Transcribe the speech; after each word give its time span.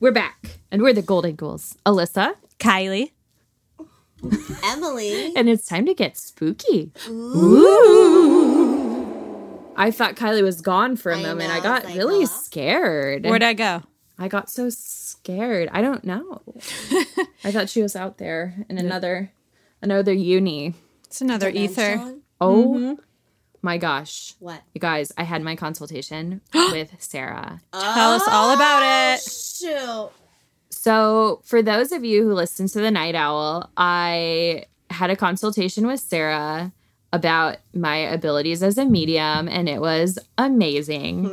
Hi. 0.00 0.06
Hello. 0.06 0.10
We're 0.10 0.10
we're 0.10 0.14
back, 0.14 0.60
and 0.70 0.82
we're 0.82 0.92
the 0.92 1.02
Golden 1.02 1.34
Ghouls, 1.34 1.76
Alyssa, 1.86 2.34
Kylie. 2.58 3.12
Emily. 4.64 5.32
and 5.36 5.48
it's 5.48 5.66
time 5.66 5.86
to 5.86 5.94
get 5.94 6.16
spooky. 6.16 6.92
Ooh. 7.08 7.64
I 9.76 9.90
thought 9.90 10.16
Kylie 10.16 10.42
was 10.42 10.60
gone 10.60 10.96
for 10.96 11.12
a 11.12 11.18
I 11.18 11.22
moment. 11.22 11.50
know, 11.50 11.54
I 11.54 11.60
got 11.60 11.84
it's 11.84 11.96
really 11.96 12.20
huh? 12.20 12.26
scared. 12.26 13.24
Where'd 13.24 13.42
I 13.42 13.54
go? 13.54 13.82
I 14.18 14.28
got 14.28 14.50
so 14.50 14.70
scared. 14.70 15.68
I 15.72 15.80
don't 15.82 16.04
know. 16.04 16.42
I 17.44 17.50
thought 17.52 17.68
she 17.70 17.82
was 17.82 17.96
out 17.96 18.18
there 18.18 18.66
in 18.68 18.78
another 18.78 19.32
another 19.82 20.12
uni. 20.12 20.74
It's 21.06 21.20
another 21.20 21.48
ether. 21.48 21.96
Dimension? 21.96 22.22
Oh 22.40 22.74
mm-hmm. 22.74 22.94
My 23.62 23.78
gosh. 23.78 24.34
What? 24.38 24.62
You 24.74 24.80
guys, 24.80 25.12
I 25.18 25.24
had 25.24 25.42
my 25.42 25.56
consultation 25.56 26.40
with 26.54 26.94
Sarah. 26.98 27.60
Tell 27.72 28.12
us 28.12 28.26
all 28.28 28.50
oh, 28.50 28.54
about 28.54 28.82
it. 28.84 29.22
Shoot. 29.22 30.10
So, 30.70 31.40
for 31.44 31.60
those 31.60 31.92
of 31.92 32.04
you 32.04 32.22
who 32.22 32.34
listen 32.34 32.68
to 32.68 32.80
the 32.80 32.90
Night 32.90 33.14
Owl, 33.14 33.70
I 33.76 34.64
had 34.90 35.10
a 35.10 35.16
consultation 35.16 35.86
with 35.86 36.00
Sarah 36.00 36.72
about 37.12 37.56
my 37.74 37.96
abilities 37.96 38.62
as 38.62 38.78
a 38.78 38.84
medium, 38.84 39.48
and 39.48 39.68
it 39.68 39.80
was 39.80 40.18
amazing. 40.36 41.26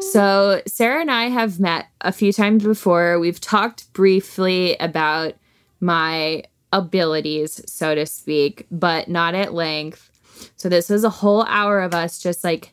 So, 0.00 0.62
Sarah 0.66 1.00
and 1.00 1.10
I 1.10 1.24
have 1.24 1.58
met 1.58 1.86
a 2.00 2.12
few 2.12 2.32
times 2.32 2.62
before. 2.62 3.18
We've 3.18 3.40
talked 3.40 3.92
briefly 3.92 4.76
about 4.78 5.34
my 5.80 6.44
abilities, 6.72 7.60
so 7.66 7.94
to 7.94 8.06
speak, 8.06 8.66
but 8.70 9.08
not 9.08 9.34
at 9.34 9.54
length. 9.54 10.10
So, 10.56 10.68
this 10.68 10.88
was 10.88 11.04
a 11.04 11.10
whole 11.10 11.44
hour 11.44 11.80
of 11.80 11.94
us 11.94 12.18
just 12.18 12.42
like 12.44 12.72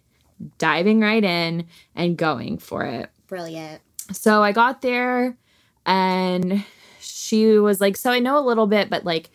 diving 0.58 1.02
right 1.02 1.24
in 1.24 1.68
and 1.96 2.18
going 2.18 2.58
for 2.58 2.86
it. 2.86 3.10
Brilliant. 3.28 3.82
So 4.12 4.44
I 4.44 4.52
got 4.52 4.82
there 4.82 5.38
and 5.86 6.66
she 7.00 7.58
was 7.58 7.80
like, 7.80 7.98
So 7.98 8.12
I 8.12 8.20
know 8.20 8.38
a 8.38 8.46
little 8.46 8.68
bit, 8.68 8.90
but 8.90 9.06
like, 9.06 9.30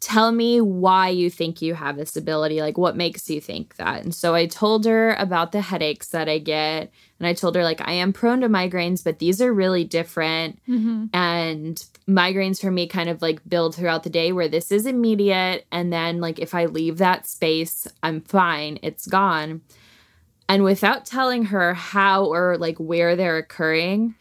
tell 0.00 0.30
me 0.32 0.60
why 0.60 1.08
you 1.08 1.30
think 1.30 1.60
you 1.60 1.74
have 1.74 1.96
this 1.96 2.16
ability. 2.16 2.60
Like, 2.60 2.78
what 2.78 2.96
makes 2.96 3.28
you 3.28 3.40
think 3.40 3.76
that? 3.76 4.02
And 4.02 4.14
so 4.14 4.34
I 4.34 4.46
told 4.46 4.84
her 4.84 5.14
about 5.14 5.52
the 5.52 5.60
headaches 5.60 6.08
that 6.08 6.28
I 6.28 6.38
get. 6.38 6.90
And 7.18 7.26
I 7.26 7.32
told 7.32 7.56
her, 7.56 7.64
like, 7.64 7.80
I 7.86 7.92
am 7.92 8.12
prone 8.12 8.40
to 8.42 8.48
migraines, 8.48 9.02
but 9.02 9.18
these 9.18 9.42
are 9.42 9.52
really 9.52 9.84
different. 9.84 10.60
Mm-hmm. 10.68 11.06
And 11.12 11.84
migraines 12.08 12.60
for 12.60 12.70
me 12.70 12.86
kind 12.86 13.08
of 13.08 13.20
like 13.22 13.40
build 13.48 13.74
throughout 13.74 14.04
the 14.04 14.10
day 14.10 14.30
where 14.30 14.48
this 14.48 14.70
is 14.70 14.86
immediate. 14.86 15.66
And 15.72 15.92
then, 15.92 16.20
like, 16.20 16.38
if 16.38 16.54
I 16.54 16.66
leave 16.66 16.98
that 16.98 17.26
space, 17.26 17.88
I'm 18.02 18.20
fine, 18.20 18.78
it's 18.82 19.06
gone. 19.06 19.62
And 20.48 20.64
without 20.64 21.04
telling 21.04 21.46
her 21.46 21.74
how 21.74 22.24
or 22.24 22.56
like 22.56 22.78
where 22.78 23.16
they're 23.16 23.36
occurring, 23.36 24.14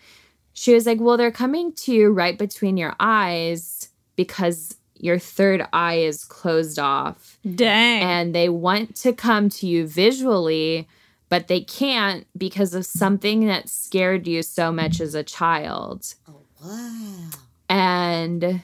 she 0.54 0.74
was 0.74 0.86
like, 0.86 1.00
Well, 1.00 1.18
they're 1.18 1.32
coming 1.32 1.72
to 1.74 1.94
you 1.94 2.10
right 2.10 2.38
between 2.38 2.78
your 2.78 2.96
eyes 3.00 3.90
because 4.16 4.76
your 5.00 5.20
third 5.20 5.66
eye 5.72 6.00
is 6.00 6.26
closed 6.26 6.80
off. 6.80 7.38
Dang. 7.56 8.02
And 8.02 8.36
they 8.36 8.50
want 8.50 8.96
to 8.98 9.14
come 9.14 9.50
to 9.50 9.68
you 9.68 9.88
visually, 9.88 10.88
but 11.30 11.48
they 11.48 11.62
can't 11.62 12.26
because 12.38 12.74
of 12.74 12.86
something 12.86 13.48
that 13.48 13.70
scared 13.70 14.28
you 14.28 14.44
so 14.44 14.72
much 14.72 15.02
as 15.02 15.14
a 15.14 15.24
child. 15.24 16.16
Oh, 16.28 16.42
wow. 16.64 17.30
And 17.70 18.62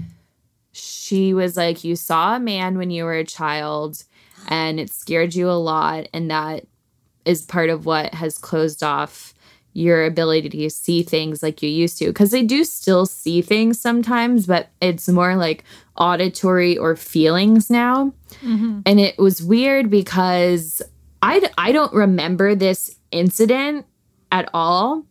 she 0.72 1.34
was 1.34 1.58
like, 1.58 1.84
You 1.84 1.96
saw 1.96 2.36
a 2.36 2.40
man 2.40 2.78
when 2.78 2.92
you 2.92 3.04
were 3.04 3.18
a 3.18 3.26
child, 3.26 4.04
and 4.48 4.80
it 4.80 4.92
scared 4.92 5.36
you 5.36 5.50
a 5.50 5.54
lot. 5.54 6.08
And 6.14 6.32
that 6.32 6.66
is 7.26 7.44
part 7.44 7.70
of 7.70 7.86
what 7.86 8.14
has 8.14 8.38
closed 8.38 8.84
off 8.84 9.34
your 9.74 10.06
ability 10.06 10.50
to 10.50 10.70
see 10.70 11.02
things 11.04 11.42
like 11.42 11.62
you 11.64 11.70
used 11.70 11.98
to. 11.98 12.08
Because 12.08 12.32
they 12.32 12.44
do 12.44 12.64
still 12.64 13.06
see 13.06 13.42
things 13.42 13.80
sometimes, 13.80 14.46
but 14.46 14.70
it's 14.82 15.10
more 15.10 15.36
like 15.36 15.64
auditory 15.98 16.78
or 16.78 16.96
feelings 16.96 17.70
now. 17.70 18.14
Mm-hmm. 18.42 18.82
And 18.86 19.00
it 19.00 19.18
was 19.18 19.42
weird 19.44 19.90
because 19.90 20.82
I, 21.24 21.40
d- 21.40 21.48
I 21.58 21.72
don't 21.72 21.94
remember 21.94 22.56
this 22.56 22.96
incident 23.12 23.86
at 24.32 24.50
all, 24.54 25.06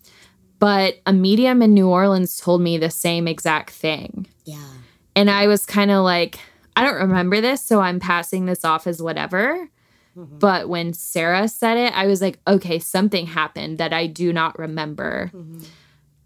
but 0.59 1.00
a 1.06 1.12
medium 1.12 1.62
in 1.62 1.75
New 1.75 1.89
Orleans 1.89 2.39
told 2.39 2.61
me 2.61 2.78
the 2.78 2.91
same 2.91 3.27
exact 3.27 3.71
thing. 3.71 4.27
Yeah. 4.45 4.69
And 5.17 5.31
I 5.31 5.47
was 5.47 5.67
kind 5.67 5.91
of 5.91 6.05
like, 6.05 6.39
I 6.77 6.84
don't 6.84 7.00
remember 7.00 7.41
this, 7.41 7.62
so 7.62 7.81
I'm 7.81 8.00
passing 8.00 8.47
this 8.47 8.65
off 8.65 8.87
as 8.87 9.03
whatever. 9.03 9.69
Mm-hmm. 10.17 10.39
But 10.39 10.69
when 10.69 10.93
Sarah 10.93 11.49
said 11.49 11.77
it, 11.77 11.97
I 11.97 12.06
was 12.06 12.21
like, 12.21 12.39
okay, 12.47 12.79
something 12.79 13.27
happened 13.27 13.79
that 13.79 13.93
I 13.93 14.06
do 14.06 14.33
not 14.33 14.59
remember. 14.59 15.31
Mm-hmm. 15.34 15.62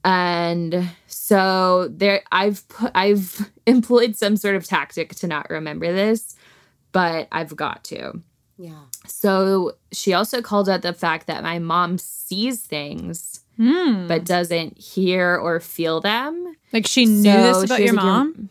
And 0.05 0.91
so 1.07 1.89
there 1.91 2.23
I've 2.31 2.67
put 2.69 2.93
I've 2.95 3.51
employed 3.67 4.17
some 4.17 4.37
sort 4.37 4.55
of 4.55 4.65
tactic 4.65 5.15
to 5.17 5.27
not 5.27 5.51
remember 5.51 5.93
this, 5.93 6.37
but 6.93 7.29
I've 7.33 7.55
got 7.57 7.85
to. 7.85 8.21
Yeah. 8.59 8.85
So 9.07 9.73
she 9.93 10.13
also 10.15 10.41
called 10.41 10.69
out 10.69 10.83
the 10.83 10.93
fact 10.95 11.27
that 11.27 11.43
my 11.43 11.59
mom 11.59 11.99
sees 11.99 12.61
things 12.61 13.41
Hmm. 13.57 14.07
but 14.07 14.25
doesn't 14.25 14.77
hear 14.79 15.37
or 15.37 15.61
feel 15.61 16.01
them. 16.01 16.57
Like 16.73 16.87
she 16.87 17.07
knew 17.07 17.23
So 17.33 17.43
this 17.43 17.65
about 17.65 17.77
she 17.77 17.83
was 17.85 17.87
your 17.93 17.95
like, 17.97 18.05
mom? 18.05 18.51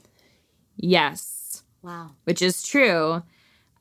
Yes, 0.78 1.64
Wow. 1.82 2.12
which 2.24 2.42
is 2.42 2.64
true. 2.64 3.24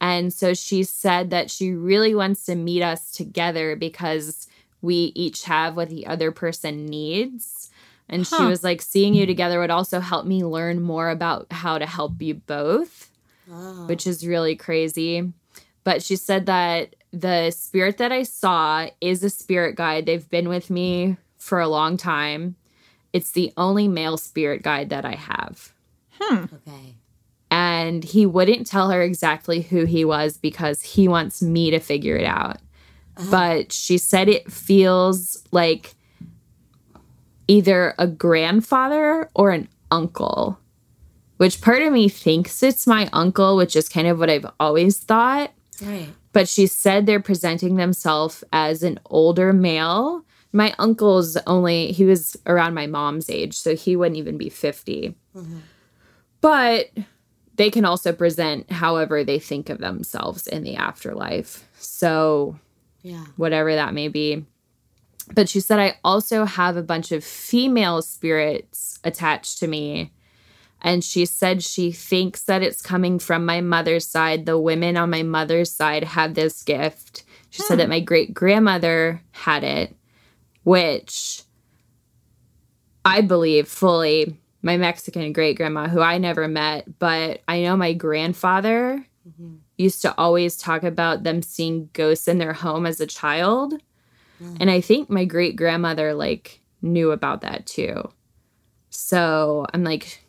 And 0.01 0.33
so 0.33 0.53
she 0.55 0.83
said 0.85 1.31
that 1.31 1.51
she 1.51 1.73
really 1.73 2.15
wants 2.15 2.45
to 2.47 2.55
meet 2.55 2.83
us 2.83 3.11
together 3.13 3.75
because 3.75 4.49
we 4.83 5.13
each 5.15 5.45
have 5.45 5.77
what 5.77 5.89
the 5.89 6.07
other 6.07 6.31
person 6.31 6.85
needs. 6.85 7.71
And 8.07 8.27
she 8.27 8.43
was 8.45 8.63
like, 8.63 8.83
seeing 8.83 9.15
you 9.15 9.25
together 9.25 9.59
would 9.61 9.71
also 9.71 10.01
help 10.01 10.27
me 10.27 10.45
learn 10.45 10.83
more 10.83 11.09
about 11.09 11.47
how 11.51 11.79
to 11.79 11.87
help 11.87 12.21
you 12.21 12.35
both, 12.35 13.11
Oh. 13.51 13.87
which 13.87 14.07
is 14.07 14.27
really 14.27 14.57
crazy. 14.57 15.33
But 15.85 16.03
she 16.03 16.17
said 16.17 16.47
that 16.47 16.97
the 17.13 17.51
spirit 17.51 17.99
that 17.99 18.11
I 18.11 18.25
saw 18.25 18.89
is 19.01 19.23
a 19.23 19.31
spirit 19.31 19.77
guide. 19.77 20.07
They've 20.07 20.29
been 20.29 20.49
with 20.49 20.71
me 20.71 21.17
for 21.39 21.61
a 21.61 21.69
long 21.69 21.97
time. 21.97 22.57
It's 23.13 23.31
the 23.31 23.53
only 23.57 23.87
male 23.87 24.17
spirit 24.17 24.63
guide 24.63 24.91
that 24.91 25.05
I 25.05 25.15
have 25.15 25.75
hmm. 26.21 26.45
okay. 26.45 26.97
and 27.51 28.05
he 28.05 28.27
wouldn't 28.27 28.67
tell 28.67 28.91
her 28.91 29.03
exactly 29.03 29.63
who 29.63 29.85
he 29.85 30.05
was 30.05 30.37
because 30.37 30.83
he 30.83 31.09
wants 31.09 31.43
me 31.43 31.71
to 31.71 31.79
figure 31.79 32.17
it 32.17 32.27
out. 32.27 32.59
Uh-huh. 33.17 33.31
But 33.31 33.73
she 33.73 33.99
said 33.99 34.29
it 34.29 34.51
feels 34.51 35.43
like 35.53 35.95
either 37.47 37.95
a 37.99 38.07
grandfather 38.07 39.31
or 39.35 39.51
an 39.51 39.69
uncle, 39.91 40.59
which 41.37 41.61
part 41.61 41.83
of 41.83 41.93
me 41.93 42.09
thinks 42.09 42.63
it's 42.63 42.87
my 42.87 43.09
uncle, 43.13 43.57
which 43.57 43.77
is 43.77 43.89
kind 43.89 44.09
of 44.09 44.19
what 44.19 44.31
I've 44.31 44.47
always 44.59 44.99
thought. 44.99 45.53
Right. 45.83 46.09
But 46.33 46.49
she 46.49 46.67
said 46.67 47.07
they're 47.07 47.21
presenting 47.21 47.77
themselves 47.77 48.43
as 48.53 48.83
an 48.83 48.99
older 49.07 49.53
male. 49.53 50.25
My 50.53 50.75
uncle's 50.79 51.37
only, 51.47 51.93
he 51.93 52.05
was 52.05 52.37
around 52.47 52.75
my 52.75 52.87
mom's 52.87 53.29
age, 53.29 53.55
so 53.55 53.75
he 53.75 53.97
wouldn't 53.97 54.17
even 54.19 54.39
be 54.39 54.49
50. 54.49 55.15
Mm-hmm. 55.37 55.59
But 56.41 56.91
they 57.57 57.71
can 57.71 57.85
also 57.85 58.13
present 58.13 58.71
however 58.71 59.25
they 59.25 59.39
think 59.39 59.69
of 59.71 59.79
themselves 59.79 60.47
in 60.47 60.63
the 60.63 60.77
afterlife. 60.77 61.69
So, 61.79 62.59
Yeah. 63.03 63.25
whatever 63.37 63.75
that 63.75 63.95
may 63.95 64.09
be. 64.09 64.45
But 65.35 65.49
she 65.49 65.61
said, 65.61 65.79
I 65.79 65.97
also 66.05 66.45
have 66.45 66.77
a 66.77 66.83
bunch 66.83 67.11
of 67.13 67.25
female 67.25 68.03
spirits 68.03 68.99
attached 69.05 69.59
to 69.59 69.67
me. 69.67 70.13
And 70.85 71.03
she 71.03 71.25
said 71.25 71.63
she 71.63 71.91
thinks 71.91 72.43
that 72.43 72.63
it's 72.63 72.83
coming 72.83 73.19
from 73.19 73.47
my 73.47 73.63
mother's 73.63 74.07
side. 74.07 74.45
The 74.45 74.59
women 74.59 74.99
on 74.99 75.09
my 75.09 75.23
mother's 75.23 75.73
side 75.73 76.05
have 76.05 76.35
this 76.35 76.63
gift. 76.63 77.25
She 77.49 77.63
said 77.63 77.79
that 77.79 77.89
my 77.89 78.01
great 78.01 78.35
grandmother 78.35 79.23
had 79.31 79.65
it, 79.65 79.97
which 80.63 81.43
I 83.03 83.23
believe 83.23 83.67
fully 83.67 84.39
my 84.61 84.77
Mexican 84.77 85.33
great 85.33 85.57
grandma, 85.57 85.89
who 85.89 86.01
I 86.01 86.19
never 86.19 86.49
met, 86.49 86.99
but 86.99 87.43
I 87.49 87.63
know 87.63 87.77
my 87.77 87.93
grandfather 87.95 89.07
mm-hmm. 89.27 89.57
used 89.79 90.03
to 90.03 90.15
always 90.19 90.57
talk 90.57 90.83
about 90.83 91.23
them 91.23 91.41
seeing 91.41 91.89
ghosts 91.93 92.29
in 92.29 92.39
their 92.39 92.53
home 92.53 92.85
as 92.85 93.01
a 93.01 93.07
child. 93.07 93.75
Mm. 94.43 94.57
And 94.61 94.71
I 94.71 94.81
think 94.81 95.09
my 95.09 95.25
great 95.25 95.57
grandmother 95.57 96.13
like 96.13 96.61
knew 96.83 97.11
about 97.11 97.41
that 97.43 97.67
too. 97.67 98.11
So 98.91 99.67
I'm 99.73 99.85
like, 99.85 100.24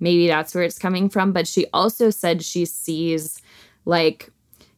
maybe 0.00 0.26
that's 0.26 0.54
where 0.54 0.64
it's 0.64 0.78
coming 0.78 1.08
from. 1.08 1.32
But 1.32 1.46
she 1.48 1.66
also 1.72 2.10
said 2.10 2.42
she 2.42 2.64
sees 2.64 3.40
like 3.84 4.30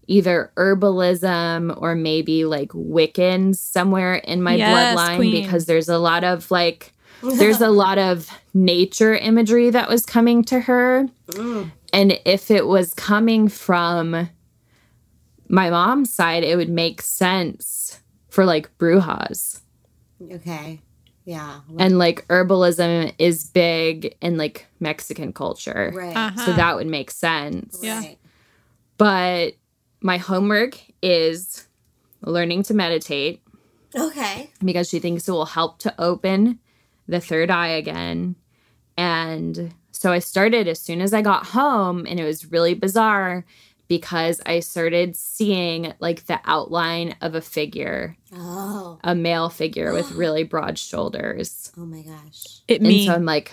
either 0.07 0.51
herbalism 0.57 1.81
or 1.81 1.95
maybe 1.95 2.45
like 2.45 2.71
Wiccans 2.71 3.57
somewhere 3.57 4.17
in 4.17 4.43
my 4.43 4.55
Yes, 4.57 4.97
bloodline 4.99 5.17
queen. 5.17 5.43
because 5.45 5.67
there's 5.67 5.89
a 5.89 5.99
lot 5.99 6.25
of 6.25 6.51
like 6.51 6.93
there's 7.23 7.61
a 7.61 7.69
lot 7.69 7.99
of 7.99 8.29
nature 8.55 9.15
imagery 9.15 9.71
that 9.71 9.89
was 9.89 10.07
coming 10.07 10.43
to 10.45 10.61
her. 10.61 11.07
Mm. 11.29 11.71
And 11.93 12.19
if 12.25 12.51
it 12.51 12.67
was 12.67 12.95
coming 12.95 13.49
from 13.49 14.31
my 15.49 15.69
mom's 15.71 16.13
side, 16.13 16.45
it 16.45 16.57
would 16.57 16.71
make 16.71 17.03
sense 17.03 18.01
for 18.31 18.45
like 18.45 18.77
brujas. 18.79 19.61
Okay. 20.33 20.81
Yeah. 21.25 21.61
and 21.79 21.99
like 21.99 22.27
herbalism 22.29 23.15
is 23.19 23.45
big 23.47 24.17
in 24.21 24.37
like 24.37 24.67
Mexican 24.81 25.33
culture. 25.33 25.93
right. 25.95 26.17
Uh-huh. 26.17 26.47
So 26.47 26.53
that 26.55 26.77
would 26.77 26.87
make 26.89 27.11
sense. 27.11 27.79
Yeah. 27.83 27.99
Right. 28.01 28.19
But 28.97 29.55
my 30.01 30.17
homework 30.17 30.79
is 31.03 31.67
learning 32.23 32.65
to 32.65 32.75
meditate 32.75 33.43
Okay. 33.97 34.51
because 34.65 34.89
she 34.89 34.99
thinks 34.99 35.29
it 35.29 35.33
will 35.33 35.47
help 35.47 35.79
to 35.81 35.95
open 36.01 36.59
the 37.07 37.21
third 37.21 37.51
eye 37.51 37.69
again. 37.69 38.37
And 38.97 39.75
so 39.93 40.13
I 40.13 40.19
started 40.19 40.69
as 40.69 40.79
soon 40.81 41.01
as 41.01 41.13
I 41.13 41.23
got 41.23 41.47
home, 41.47 42.07
and 42.09 42.19
it 42.21 42.25
was 42.25 42.51
really 42.51 42.75
bizarre 42.75 43.45
because 43.91 44.41
I 44.47 44.61
started 44.61 45.17
seeing 45.17 45.93
like 45.99 46.27
the 46.27 46.39
outline 46.45 47.17
of 47.21 47.35
a 47.35 47.41
figure, 47.41 48.17
Oh. 48.33 49.01
a 49.03 49.17
male 49.17 49.51
figure 49.51 49.93
with 49.93 50.13
really 50.13 50.45
broad 50.45 50.79
shoulders. 50.79 51.73
Oh 51.77 51.85
my 51.85 52.03
gosh. 52.03 52.61
It 52.69 52.81
And 52.81 52.89
me. 52.89 53.05
so 53.07 53.15
I'm 53.15 53.25
like, 53.25 53.51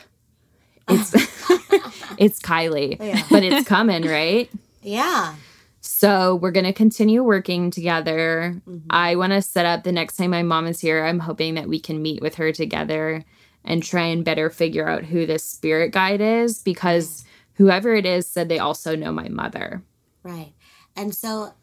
it's 0.88 1.12
it's 2.20 2.40
Kylie, 2.40 3.00
Yeah. 3.00 3.24
but 3.32 3.44
it's 3.44 3.68
coming, 3.68 4.04
right? 4.04 4.48
Yeah. 4.84 5.34
So 5.82 6.36
we're 6.36 6.52
gonna 6.52 6.72
continue 6.72 7.24
working 7.24 7.72
together. 7.72 8.62
Mm-hmm. 8.70 8.86
I 8.92 9.16
want 9.16 9.34
to 9.34 9.42
set 9.42 9.66
up 9.66 9.84
the 9.84 9.92
next 9.92 10.18
time 10.18 10.30
my 10.30 10.44
mom 10.44 10.68
is 10.68 10.80
here. 10.80 11.04
I'm 11.04 11.20
hoping 11.20 11.56
that 11.56 11.68
we 11.68 11.80
can 11.80 12.04
meet 12.04 12.22
with 12.22 12.36
her 12.36 12.52
together 12.52 13.26
and 13.66 13.82
try 13.82 14.04
and 14.04 14.24
better 14.24 14.52
figure 14.52 14.88
out 14.88 15.04
who 15.04 15.26
this 15.26 15.44
spirit 15.44 15.92
guide 15.94 16.22
is 16.22 16.60
because 16.62 17.26
whoever 17.56 17.96
it 17.96 18.06
is 18.06 18.28
said 18.28 18.50
they 18.50 18.60
also 18.60 18.96
know 18.96 19.12
my 19.12 19.30
mother. 19.30 19.82
Right. 20.28 20.54
And 20.96 21.16
so, 21.16 21.54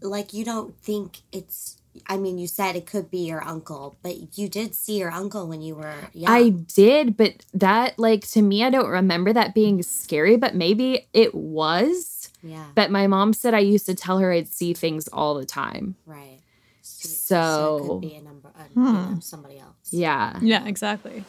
like, 0.00 0.32
you 0.32 0.44
don't 0.44 0.78
think 0.82 1.22
it's, 1.32 1.78
I 2.06 2.16
mean, 2.16 2.38
you 2.38 2.46
said 2.46 2.76
it 2.76 2.86
could 2.86 3.10
be 3.10 3.26
your 3.26 3.42
uncle, 3.42 3.96
but 4.02 4.38
you 4.38 4.48
did 4.48 4.74
see 4.74 4.98
your 4.98 5.10
uncle 5.10 5.46
when 5.48 5.62
you 5.62 5.74
were 5.74 5.94
young. 6.12 6.32
I 6.32 6.48
did, 6.50 7.16
but 7.16 7.44
that 7.54 7.98
like 7.98 8.26
to 8.28 8.42
me, 8.42 8.62
I 8.64 8.70
don't 8.70 8.88
remember 8.88 9.32
that 9.32 9.54
being 9.54 9.82
scary, 9.82 10.36
but 10.36 10.54
maybe 10.54 11.08
it 11.12 11.34
was. 11.34 12.30
yeah. 12.42 12.66
But 12.74 12.90
my 12.90 13.06
mom 13.06 13.32
said 13.32 13.54
I 13.54 13.60
used 13.60 13.86
to 13.86 13.94
tell 13.94 14.18
her 14.18 14.30
I'd 14.32 14.48
see 14.48 14.74
things 14.74 15.08
all 15.08 15.34
the 15.34 15.46
time. 15.46 15.96
Right. 16.06 16.40
So, 16.82 17.34
So- 17.36 17.76
it 17.76 17.88
could 17.88 18.00
be 18.00 18.14
a 18.16 18.22
number, 18.22 18.48
a, 18.54 18.62
you 18.74 18.82
know, 18.82 18.92
hmm. 19.14 19.20
somebody 19.20 19.58
else. 19.58 19.74
Yeah. 19.90 20.38
yeah, 20.42 20.66
exactly. 20.66 21.24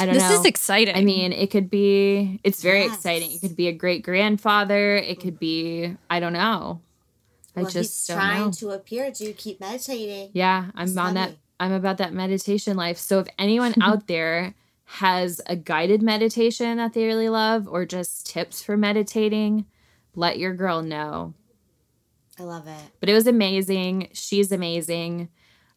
I 0.00 0.06
don't 0.06 0.14
This 0.14 0.28
know. 0.28 0.40
is 0.40 0.46
exciting. 0.46 0.96
I 0.96 1.02
mean, 1.04 1.32
it 1.32 1.50
could 1.50 1.68
be, 1.68 2.40
it's 2.42 2.62
very 2.62 2.80
Yes. 2.80 2.94
exciting. 2.96 3.32
It 3.32 3.40
could 3.40 3.56
be 3.56 3.68
a 3.68 3.72
great 3.72 4.02
grandfather. 4.02 4.96
It 4.96 5.20
could 5.20 5.38
be, 5.38 5.94
I 6.08 6.20
don't 6.20 6.32
know. 6.32 6.80
I 7.54 7.60
Well, 7.62 7.64
he's 7.66 7.74
just 7.74 8.08
don't 8.08 8.16
trying 8.16 8.44
know. 8.46 8.50
to 8.52 8.70
appear 8.70 9.10
to 9.12 9.32
keep 9.34 9.60
meditating. 9.60 10.30
Yeah, 10.32 10.70
I'm 10.74 10.96
on 10.98 11.14
that. 11.14 11.32
I'm 11.58 11.72
about 11.72 11.98
that 11.98 12.14
meditation 12.14 12.76
life. 12.76 12.96
So 12.96 13.18
if 13.18 13.28
anyone 13.38 13.74
out 13.82 14.06
there 14.06 14.54
has 14.84 15.40
a 15.46 15.54
guided 15.56 16.00
meditation 16.02 16.78
that 16.78 16.94
they 16.94 17.04
really 17.06 17.28
love 17.28 17.68
or 17.68 17.84
just 17.84 18.26
tips 18.26 18.62
for 18.62 18.76
meditating, 18.78 19.66
let 20.14 20.38
your 20.38 20.54
girl 20.54 20.80
know. 20.82 21.34
I 22.38 22.44
love 22.44 22.66
it. 22.66 22.80
But 23.00 23.10
it 23.10 23.12
was 23.14 23.26
amazing. 23.26 24.08
She's 24.14 24.50
amazing. 24.50 25.28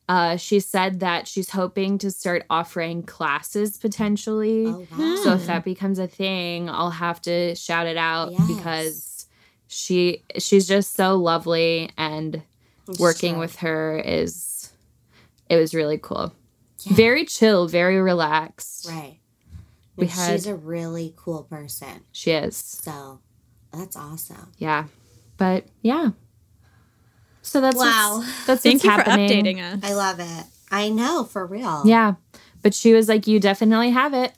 Uh, 0.10 0.36
she 0.36 0.60
said 0.60 1.00
that 1.00 1.28
she's 1.28 1.50
hoping 1.52 1.98
to 1.98 2.12
start 2.12 2.46
offering 2.50 3.04
classes 3.04 3.78
potentially. 3.78 4.66
Oh, 4.68 4.86
wow. 4.98 5.16
So 5.24 5.34
if 5.34 5.46
that 5.48 5.64
becomes 5.64 5.98
a 5.98 6.08
thing, 6.08 6.70
I'll 6.70 6.90
have 6.92 7.22
to 7.24 7.56
shout 7.56 7.88
it 7.88 7.96
out 7.98 8.34
Yes. 8.34 8.48
because 8.48 9.26
she 9.68 10.24
she's 10.38 10.68
just 10.68 10.96
so 10.96 11.16
lovely 11.16 11.90
and 11.98 12.44
It's 12.88 13.00
working 13.00 13.34
true. 13.36 13.40
with 13.40 13.56
her 13.58 13.98
is 14.00 14.72
it 15.50 15.56
was 15.56 15.74
really 15.74 15.98
cool. 15.98 16.34
Yeah. 16.82 16.94
Very 16.96 17.26
chill, 17.26 17.68
very 17.70 18.02
relaxed. 18.02 18.86
Right. 18.90 19.20
We 19.96 20.08
had- 20.08 20.32
she's 20.34 20.48
a 20.48 20.56
really 20.56 21.14
cool 21.16 21.44
person. 21.44 22.02
She 22.12 22.32
is. 22.32 22.58
So 22.58 23.20
that's 23.72 23.96
awesome. 23.96 24.52
Yeah. 24.58 24.88
But 25.38 25.66
yeah. 25.82 26.10
So 27.44 27.62
that's 27.62 27.75
Wow. 27.78 28.18
what's, 28.19 28.45
that's 28.48 28.63
Thank 28.63 28.84
you 28.84 28.90
happening. 28.90 29.28
for 29.30 29.34
updating 29.36 29.62
us. 29.62 29.80
I 29.84 29.94
love 29.94 30.19
it. 30.19 30.45
I 30.72 30.90
know, 30.90 31.24
for 31.24 31.45
real. 31.45 31.84
Yeah. 31.86 32.16
But 32.63 32.74
she 32.74 32.94
was 32.94 33.07
like, 33.07 33.28
You 33.28 33.40
definitely 33.40 33.92
have 33.92 34.13
it. 34.13 34.34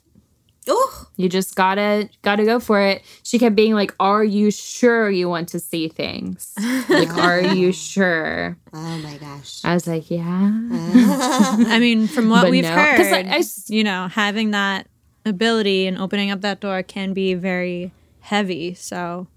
Ooh. 0.68 0.88
You 1.16 1.28
just 1.28 1.54
gotta 1.54 2.10
gotta 2.22 2.44
go 2.44 2.58
for 2.58 2.80
it. 2.80 3.02
She 3.22 3.38
kept 3.38 3.54
being 3.54 3.74
like, 3.74 3.94
Are 4.00 4.24
you 4.24 4.50
sure 4.50 5.08
you 5.08 5.28
want 5.28 5.48
to 5.50 5.60
see 5.60 5.88
things? 5.88 6.52
Like, 6.88 7.16
are 7.16 7.40
you 7.40 7.72
sure? 7.72 8.56
Oh 8.72 8.98
my 8.98 9.16
gosh. 9.18 9.60
I 9.64 9.74
was 9.74 9.86
like, 9.86 10.10
Yeah. 10.10 10.24
I 10.68 11.78
mean, 11.80 12.08
from 12.08 12.28
what 12.28 12.42
But 12.42 12.50
we've 12.50 12.64
no, 12.64 12.70
'cause 12.74 13.06
I- 13.06 13.22
heard, 13.22 13.26
I 13.26 13.38
s- 13.38 13.70
you 13.70 13.84
know, 13.84 14.08
having 14.08 14.50
that 14.50 14.88
ability 15.24 15.86
and 15.86 15.96
opening 15.98 16.30
up 16.32 16.40
that 16.42 16.60
door 16.60 16.82
can 16.82 17.12
be 17.12 17.34
very 17.34 17.92
heavy. 18.20 18.74
So 18.74 19.28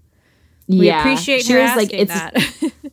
we 0.68 0.86
yeah. 0.86 1.00
appreciate 1.00 1.44
she 1.44 1.52
her 1.54 1.60
was 1.60 1.70
asking 1.70 1.88
like, 1.98 2.00
It's 2.00 2.12
that. 2.12 2.92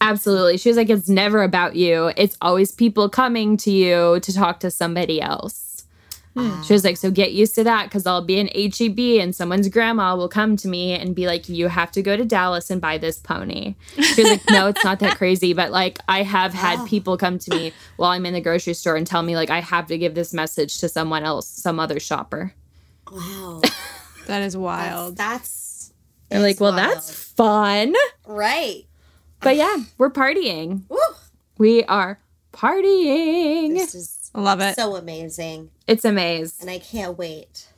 absolutely. 0.00 0.58
She 0.58 0.68
was 0.68 0.76
like, 0.76 0.90
It's 0.90 1.08
never 1.08 1.42
about 1.42 1.76
you. 1.76 2.12
It's 2.16 2.36
always 2.40 2.72
people 2.72 3.08
coming 3.08 3.56
to 3.58 3.70
you 3.70 4.20
to 4.20 4.32
talk 4.32 4.60
to 4.60 4.70
somebody 4.70 5.20
else. 5.20 5.62
Hmm. 6.34 6.60
She 6.64 6.74
was 6.74 6.84
like, 6.84 6.98
so 6.98 7.10
get 7.10 7.32
used 7.32 7.54
to 7.54 7.64
that 7.64 7.84
because 7.84 8.04
I'll 8.04 8.20
be 8.22 8.38
in 8.38 8.48
HEB 8.48 8.98
and 9.22 9.34
someone's 9.34 9.70
grandma 9.70 10.14
will 10.16 10.28
come 10.28 10.54
to 10.58 10.68
me 10.68 10.92
and 10.92 11.14
be 11.14 11.26
like, 11.26 11.48
you 11.48 11.68
have 11.68 11.90
to 11.92 12.02
go 12.02 12.14
to 12.14 12.26
Dallas 12.26 12.68
and 12.68 12.78
buy 12.78 12.98
this 12.98 13.18
pony. 13.18 13.74
She 13.98 14.20
was 14.22 14.32
like, 14.32 14.50
no, 14.50 14.66
it's 14.66 14.84
not 14.84 14.98
that 14.98 15.16
crazy. 15.16 15.54
But 15.54 15.70
like, 15.72 15.98
I 16.08 16.22
have 16.24 16.52
had 16.52 16.80
Wow. 16.80 16.86
people 16.88 17.16
come 17.16 17.38
to 17.38 17.50
me 17.50 17.72
while 17.96 18.10
I'm 18.10 18.26
in 18.26 18.34
the 18.34 18.42
grocery 18.42 18.74
store 18.74 18.96
and 18.96 19.06
tell 19.06 19.22
me, 19.22 19.34
like, 19.34 19.48
I 19.48 19.60
have 19.62 19.86
to 19.86 19.96
give 19.96 20.14
this 20.14 20.34
message 20.34 20.76
to 20.80 20.90
someone 20.90 21.24
else, 21.24 21.48
some 21.48 21.80
other 21.80 21.98
shopper. 21.98 22.52
Wow. 23.10 23.62
that 24.26 24.42
is 24.42 24.58
wild. 24.58 25.16
that's 25.16 25.94
I'm 26.30 26.42
like, 26.42 26.60
well, 26.60 26.72
wild. 26.72 26.86
that's 26.96 27.10
fun. 27.14 27.94
right. 28.26 28.84
But 29.40 29.56
yeah, 29.56 29.76
we're 29.98 30.10
partying. 30.10 30.82
Woo. 30.88 30.98
We 31.58 31.84
are 31.84 32.20
partying. 32.52 33.74
This 33.74 33.94
is 33.94 34.30
I 34.34 34.40
love 34.40 34.60
it. 34.60 34.74
so 34.76 34.96
amazing. 34.96 35.70
It's 35.86 36.04
a 36.04 36.12
maze. 36.12 36.60
And 36.60 36.70
I 36.70 36.78
can't 36.78 37.16
wait 37.16 37.68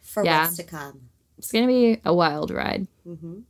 for 0.00 0.24
Yeah. 0.24 0.44
what's 0.44 0.56
to 0.56 0.64
come. 0.64 1.08
It's 1.38 1.50
going 1.52 1.64
to 1.64 1.68
be 1.72 2.00
a 2.04 2.14
wild 2.14 2.50
ride. 2.50 2.86
hmm 3.04 3.40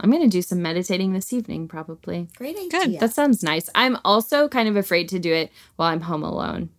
I'm 0.00 0.10
going 0.10 0.22
to 0.22 0.28
do 0.28 0.42
some 0.42 0.60
meditating 0.60 1.12
this 1.12 1.32
evening, 1.32 1.68
probably. 1.68 2.28
Great 2.36 2.56
idea. 2.56 2.68
Good. 2.70 3.00
That 3.00 3.12
sounds 3.14 3.44
nice. 3.44 3.70
I'm 3.76 3.96
also 4.04 4.48
kind 4.48 4.68
of 4.68 4.74
afraid 4.76 5.08
to 5.10 5.20
do 5.20 5.32
it 5.32 5.52
while 5.76 5.88
I'm 5.92 6.00
home 6.00 6.24
alone. 6.24 6.70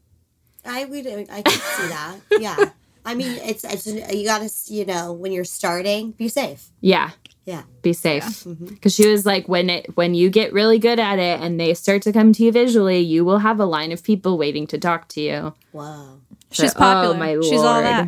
I 0.66 0.84
would. 0.84 1.08
I 1.08 1.42
can 1.42 1.52
see 1.54 1.88
that. 1.88 2.16
Yeah. 2.42 2.72
I 3.06 3.14
mean, 3.14 3.38
it's 3.44 3.64
it's 3.64 3.86
you 3.88 4.26
gotta 4.26 4.50
you 4.66 4.84
know 4.86 5.14
when 5.14 5.32
you're 5.32 5.46
starting, 5.46 6.12
be 6.12 6.28
safe. 6.28 6.70
Yeah, 6.82 7.12
Yeah. 7.46 7.62
be 7.84 7.94
safe. 7.94 8.24
Mhm. 8.44 8.70
Because 8.70 8.94
she 8.96 9.08
was 9.08 9.26
like, 9.26 9.48
when 9.48 9.70
it 9.70 9.96
when 9.96 10.16
you 10.16 10.30
get 10.32 10.52
really 10.52 10.80
good 10.80 11.00
at 11.00 11.20
it 11.20 11.40
and 11.40 11.60
they 11.60 11.74
start 11.76 12.02
to 12.04 12.12
come 12.12 12.34
to 12.34 12.44
you 12.44 12.52
visually, 12.52 13.00
you 13.00 13.24
will 13.24 13.38
have 13.40 13.60
a 13.60 13.66
line 13.66 13.92
of 13.92 14.04
people 14.04 14.38
waiting 14.38 14.66
to 14.68 14.78
talk 14.80 15.08
to 15.10 15.22
you. 15.22 15.54
Whoa. 15.72 16.22
She's 16.52 16.74
popular. 16.74 17.16
Oh 17.16 17.18
my 17.20 17.34
She's 17.42 17.60
all 17.62 17.82
lord. 17.82 17.86
that. 17.86 18.08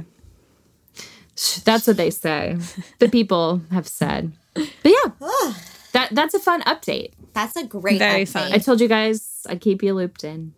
That's 1.65 1.85
what 1.85 1.97
they 1.97 2.09
say. 2.09 2.57
the 2.99 3.09
people 3.17 3.61
have 3.71 3.87
said. 3.87 4.31
But 4.55 4.67
yeah, 4.85 5.11
Ah, 5.21 5.61
that 5.93 6.09
that's 6.15 6.33
a 6.33 6.39
fun 6.39 6.61
update. 6.63 7.11
that's 7.33 7.55
a 7.55 7.63
great. 7.63 7.99
Very 7.99 8.23
update. 8.23 8.29
fun. 8.29 8.51
I 8.53 8.57
told 8.57 8.81
you 8.81 8.87
guys 8.87 9.45
I'd 9.47 9.61
keep 9.61 9.83
you 9.83 9.93
looped 9.93 10.23
in. 10.23 10.53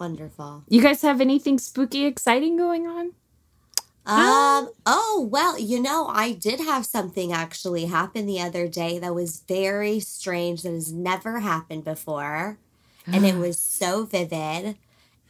Wonderful. 0.00 0.64
You 0.68 0.82
guys 0.82 1.02
have 1.02 1.20
anything 1.20 1.58
spooky, 1.58 2.04
exciting 2.04 2.56
going 2.56 2.86
on? 2.88 3.12
Um. 4.08 4.70
Oh 4.86 5.28
well, 5.30 5.58
you 5.58 5.80
know, 5.80 6.06
I 6.08 6.32
did 6.32 6.60
have 6.60 6.86
something 6.86 7.32
actually 7.32 7.84
happen 7.86 8.26
the 8.26 8.40
other 8.40 8.66
day 8.68 8.98
that 8.98 9.14
was 9.14 9.42
very 9.46 10.00
strange. 10.00 10.62
That 10.62 10.72
has 10.72 10.92
never 10.92 11.40
happened 11.40 11.84
before, 11.84 12.58
and 13.12 13.26
it 13.26 13.36
was 13.46 13.58
so 13.58 14.04
vivid. 14.04 14.76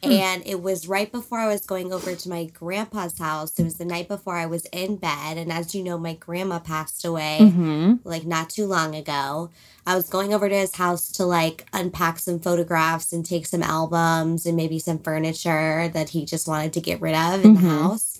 And 0.01 0.43
it 0.45 0.61
was 0.61 0.87
right 0.87 1.11
before 1.11 1.39
I 1.39 1.47
was 1.49 1.65
going 1.65 1.91
over 1.91 2.15
to 2.15 2.29
my 2.29 2.45
grandpa's 2.45 3.19
house. 3.19 3.59
It 3.59 3.65
was 3.65 3.75
the 3.75 3.83
night 3.83 4.07
before 4.07 4.37
I 4.37 4.45
was 4.45 4.63
in 4.71 4.95
bed, 4.95 5.37
and 5.37 5.51
as 5.51 5.75
you 5.75 5.83
know, 5.83 5.97
my 5.97 6.13
grandma 6.13 6.59
passed 6.59 7.03
away 7.03 7.39
Mm-hmm. 7.41 7.95
like 8.05 8.25
not 8.25 8.49
too 8.49 8.65
long 8.65 8.95
ago. 8.95 9.49
I 9.85 9.95
was 9.95 10.07
going 10.09 10.33
over 10.33 10.47
to 10.47 10.55
his 10.55 10.75
house 10.75 11.11
to 11.13 11.25
like 11.25 11.67
unpack 11.73 12.19
some 12.19 12.39
photographs 12.39 13.11
and 13.11 13.25
take 13.25 13.45
some 13.45 13.61
albums 13.61 14.45
and 14.45 14.55
maybe 14.55 14.79
some 14.79 14.99
furniture 14.99 15.89
that 15.89 16.09
he 16.09 16.23
just 16.25 16.47
wanted 16.47 16.71
to 16.73 16.81
get 16.81 17.01
rid 17.01 17.15
of 17.15 17.43
in 17.43 17.55
the 17.55 17.59
Mhm. 17.61 17.81
house. 17.81 18.19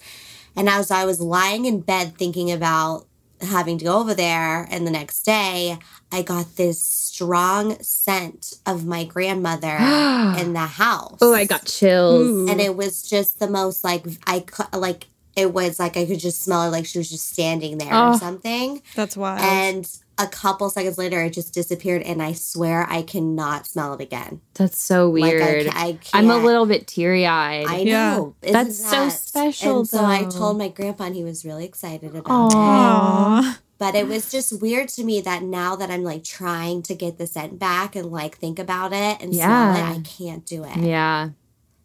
And 0.55 0.69
as 0.69 0.91
I 0.91 1.05
was 1.05 1.21
lying 1.21 1.65
in 1.65 1.81
bed 1.81 2.17
thinking 2.17 2.51
about 2.51 3.05
having 3.41 3.77
to 3.77 3.85
go 3.85 3.99
over 3.99 4.13
there, 4.13 4.67
and 4.69 4.85
the 4.85 4.91
next 4.91 5.23
day, 5.23 5.77
I 6.11 6.21
got 6.21 6.55
this 6.55 6.81
strong 6.81 7.81
scent 7.81 8.53
of 8.65 8.85
my 8.85 9.05
grandmother 9.05 9.67
in 10.39 10.53
the 10.53 10.67
house. 10.67 11.19
Oh, 11.21 11.33
I 11.33 11.45
got 11.45 11.65
chills. 11.65 12.49
And 12.49 12.59
it 12.59 12.75
was 12.75 13.03
just 13.03 13.39
the 13.39 13.49
most 13.49 13.83
like 13.83 14.05
I 14.25 14.43
like 14.75 15.07
it 15.39 15.53
was 15.53 15.79
like 15.79 15.95
I 15.97 16.05
could 16.05 16.19
just 16.19 16.41
smell 16.43 16.63
her 16.63 16.69
like 16.69 16.85
she 16.85 16.97
was 16.97 17.09
just 17.09 17.29
standing 17.29 17.77
there 17.77 17.93
Oh. 17.93 18.11
or 18.11 18.17
something. 18.17 18.81
That's 18.95 19.15
wild. 19.17 19.39
And 19.41 19.89
a 20.17 20.27
couple 20.27 20.69
seconds 20.69 20.97
later, 20.97 21.21
it 21.23 21.31
just 21.31 21.53
disappeared, 21.53 22.01
and 22.01 22.21
I 22.21 22.33
swear 22.33 22.85
I 22.89 23.03
cannot 23.03 23.65
smell 23.65 23.93
it 23.93 24.01
again. 24.01 24.41
That's 24.55 24.77
so 24.77 25.09
Like, 25.09 25.23
I 25.33 25.37
weird. 25.37 25.65
ca- 25.67 25.73
I 25.75 25.97
I'm 26.13 26.29
a 26.29 26.37
little 26.37 26.65
bit 26.65 26.87
teary 26.87 27.25
eyed. 27.25 27.65
I 27.67 27.77
Yeah. 27.79 28.15
know. 28.17 28.35
Isn't 28.41 28.53
That's 28.53 28.77
so 28.77 29.07
special, 29.09 29.79
And 29.79 29.87
so 29.89 30.03
I 30.03 30.25
told 30.25 30.57
my 30.57 30.67
grandpa, 30.67 31.05
and 31.05 31.15
he 31.15 31.23
was 31.23 31.45
really 31.45 31.63
excited 31.65 32.15
about 32.15 32.53
Aw. 32.53 33.51
it. 33.53 33.57
But 33.79 33.95
it 33.95 34.09
was 34.09 34.29
just 34.29 34.59
weird 34.61 34.89
to 34.89 35.05
me 35.05 35.21
that 35.21 35.41
now 35.41 35.77
that 35.77 35.89
I'm 35.89 36.03
like 36.03 36.25
trying 36.25 36.81
to 36.83 36.93
get 36.93 37.17
the 37.17 37.25
scent 37.25 37.57
back 37.59 37.95
and 37.95 38.11
like 38.11 38.37
think 38.37 38.59
about 38.59 38.91
it 38.91 39.21
and 39.21 39.33
Yeah. 39.33 39.45
smell 39.73 39.87
it, 39.93 39.97
I 39.99 40.01
can't 40.01 40.45
do 40.45 40.65
it. 40.65 40.75
yeah. 40.75 41.29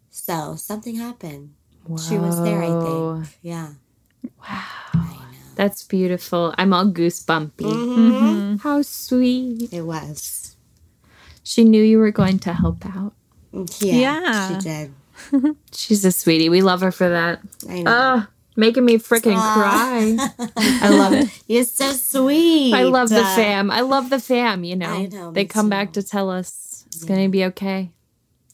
So 0.09 0.55
something 0.57 0.95
happened. 0.95 1.51
She 2.07 2.17
was 2.17 2.41
there, 2.43 2.61
I 2.61 2.71
think. 2.81 3.27
Yeah. 3.41 3.69
Wow. 4.41 4.61
That's 5.55 5.83
beautiful. 5.83 6.53
I'm 6.57 6.73
all 6.73 6.85
goosebumpy. 6.85 7.61
Mhm. 7.61 8.59
How 8.61 8.81
sweet. 8.81 9.71
It 9.71 9.83
was. 9.83 10.55
She 11.43 11.63
knew 11.63 11.81
you 11.83 11.99
were 11.99 12.11
going 12.11 12.39
to 12.39 12.53
help 12.53 12.85
out. 12.85 13.13
Yeah. 13.79 13.95
Yeah. 13.95 14.59
She 14.59 14.63
did. 14.63 14.93
She's 15.71 16.03
a 16.03 16.11
sweetie. 16.11 16.49
We 16.49 16.61
love 16.61 16.81
her 16.81 16.91
for 16.91 17.07
that. 17.07 17.39
I 17.69 17.83
know. 17.83 17.91
Ah, 17.91 18.29
making 18.57 18.83
me 18.83 18.97
freaking 18.97 19.39
cry. 19.53 20.17
I 20.57 20.89
love 20.89 21.13
it. 21.13 21.29
You're 21.47 21.63
so 21.63 21.91
sweet. 21.93 22.73
I 22.73 22.83
love 22.83 23.07
the 23.09 23.21
Uh, 23.23 23.35
fam. 23.35 23.71
I 23.71 23.79
love 23.81 24.09
the 24.09 24.19
fam, 24.19 24.63
you 24.65 24.75
know. 24.75 24.89
I 24.91 25.05
know, 25.05 25.31
they 25.31 25.45
come 25.45 25.67
too. 25.67 25.69
back 25.69 25.93
to 25.93 26.03
tell 26.03 26.29
us 26.29 26.83
it's 26.87 27.05
going 27.05 27.23
to 27.23 27.29
be 27.29 27.45
okay. 27.45 27.91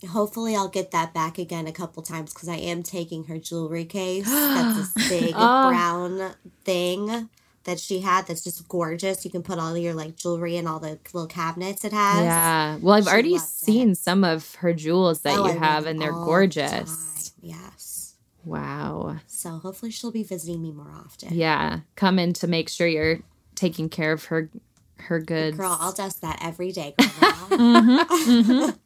Hopefully, 0.10 0.56
I'll 0.56 0.68
get 0.68 0.92
that 0.92 1.14
back 1.14 1.38
again 1.38 1.68
a 1.68 1.72
couple 1.72 2.02
times 2.04 2.34
because 2.34 2.50
I 2.50 2.56
am 2.56 2.82
taking 2.84 3.26
her 3.26 3.38
jewelry 3.38 3.86
case. 3.86 4.26
That's 4.26 4.94
this 4.94 5.10
big 5.10 5.34
Oh. 5.36 5.70
brown 5.70 6.34
thing 6.66 7.30
that 7.66 7.80
she 7.80 8.00
had. 8.00 8.26
That's 8.26 8.44
just 8.44 8.68
gorgeous. 8.68 9.24
You 9.24 9.30
can 9.32 9.44
put 9.44 9.60
all 9.60 9.78
your 9.78 9.94
like 9.94 10.16
jewelry 10.16 10.58
in 10.58 10.66
all 10.66 10.80
the 10.80 10.98
little 11.14 11.28
cabinets 11.28 11.86
it 11.86 11.94
has. 11.94 12.24
Yeah. 12.24 12.78
Well, 12.82 12.96
I've 12.96 13.04
She 13.04 13.10
already 13.12 13.32
loved 13.34 13.44
it. 13.44 13.48
seen 13.48 13.96
some 13.96 14.24
of 14.24 14.56
her 14.56 14.74
jewels 14.74 15.22
that 15.22 15.34
Oh, 15.38 15.46
you 15.46 15.52
wear 15.52 15.60
have, 15.60 15.86
and 15.86 16.02
they're 16.02 16.14
all 16.14 16.22
the 16.22 16.26
gorgeous. 16.26 17.34
Yes. 17.40 18.16
Wow. 18.44 19.18
So 19.28 19.52
hopefully 19.60 19.92
she'll 19.92 20.12
be 20.12 20.24
visiting 20.24 20.64
me 20.64 20.72
more 20.72 20.92
often. 20.96 21.36
Yeah. 21.36 21.82
Come 21.96 22.18
in 22.18 22.34
to 22.34 22.48
make 22.48 22.70
sure 22.70 22.88
you're 22.88 23.20
taking 23.54 23.88
care 23.88 24.12
of 24.14 24.26
her 24.26 24.50
her 24.98 25.20
goods. 25.20 25.58
Girl, 25.58 25.78
I'll 25.80 25.92
dust 25.94 26.22
that 26.22 26.40
every 26.42 26.72
day, 26.72 26.96
girl. 27.00 27.08
Mm-hmm. 27.52 28.70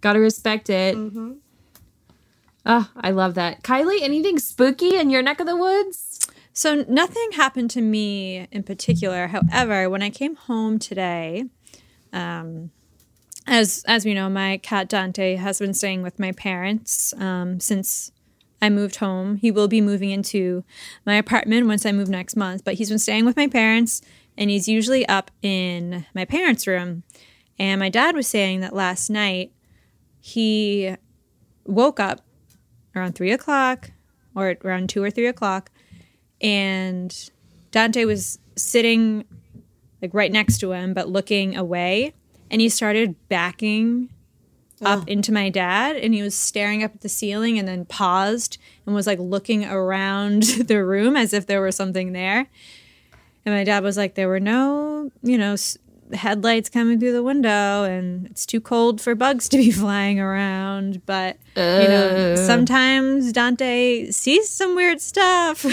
Gotta 0.00 0.20
respect 0.20 0.70
it. 0.70 0.94
hmm 0.94 1.34
Oh, 2.68 2.90
I 2.96 3.12
love 3.12 3.34
that. 3.34 3.62
Kylie, 3.62 4.02
anything 4.02 4.40
spooky 4.40 4.96
in 4.96 5.08
your 5.08 5.22
neck 5.22 5.38
of 5.38 5.46
the 5.46 5.56
woods? 5.56 6.26
So 6.52 6.84
nothing 6.88 7.32
happened 7.32 7.70
to 7.72 7.80
me 7.80 8.48
in 8.50 8.64
particular. 8.64 9.28
However, 9.28 9.88
when 9.88 10.02
I 10.02 10.10
came 10.10 10.34
home 10.34 10.80
today, 10.80 11.44
um, 12.12 12.70
as 13.46 13.84
as 13.86 14.04
we 14.04 14.14
know, 14.14 14.28
my 14.28 14.56
cat 14.58 14.88
Dante 14.88 15.36
has 15.36 15.60
been 15.60 15.74
staying 15.74 16.02
with 16.02 16.18
my 16.18 16.32
parents 16.32 17.14
um, 17.18 17.60
since 17.60 18.10
I 18.60 18.68
moved 18.68 18.96
home. 18.96 19.36
He 19.36 19.50
will 19.52 19.68
be 19.68 19.80
moving 19.80 20.10
into 20.10 20.64
my 21.04 21.14
apartment 21.14 21.66
once 21.68 21.86
I 21.86 21.92
move 21.92 22.08
next 22.08 22.34
month, 22.34 22.64
but 22.64 22.74
he's 22.74 22.88
been 22.88 22.98
staying 22.98 23.26
with 23.26 23.36
my 23.36 23.46
parents, 23.46 24.00
and 24.36 24.50
he's 24.50 24.66
usually 24.66 25.06
up 25.06 25.30
in 25.42 26.04
my 26.14 26.24
parents' 26.24 26.66
room. 26.66 27.04
And 27.58 27.78
my 27.78 27.90
dad 27.90 28.16
was 28.16 28.26
saying 28.26 28.60
that 28.60 28.74
last 28.74 29.08
night 29.08 29.52
he 30.26 30.92
woke 31.66 32.00
up 32.00 32.20
around 32.96 33.14
three 33.14 33.30
o'clock 33.30 33.92
or 34.34 34.56
around 34.64 34.88
two 34.88 35.00
or 35.00 35.08
three 35.08 35.28
o'clock 35.28 35.70
and 36.40 37.30
Dante 37.70 38.04
was 38.04 38.40
sitting 38.56 39.24
like 40.02 40.12
right 40.12 40.32
next 40.32 40.58
to 40.58 40.72
him 40.72 40.94
but 40.94 41.08
looking 41.08 41.56
away 41.56 42.12
and 42.50 42.60
he 42.60 42.68
started 42.68 43.14
backing 43.28 44.08
oh. 44.82 44.94
up 44.94 45.08
into 45.08 45.30
my 45.30 45.48
dad 45.48 45.94
and 45.94 46.12
he 46.12 46.22
was 46.22 46.34
staring 46.34 46.82
up 46.82 46.92
at 46.96 47.02
the 47.02 47.08
ceiling 47.08 47.56
and 47.56 47.68
then 47.68 47.84
paused 47.84 48.58
and 48.84 48.96
was 48.96 49.06
like 49.06 49.20
looking 49.20 49.64
around 49.64 50.42
the 50.66 50.84
room 50.84 51.16
as 51.16 51.32
if 51.32 51.46
there 51.46 51.62
was 51.62 51.76
something 51.76 52.12
there. 52.12 52.48
And 53.44 53.54
my 53.54 53.62
dad 53.62 53.84
was 53.84 53.96
like 53.96 54.16
there 54.16 54.28
were 54.28 54.40
no 54.40 55.12
you 55.22 55.38
know 55.38 55.52
s- 55.52 55.78
headlights 56.12 56.68
coming 56.68 56.98
through 57.00 57.12
the 57.12 57.22
window 57.22 57.84
and 57.84 58.26
it's 58.26 58.46
too 58.46 58.60
cold 58.60 59.00
for 59.00 59.14
bugs 59.14 59.48
to 59.48 59.56
be 59.56 59.70
flying 59.82 60.20
around 60.20 61.04
but 61.06 61.36
you 61.56 61.62
know 61.62 62.10
oh. 62.14 62.34
sometimes 62.36 63.32
dante 63.32 64.10
sees 64.10 64.48
some 64.48 64.76
weird 64.76 65.00
stuff. 65.00 65.64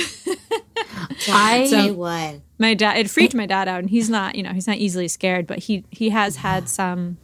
I- 1.28 1.70
I 1.74 1.92
would. 1.92 2.42
my 2.58 2.74
dad 2.74 2.98
it 2.98 3.10
freaked 3.10 3.36
my 3.36 3.46
dad 3.46 3.68
out 3.68 3.80
and 3.80 3.90
he's 3.90 4.10
not 4.10 4.36
you 4.36 4.44
know 4.44 4.54
he's 4.54 4.68
not 4.68 4.78
easily 4.78 5.08
scared 5.08 5.46
but 5.48 5.60
he 5.60 5.84
he 5.92 6.10
has 6.10 6.38
had 6.38 6.68
some 6.70 7.18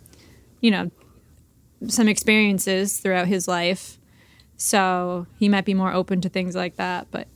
you 0.62 0.72
know 0.72 0.92
some 1.88 2.08
experiences 2.08 3.00
throughout 3.00 3.28
his 3.28 3.48
life. 3.48 3.98
So 4.58 5.28
he 5.38 5.48
might 5.48 5.66
be 5.66 5.74
more 5.74 5.94
open 5.94 6.22
to 6.22 6.30
things 6.30 6.56
like 6.56 6.76
that 6.76 7.08
but 7.12 7.28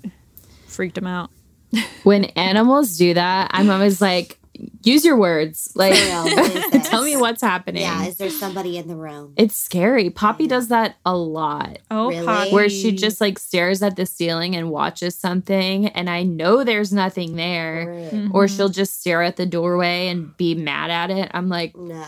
freaked 0.67 0.97
him 0.97 1.07
out. 1.07 1.29
When 2.03 2.25
animals 2.25 2.97
do 2.97 3.13
that, 3.13 3.49
I'm 3.53 3.69
always 3.69 4.01
like, 4.01 4.37
use 4.83 5.03
your 5.05 5.17
words. 5.17 5.71
Like, 5.75 5.93
For 5.95 6.05
real, 6.05 6.23
what 6.23 6.55
is 6.55 6.71
this? 6.71 6.89
tell 6.89 7.03
me 7.03 7.17
what's 7.17 7.41
happening. 7.41 7.81
Yeah, 7.83 8.05
is 8.05 8.17
there 8.17 8.29
somebody 8.29 8.77
in 8.77 8.87
the 8.87 8.95
room? 8.95 9.33
It's 9.35 9.55
scary. 9.55 10.09
Poppy 10.09 10.47
does 10.47 10.67
that 10.69 10.95
a 11.05 11.15
lot. 11.15 11.79
oh 11.91 12.09
Really? 12.09 12.25
Poppy. 12.25 12.51
Where 12.51 12.69
she 12.69 12.91
just 12.91 13.19
like 13.21 13.39
stares 13.39 13.81
at 13.81 13.95
the 13.95 14.05
ceiling 14.05 14.55
and 14.55 14.69
watches 14.69 15.15
something, 15.15 15.87
and 15.87 16.09
I 16.09 16.23
know 16.23 16.63
there's 16.63 16.93
nothing 16.93 17.35
there. 17.35 18.09
Right. 18.11 18.29
Or 18.31 18.47
she'll 18.47 18.69
just 18.69 18.99
stare 19.01 19.23
at 19.23 19.35
the 19.37 19.45
doorway 19.45 20.07
and 20.09 20.35
be 20.37 20.55
mad 20.55 20.91
at 20.91 21.09
it. 21.09 21.31
I'm 21.33 21.49
like, 21.49 21.75
No. 21.75 22.05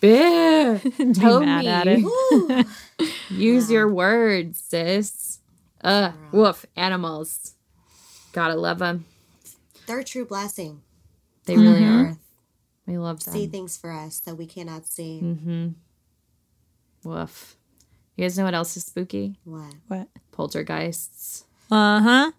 Bear, 0.00 0.78
Be 0.98 1.12
tell 1.12 1.38
mad 1.40 1.60
me. 1.64 1.68
at 1.68 1.86
it. 1.86 2.02
Woo. 2.02 2.64
Use 3.30 3.70
your 3.70 3.88
words, 3.88 4.58
sis. 4.60 5.38
Uh, 5.84 6.10
woof. 6.32 6.66
Animals. 6.76 7.54
Gotta 8.32 8.54
love 8.56 8.80
them. 8.80 9.04
They're 9.86 10.00
a 10.00 10.04
true 10.04 10.24
blessing. 10.24 10.80
They 11.44 11.56
really 11.56 11.80
Mhm. 11.80 12.10
are. 12.12 12.16
We 12.86 12.98
love 12.98 13.22
them. 13.24 13.34
See 13.34 13.46
things 13.46 13.76
for 13.76 13.90
us 13.92 14.20
that 14.20 14.36
we 14.36 14.46
cannot 14.46 14.86
see. 14.86 15.20
Mm-hmm. 15.22 15.68
Woof. 17.04 17.56
You 18.16 18.24
guys 18.24 18.36
know 18.38 18.44
what 18.44 18.54
else 18.54 18.76
is 18.76 18.84
spooky? 18.84 19.38
What? 19.44 19.74
what 19.88 20.08
Poltergeists. 20.32 21.44
uh-huh 21.70 22.32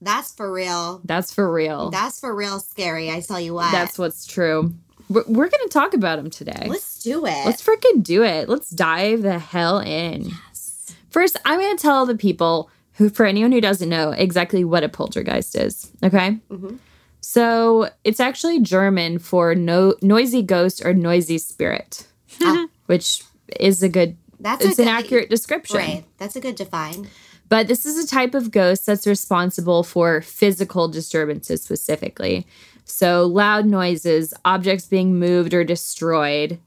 That's 0.00 0.32
for 0.34 0.50
real. 0.52 1.00
That's 1.04 1.32
for 1.34 1.50
real. 1.52 1.90
That's 1.90 2.18
for 2.20 2.34
real 2.34 2.58
scary. 2.60 3.10
I 3.10 3.20
tell 3.20 3.40
you 3.40 3.54
what. 3.54 3.70
That's 3.72 3.98
what's 3.98 4.26
true. 4.26 4.74
We're, 5.08 5.24
we're 5.26 5.48
going 5.48 5.64
to 5.64 5.68
talk 5.70 5.92
about 5.94 6.16
them 6.16 6.30
today. 6.30 6.66
Let's 6.68 7.02
do 7.02 7.26
it. 7.26 7.44
Let's 7.46 7.62
freaking 7.64 8.02
do 8.02 8.22
it. 8.22 8.48
Let's 8.48 8.70
dive 8.70 9.22
the 9.22 9.38
hell 9.38 9.78
in. 9.80 10.26
Yes. 10.30 10.94
First, 11.10 11.36
I'm 11.44 11.58
going 11.60 11.76
to 11.76 11.82
tell 11.82 12.06
the 12.06 12.16
people 12.16 12.70
who, 12.94 13.08
for 13.10 13.26
anyone 13.26 13.52
who 13.52 13.60
doesn't 13.60 13.88
know, 13.88 14.10
exactly 14.12 14.64
what 14.64 14.84
a 14.84 14.88
poltergeist 14.88 15.56
is. 15.56 15.90
Okay. 16.02 16.38
Mhm. 16.50 16.78
So 17.20 17.90
it's 18.04 18.20
actually 18.20 18.60
German 18.60 19.18
for 19.18 19.54
no 19.54 19.94
noisy 20.02 20.42
ghost 20.42 20.84
or 20.84 20.94
noisy 20.94 21.38
spirit, 21.38 22.06
Ah, 22.42 22.66
which 22.86 23.22
is 23.58 23.82
a 23.82 23.88
good. 23.88 24.16
that's 24.38 24.64
It's 24.64 24.78
an 24.78 24.88
accurate 24.88 25.28
description. 25.30 25.76
Right. 25.76 26.04
That's 26.18 26.36
a 26.36 26.40
good 26.40 26.54
define. 26.56 27.08
But 27.48 27.66
this 27.66 27.84
is 27.84 28.02
a 28.02 28.06
type 28.06 28.34
of 28.34 28.52
ghost 28.52 28.86
that's 28.86 29.06
responsible 29.06 29.82
for 29.82 30.22
physical 30.22 30.86
disturbances 30.88 31.62
specifically. 31.62 32.46
So, 32.84 33.26
loud 33.26 33.66
noises, 33.66 34.32
objects 34.44 34.86
being 34.86 35.18
moved 35.18 35.52
or 35.52 35.64
destroyed. 35.64 36.58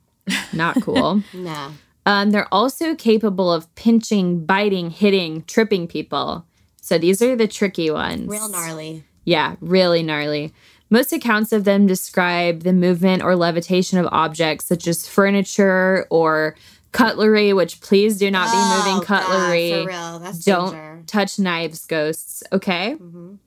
Not 0.51 0.75
cool. 0.81 1.23
No. 1.33 1.71
um, 2.05 2.31
they're 2.31 2.53
also 2.53 2.95
capable 2.95 3.51
of 3.51 3.73
pinching, 3.75 4.45
biting, 4.45 4.89
hitting, 4.89 5.43
tripping 5.45 5.87
people. 5.87 6.45
So, 6.81 6.97
these 6.97 7.21
are 7.21 7.35
the 7.35 7.47
tricky 7.47 7.89
ones. 7.89 8.27
Real 8.27 8.49
gnarly. 8.49 9.03
Yeah, 9.25 9.55
really 9.61 10.03
gnarly. 10.03 10.53
Most 10.89 11.11
accounts 11.13 11.51
of 11.51 11.63
them 11.63 11.87
describe 11.87 12.61
the 12.61 12.73
movement 12.73 13.23
or 13.23 13.35
levitation 13.35 13.97
of 13.97 14.07
objects 14.11 14.65
such 14.65 14.87
as 14.87 15.07
furniture 15.07 16.05
or 16.09 16.55
cutlery, 16.91 17.53
which 17.53 17.81
please 17.81 18.17
do 18.19 18.29
not 18.29 18.45
be 18.51 18.57
Oh, 18.57 18.77
moving 18.77 18.99
God, 18.99 19.23
cutlery 19.23 19.71
for 19.71 19.87
real. 19.87 20.19
That's 20.19 20.43
don't 20.45 20.71
danger. 20.71 21.03
touch 21.07 21.39
knives 21.39 21.85
ghosts 21.85 22.43
okay 22.51 22.95
Mhm. 23.01 23.37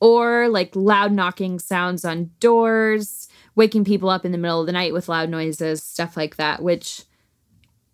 or 0.00 0.48
like 0.50 0.72
loud 0.76 1.12
knocking 1.12 1.58
sounds 1.58 2.04
on 2.04 2.30
doors 2.40 3.28
waking 3.54 3.84
people 3.84 4.10
up 4.10 4.26
in 4.26 4.32
the 4.32 4.38
middle 4.38 4.60
of 4.60 4.66
the 4.66 4.72
night 4.72 4.92
with 4.92 5.08
loud 5.08 5.30
noises 5.30 5.82
stuff 5.82 6.16
like 6.18 6.36
that 6.36 6.62
which 6.62 7.04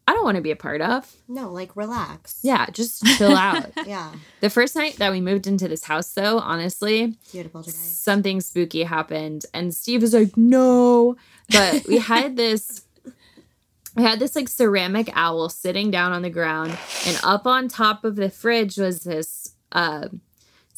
i 0.08 0.12
don't 0.12 0.24
want 0.24 0.36
to 0.36 0.42
be 0.42 0.50
a 0.50 0.56
part 0.56 0.80
of 0.80 1.10
No, 1.28 1.50
like 1.52 1.76
relax. 1.76 2.38
yeah 2.42 2.66
just 2.70 3.04
chill 3.18 3.34
out 3.36 3.70
Yeah. 3.86 4.12
the 4.40 4.50
first 4.50 4.74
night 4.76 4.96
that 4.96 5.12
we 5.12 5.20
moved 5.20 5.46
into 5.46 5.68
this 5.68 5.84
house 5.84 6.12
though 6.12 6.38
honestly 6.38 7.16
Beautiful 7.30 7.62
something 7.62 8.40
spooky 8.40 8.82
happened 8.84 9.46
and 9.54 9.74
steve 9.74 10.02
was 10.02 10.14
like 10.14 10.36
no 10.36 11.16
but 11.50 11.86
we 11.86 11.98
had 11.98 12.36
this 12.36 12.82
we 13.94 14.02
had 14.02 14.18
this 14.20 14.34
like 14.34 14.48
ceramic 14.48 15.10
owl 15.14 15.48
sitting 15.50 15.90
down 15.90 16.12
on 16.12 16.22
the 16.22 16.30
ground 16.30 16.76
and 17.06 17.18
up 17.22 17.46
on 17.46 17.68
top 17.68 18.04
of 18.04 18.16
the 18.16 18.30
fridge 18.30 18.76
was 18.78 19.04
this 19.04 19.54
uh, 19.72 20.08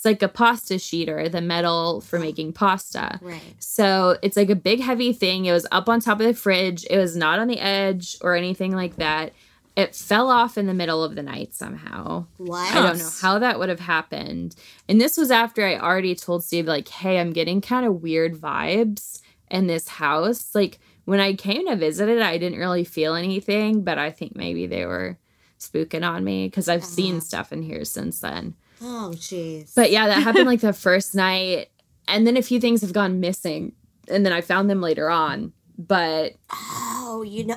it's 0.04 0.20
like 0.20 0.22
a 0.22 0.32
pasta 0.32 0.74
sheeter, 0.74 1.32
the 1.32 1.40
metal 1.40 2.02
for 2.02 2.18
making 2.18 2.52
pasta. 2.52 3.18
Right. 3.22 3.40
So 3.58 4.18
it's 4.20 4.36
like 4.36 4.50
a 4.50 4.56
big 4.56 4.80
heavy 4.80 5.14
thing. 5.14 5.46
It 5.46 5.52
was 5.52 5.66
up 5.72 5.88
on 5.88 6.00
top 6.00 6.20
of 6.20 6.26
the 6.26 6.34
fridge. 6.34 6.84
It 6.90 6.98
was 6.98 7.16
not 7.16 7.38
on 7.38 7.48
the 7.48 7.58
edge 7.58 8.18
or 8.20 8.34
anything 8.34 8.72
like 8.72 8.96
that. 8.96 9.32
It 9.76 9.96
fell 9.96 10.30
off 10.30 10.58
in 10.58 10.66
the 10.66 10.74
middle 10.74 11.02
of 11.02 11.14
the 11.14 11.22
night 11.22 11.54
somehow. 11.54 12.26
What? 12.36 12.70
I 12.76 12.82
don't 12.82 12.98
know 12.98 13.10
how 13.22 13.38
that 13.38 13.58
would 13.58 13.70
have 13.70 13.80
happened. 13.80 14.54
And 14.90 15.00
this 15.00 15.16
was 15.16 15.30
after 15.30 15.64
I 15.64 15.78
already 15.78 16.14
told 16.14 16.44
Steve, 16.44 16.66
like, 16.66 16.88
hey, 16.88 17.18
I'm 17.18 17.32
getting 17.32 17.62
kind 17.62 17.86
of 17.86 18.02
weird 18.02 18.34
vibes 18.34 19.22
in 19.50 19.68
this 19.68 19.88
house. 19.88 20.54
Like, 20.54 20.80
when 21.06 21.18
I 21.18 21.32
came 21.32 21.66
to 21.66 21.76
visit 21.76 22.10
it, 22.10 22.20
I 22.20 22.36
didn't 22.36 22.58
really 22.58 22.84
feel 22.84 23.14
anything, 23.14 23.82
but 23.82 23.98
I 23.98 24.10
think 24.10 24.36
maybe 24.36 24.66
they 24.66 24.84
were 24.84 25.16
spooking 25.58 26.06
on 26.06 26.24
me 26.24 26.46
because 26.46 26.68
I've 26.68 26.84
seen 26.84 27.16
uh-huh. 27.16 27.24
stuff 27.24 27.52
in 27.52 27.62
here 27.62 27.86
since 27.86 28.20
then. 28.20 28.54
Oh, 28.86 29.12
jeez. 29.14 29.74
But 29.74 29.90
yeah, 29.90 30.06
that 30.08 30.22
happened 30.22 30.46
like 30.46 30.60
the 30.60 30.72
first 30.88 31.14
night. 31.14 31.68
And 32.06 32.26
then 32.26 32.36
a 32.36 32.42
few 32.42 32.60
things 32.60 32.82
have 32.82 32.92
gone 32.92 33.18
missing. 33.20 33.72
And 34.08 34.26
then 34.26 34.32
I 34.32 34.42
found 34.42 34.68
them 34.68 34.82
later 34.82 35.08
on. 35.08 35.52
But 35.78 36.34
oh, 36.52 37.24
you 37.26 37.46
know, 37.46 37.56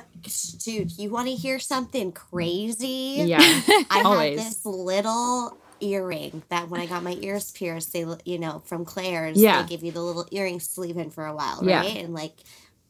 dude, 0.64 0.98
you 0.98 1.10
want 1.10 1.28
to 1.28 1.34
hear 1.34 1.58
something 1.58 2.10
crazy? 2.12 3.22
yeah, 3.26 3.38
I 3.90 4.02
always. 4.04 4.38
had 4.40 4.48
this 4.50 4.66
little 4.66 5.56
earring 5.80 6.42
that 6.48 6.68
when 6.68 6.80
I 6.80 6.86
got 6.86 7.04
my 7.04 7.16
ears 7.20 7.52
pierced, 7.52 7.92
they, 7.92 8.04
you 8.24 8.38
know, 8.38 8.62
from 8.64 8.84
Claire's, 8.84 9.40
Yeah. 9.40 9.62
they 9.62 9.68
give 9.68 9.84
you 9.84 9.92
the 9.92 10.00
little 10.00 10.26
earrings 10.32 10.66
to 10.66 10.72
sleep 10.74 10.96
in 10.96 11.10
for 11.10 11.26
a 11.26 11.34
while, 11.34 11.60
Yeah. 11.62 11.80
right? 11.80 11.96
And 11.98 12.12
like, 12.14 12.32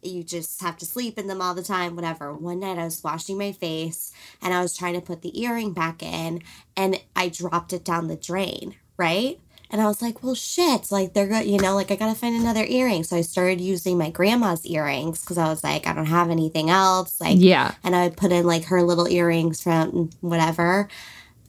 you 0.02 0.22
just 0.22 0.60
have 0.60 0.76
to 0.78 0.86
sleep 0.86 1.18
in 1.18 1.26
them 1.26 1.40
all 1.40 1.54
the 1.54 1.62
time, 1.62 1.96
whatever. 1.96 2.32
One 2.32 2.60
night 2.60 2.78
I 2.78 2.84
was 2.84 3.02
washing 3.02 3.38
my 3.38 3.52
face 3.52 4.12
and 4.40 4.54
I 4.54 4.62
was 4.62 4.76
trying 4.76 4.94
to 4.94 5.00
put 5.00 5.22
the 5.22 5.42
earring 5.42 5.72
back 5.72 6.02
in 6.02 6.42
and 6.76 7.00
I 7.16 7.28
dropped 7.28 7.72
it 7.72 7.84
down 7.84 8.08
the 8.08 8.16
drain, 8.16 8.76
right? 8.96 9.40
And 9.70 9.82
I 9.82 9.86
was 9.86 10.00
like, 10.00 10.22
well, 10.22 10.34
shit, 10.34 10.90
like 10.90 11.12
they're 11.12 11.26
good, 11.26 11.46
you 11.46 11.58
know, 11.58 11.74
like 11.74 11.90
I 11.90 11.96
gotta 11.96 12.14
find 12.14 12.34
another 12.34 12.64
earring. 12.64 13.04
So 13.04 13.16
I 13.16 13.20
started 13.20 13.60
using 13.60 13.98
my 13.98 14.10
grandma's 14.10 14.64
earrings 14.64 15.20
because 15.20 15.36
I 15.36 15.48
was 15.48 15.62
like, 15.62 15.86
I 15.86 15.92
don't 15.92 16.06
have 16.06 16.30
anything 16.30 16.70
else. 16.70 17.20
Like, 17.20 17.36
yeah. 17.38 17.74
and 17.84 17.94
I 17.94 18.04
would 18.04 18.16
put 18.16 18.32
in 18.32 18.46
like 18.46 18.64
her 18.64 18.82
little 18.82 19.08
earrings 19.08 19.62
from 19.62 19.92
mm, 19.92 20.14
whatever. 20.20 20.88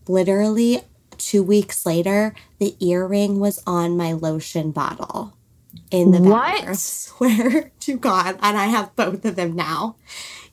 Literally, 0.08 0.82
two 1.18 1.44
weeks 1.44 1.86
later, 1.86 2.34
the 2.58 2.76
earring 2.86 3.40
was 3.40 3.62
on 3.66 3.96
my 3.96 4.12
lotion 4.12 4.72
bottle 4.72 5.34
in 5.92 6.12
the 6.12 6.20
What? 6.22 6.56
bathroom. 6.58 6.76
Swear 6.76 7.72
to 7.82 7.98
God, 7.98 8.38
and 8.42 8.58
I 8.58 8.66
have 8.68 8.96
both 8.96 9.26
of 9.26 9.36
them 9.36 9.56
now. 9.56 9.96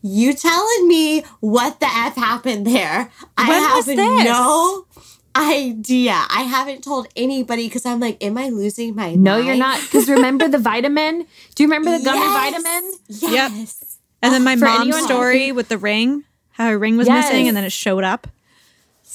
You 0.03 0.35
telling 0.35 0.87
me 0.89 1.23
what 1.41 1.81
the 1.81 1.87
f 1.87 2.17
happened 2.17 2.67
there? 2.67 3.11
I 3.37 3.45
have 3.45 3.77
was 3.77 3.87
this? 3.87 3.97
no 3.97 4.87
idea. 5.35 6.13
I 6.31 6.43
haven't 6.43 6.83
told 6.85 7.09
anybody 7.17 7.67
because 7.69 7.85
I'm 7.85 8.01
like, 8.01 8.23
am 8.23 8.39
I 8.39 8.49
losing 8.49 8.95
my 8.95 9.15
No, 9.15 9.35
mind? 9.35 9.47
you're 9.47 9.57
not. 9.57 9.81
Because 9.83 10.09
remember 10.09 10.49
the 10.49 10.59
vitamin? 10.59 11.27
Do 11.55 11.63
you 11.63 11.69
remember 11.69 11.99
the 11.99 12.05
gummy 12.05 12.21
Yes. 12.21 12.53
vitamin? 12.53 12.93
Yes. 13.09 13.31
Yep. 13.33 13.89
And 14.23 14.33
then 14.35 14.45
my 14.45 14.57
For 14.57 14.65
mom's 14.65 14.81
anyone- 14.83 15.03
story 15.05 15.53
with 15.53 15.69
the 15.69 15.77
ring, 15.79 16.25
how 16.53 16.69
her 16.69 16.79
ring 16.79 16.97
was 16.97 17.07
Yes. 17.07 17.25
missing 17.31 17.49
and 17.49 17.57
then 17.57 17.65
it 17.65 17.73
showed 17.73 18.05
up. 18.05 18.27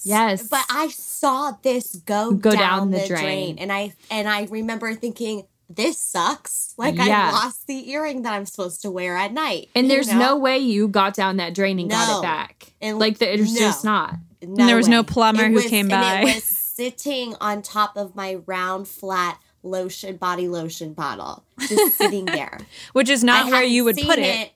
Yes. 0.03 0.47
But 0.47 0.65
I 0.69 0.89
saw 0.89 1.53
this 1.63 1.95
go, 2.05 2.31
Go 2.33 2.51
down, 2.51 2.59
down 2.59 2.91
the 2.91 2.99
the, 2.99 3.07
drain. 3.07 3.21
drain. 3.23 3.57
and 3.59 3.71
I 3.71 3.93
and 4.09 4.27
I 4.27 4.43
remember 4.45 4.93
thinking, 4.95 5.43
"This 5.75 5.99
sucks." 5.99 6.73
Like 6.77 6.95
Yeah. 6.95 7.29
I 7.29 7.31
lost 7.31 7.67
the 7.67 7.89
earring 7.91 8.21
that 8.23 8.33
I'm 8.33 8.45
supposed 8.45 8.81
to 8.83 8.91
wear 8.91 9.17
at 9.17 9.31
night, 9.33 9.69
and 9.75 9.89
there's 9.89 10.07
know? 10.11 10.19
no 10.19 10.37
way 10.37 10.57
you 10.59 10.87
got 10.87 11.13
down 11.13 11.37
that 11.37 11.53
drain 11.53 11.79
and 11.79 11.89
got 11.89 12.19
it 12.19 12.21
back. 12.21 12.73
And- 12.81 12.97
like 12.99 13.17
the, 13.19 13.33
it's 13.33 13.53
no. 13.53 13.59
just 13.59 13.83
not. 13.83 14.15
No 14.43 14.65
there 14.65 14.75
was 14.75 14.87
no 14.87 15.03
plumber 15.03 15.43
It 15.43 15.49
who 15.49 15.55
was- 15.55 15.65
came 15.67 15.91
and 15.91 16.01
by. 16.01 16.21
It 16.21 16.35
was 16.35 16.43
sitting 16.71 17.35
on 17.39 17.61
top 17.61 17.95
of 17.95 18.15
my 18.15 18.35
round, 18.47 18.87
flat 18.87 19.39
lotion 19.63 20.17
body 20.17 20.47
lotion 20.47 20.93
bottle, 20.93 21.43
just 21.59 21.97
sitting 21.97 22.25
there. 22.37 22.59
Which 22.93 23.09
is 23.09 23.23
not 23.23 23.45
I 23.47 23.49
where 23.51 23.63
you 23.63 23.83
would 23.83 23.95
seen 23.97 24.05
put 24.07 24.17
it. 24.19 24.51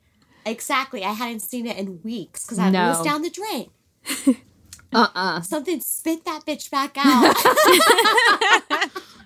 Exactly, 0.48 1.04
I 1.04 1.12
hadn't 1.14 1.42
seen 1.42 1.68
it 1.68 1.78
in 1.78 2.02
weeks 2.04 2.44
because 2.46 2.58
I 2.60 2.70
No. 2.72 2.90
was 2.90 3.02
down 3.04 3.22
the 3.22 3.30
drain. 3.30 3.70
Uh 4.94 5.08
uh 5.14 5.42
Something 5.42 5.82
spit 5.82 6.24
that 6.24 6.46
bitch 6.46 6.70
back 6.72 6.96
out. 6.98 7.36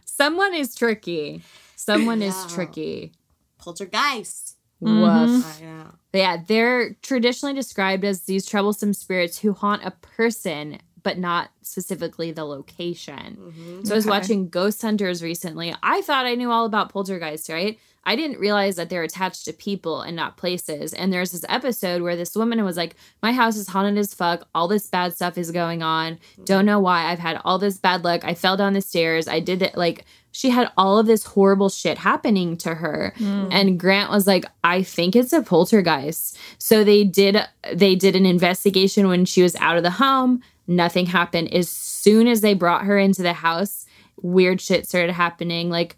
Someone 0.06 0.54
is 0.56 0.74
tricky. 0.74 1.42
Someone 1.80 2.22
is 2.22 2.36
tricky. 2.54 3.14
Poltergeist. 3.58 4.58
Mm-hmm. 4.84 5.02
Woof. 5.02 5.62
I 5.62 5.66
know. 5.66 5.86
Yeah, 6.14 6.38
they're 6.46 6.96
traditionally 7.02 7.56
described 7.56 8.04
as 8.04 8.24
these 8.24 8.46
troublesome 8.46 8.94
spirits 8.94 9.40
who 9.40 9.54
haunt 9.54 9.86
a 9.86 9.92
person, 9.92 10.80
but 11.04 11.18
not 11.18 11.52
specifically 11.62 12.32
the 12.32 12.44
location. 12.44 13.38
Mm-hmm. 13.40 13.86
So 13.86 13.94
I 13.94 13.96
was 13.96 14.06
watching 14.06 14.50
Ghost 14.50 14.82
Hunters 14.82 15.24
recently. 15.24 15.74
I 15.82 16.02
thought 16.02 16.26
I 16.26 16.36
knew 16.36 16.52
all 16.52 16.66
about 16.66 16.92
poltergeists, 16.92 17.50
right? 17.50 17.80
I 18.04 18.16
didn't 18.16 18.40
realize 18.40 18.76
that 18.78 18.90
they're 18.90 19.04
attached 19.04 19.46
to 19.46 19.54
people 19.54 20.02
and 20.02 20.16
not 20.16 20.38
places. 20.38 20.94
And 20.94 21.12
there's 21.12 21.32
this 21.32 21.46
episode 21.50 22.02
where 22.02 22.16
this 22.16 22.36
woman 22.36 22.64
was 22.64 22.78
like, 22.78 22.96
My 23.22 23.32
house 23.32 23.56
is 23.56 23.68
haunted 23.68 23.98
as 23.98 24.14
fuck. 24.14 24.48
All 24.56 24.68
this 24.68 24.88
bad 24.88 25.14
stuff 25.14 25.38
is 25.38 25.52
going 25.52 25.84
on. 25.84 26.20
Don't 26.46 26.66
know 26.66 26.80
why. 26.80 27.12
I've 27.12 27.20
had 27.20 27.40
all 27.44 27.60
this 27.60 27.78
bad 27.78 28.04
luck. 28.04 28.24
I 28.24 28.34
fell 28.34 28.58
down 28.58 28.74
the 28.74 28.82
stairs. 28.82 29.28
I 29.28 29.40
did 29.40 29.62
it. 29.62 29.78
Like, 29.78 30.06
she 30.32 30.50
had 30.50 30.72
all 30.78 31.00
of 31.00 31.08
this 31.08 31.26
horrible 31.26 31.70
shit 31.70 31.98
happening 31.98 32.56
to 32.58 32.76
her. 32.76 33.14
Hmm. 33.18 33.48
And 33.52 33.80
Grant 33.80 34.12
was 34.12 34.28
like, 34.28 34.46
I 34.64 34.84
think 34.84 35.16
it's 35.16 35.34
a 35.34 35.42
poltergeist. 35.42 36.38
So 36.58 36.84
they 36.84 37.04
did 37.04 37.38
they 37.74 37.96
did 37.96 38.16
an 38.16 38.26
investigation 38.26 39.08
when 39.08 39.26
she 39.26 39.42
was 39.42 39.56
out 39.56 39.78
of 39.78 39.84
the 39.84 39.92
home. 39.92 40.42
Nothing 40.68 41.08
happened. 41.08 41.54
As 41.54 41.68
soon 41.68 42.28
as 42.28 42.42
they 42.42 42.54
brought 42.54 42.86
her 42.86 42.98
into 42.98 43.24
the 43.24 43.34
house, 43.34 43.86
weird 44.22 44.62
shit 44.62 44.88
started 44.88 45.14
happening. 45.14 45.70
Like 45.70 45.96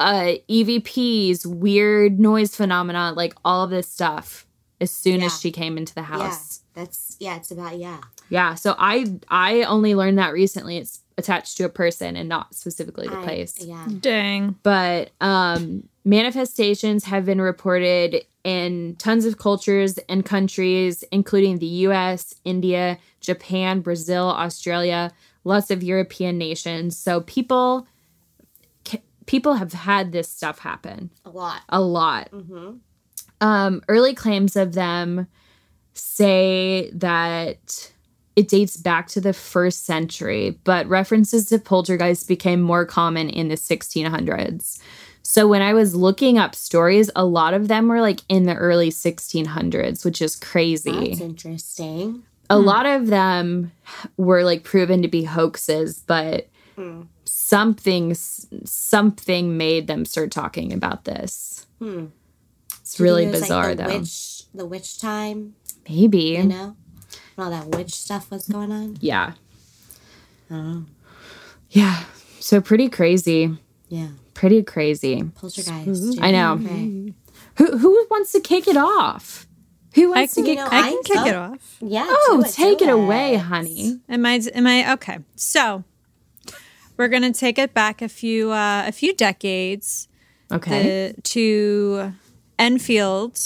uh 0.00 0.34
EVPs, 0.48 1.46
weird 1.46 2.18
noise 2.18 2.56
phenomena, 2.56 3.12
like 3.14 3.34
all 3.44 3.62
of 3.64 3.70
this 3.70 3.86
stuff 3.88 4.46
as 4.80 4.90
soon 4.90 5.20
Yeah. 5.20 5.26
as 5.26 5.38
she 5.40 5.52
came 5.52 5.76
into 5.78 5.94
the 5.94 6.02
house. 6.02 6.62
Yeah, 6.74 6.82
that's 6.82 7.16
yeah. 7.20 7.36
It's 7.36 7.50
about 7.50 7.78
yeah. 7.78 7.98
Yeah. 8.30 8.54
So 8.54 8.74
I 8.78 9.06
I 9.28 9.62
only 9.62 9.94
learned 9.94 10.18
that 10.18 10.32
recently. 10.32 10.76
It's 10.78 11.00
attached 11.18 11.58
to 11.58 11.64
a 11.64 11.68
person 11.68 12.16
and 12.16 12.28
not 12.30 12.54
specifically 12.54 13.06
the 13.06 13.18
I- 13.18 13.22
place 13.24 13.54
yeah. 13.60 13.86
Dang. 14.00 14.56
but 14.62 15.10
um, 15.20 15.86
manifestations 16.04 17.04
have 17.04 17.26
been 17.26 17.40
reported 17.42 18.24
in 18.42 18.96
tons 18.98 19.26
of 19.26 19.36
cultures 19.36 19.98
and 20.08 20.24
countries, 20.24 21.02
including 21.12 21.58
the 21.58 21.66
US, 21.88 22.34
India, 22.44 22.98
Japan, 23.20 23.80
Brazil, 23.80 24.28
Australia, 24.30 25.12
lots 25.44 25.70
of 25.70 25.82
European 25.82 26.38
nations. 26.38 26.96
So 26.96 27.20
people 27.22 27.82
ca- 27.82 27.86
people 29.30 29.54
have 29.54 29.72
had 29.72 30.10
this 30.10 30.28
stuff 30.28 30.58
happen 30.58 31.08
A 31.24 31.30
lot. 31.30 31.60
a 31.68 31.80
lot. 31.80 32.28
Mm-hmm. 32.32 32.70
Um, 33.40 33.80
early 33.86 34.12
claims 34.12 34.56
of 34.56 34.72
them 34.72 35.28
say 35.94 36.90
that 36.92 37.92
it 38.34 38.48
dates 38.48 38.76
back 38.76 39.06
to 39.08 39.20
the 39.20 39.32
first 39.32 39.84
century, 39.86 40.58
but 40.64 40.86
references 40.88 41.48
to 41.48 41.58
poltergeists 41.60 42.24
became 42.24 42.60
more 42.60 42.84
common 42.84 43.30
in 43.30 43.46
the 43.48 43.54
1600s. 43.54 44.80
So 45.22 45.46
when 45.46 45.62
I 45.62 45.74
was 45.74 45.94
looking 45.94 46.36
up 46.38 46.56
stories, 46.56 47.08
a 47.14 47.24
lot 47.24 47.54
of 47.54 47.68
them 47.68 47.86
were 47.86 48.00
like 48.00 48.20
in 48.28 48.46
the 48.46 48.56
early 48.56 48.90
1600s, 48.90 50.04
which 50.04 50.20
is 50.20 50.34
crazy. 50.34 51.10
That's 51.10 51.20
interesting. 51.20 52.24
a 52.48 52.58
lot 52.58 52.84
of 52.86 53.06
them 53.06 53.70
were 54.16 54.42
like 54.42 54.64
proven 54.64 55.02
to 55.02 55.08
be 55.08 55.22
hoaxes, 55.22 56.02
but 56.04 56.48
Hmm. 56.76 57.02
Something 57.50 58.14
something 58.14 59.56
made 59.56 59.86
them 59.88 60.04
start 60.04 60.30
talking 60.30 60.72
about 60.72 61.04
this. 61.04 61.66
Hmm. 61.80 62.06
It's 62.80 62.94
Do 62.96 63.02
really 63.02 63.24
it 63.24 63.32
was, 63.32 63.40
bizarre 63.42 63.68
like, 63.68 63.76
the 63.78 63.84
though. 63.84 63.98
Witch, 63.98 64.42
the 64.54 64.66
witch 64.66 65.00
time, 65.00 65.54
Maybe. 65.88 66.18
you 66.38 66.44
know, 66.44 66.76
when 67.34 67.44
all 67.46 67.50
that 67.50 67.68
witch 67.76 67.92
stuff 67.92 68.30
was 68.30 68.46
going 68.46 68.70
on. 68.72 68.96
Yeah. 69.00 69.32
Oh, 70.50 70.84
Yeah. 71.70 72.04
So 72.40 72.60
pretty 72.60 72.88
crazy. 72.88 73.56
yeah. 73.88 74.08
Pretty 74.34 74.62
crazy. 74.62 75.22
Poltergeist. 75.34 76.18
I 76.22 76.30
know. 76.30 76.54
Okay. 76.54 77.12
Who 77.58 77.76
who 77.78 78.06
wants 78.10 78.32
to 78.32 78.40
kick 78.40 78.66
it 78.66 78.76
off? 78.76 79.46
Who 79.96 80.14
I 80.14 80.20
wants 80.20 80.34
can, 80.34 80.44
to 80.44 80.50
you 80.50 80.56
get 80.56 80.64
know, 80.70 80.76
I 80.78 80.80
I- 80.80 80.90
can 80.90 81.02
kick 81.02 81.16
oh. 81.18 81.26
it 81.26 81.34
off. 81.34 81.76
Yeah. 81.80 82.06
Oh, 82.08 82.42
it, 82.46 82.52
take 82.52 82.78
do 82.78 82.84
it 82.84 82.90
away, 82.90 83.34
honey. 83.36 84.00
Am 84.08 84.24
I? 84.24 84.40
Am 84.54 84.66
I 84.66 84.92
okay? 84.94 85.18
So 85.36 85.84
we're 87.00 87.08
gonna 87.08 87.32
take 87.32 87.58
it 87.58 87.72
back 87.72 88.02
a 88.02 88.08
few 88.10 88.52
uh, 88.52 88.84
a 88.86 88.92
few 88.92 89.14
decades 89.14 90.06
Okay. 90.52 91.12
the, 91.14 91.22
to 91.22 92.12
Enfield, 92.58 93.40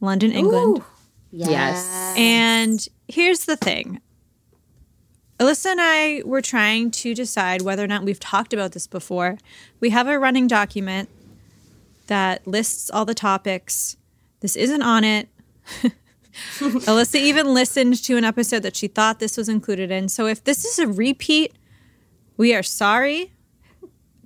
London, 0.00 0.30
England. 0.30 0.78
Ooh. 0.78 0.84
Yes. 1.32 1.50
Yes. 1.50 2.14
And 2.16 2.88
here's 3.08 3.46
the 3.46 3.56
thing. 3.56 4.00
Alyssa 5.40 5.72
and 5.72 5.80
I 5.80 6.22
were 6.24 6.40
trying 6.40 6.92
to 6.92 7.14
decide 7.14 7.62
whether 7.62 7.82
or 7.82 7.88
not 7.88 8.04
we've 8.04 8.20
talked 8.20 8.52
about 8.52 8.72
this 8.72 8.86
before. 8.86 9.38
We 9.80 9.90
have 9.90 10.06
a 10.06 10.16
running 10.18 10.46
document 10.46 11.08
that 12.06 12.46
lists 12.46 12.90
all 12.90 13.04
the 13.04 13.14
topics. 13.14 13.96
This 14.38 14.54
isn't 14.54 14.82
on 14.82 15.02
it. 15.02 15.28
Alyssa 16.60 17.16
even 17.16 17.54
listened 17.54 18.04
to 18.04 18.16
an 18.16 18.22
episode 18.24 18.62
that 18.62 18.76
she 18.76 18.86
thought 18.86 19.18
this 19.18 19.36
was 19.36 19.48
included 19.48 19.90
in. 19.90 20.08
So 20.08 20.26
if 20.26 20.44
this 20.44 20.64
is 20.64 20.78
a 20.78 20.86
repeat, 20.86 21.52
We 22.42 22.56
are 22.56 22.64
sorry. 22.64 23.30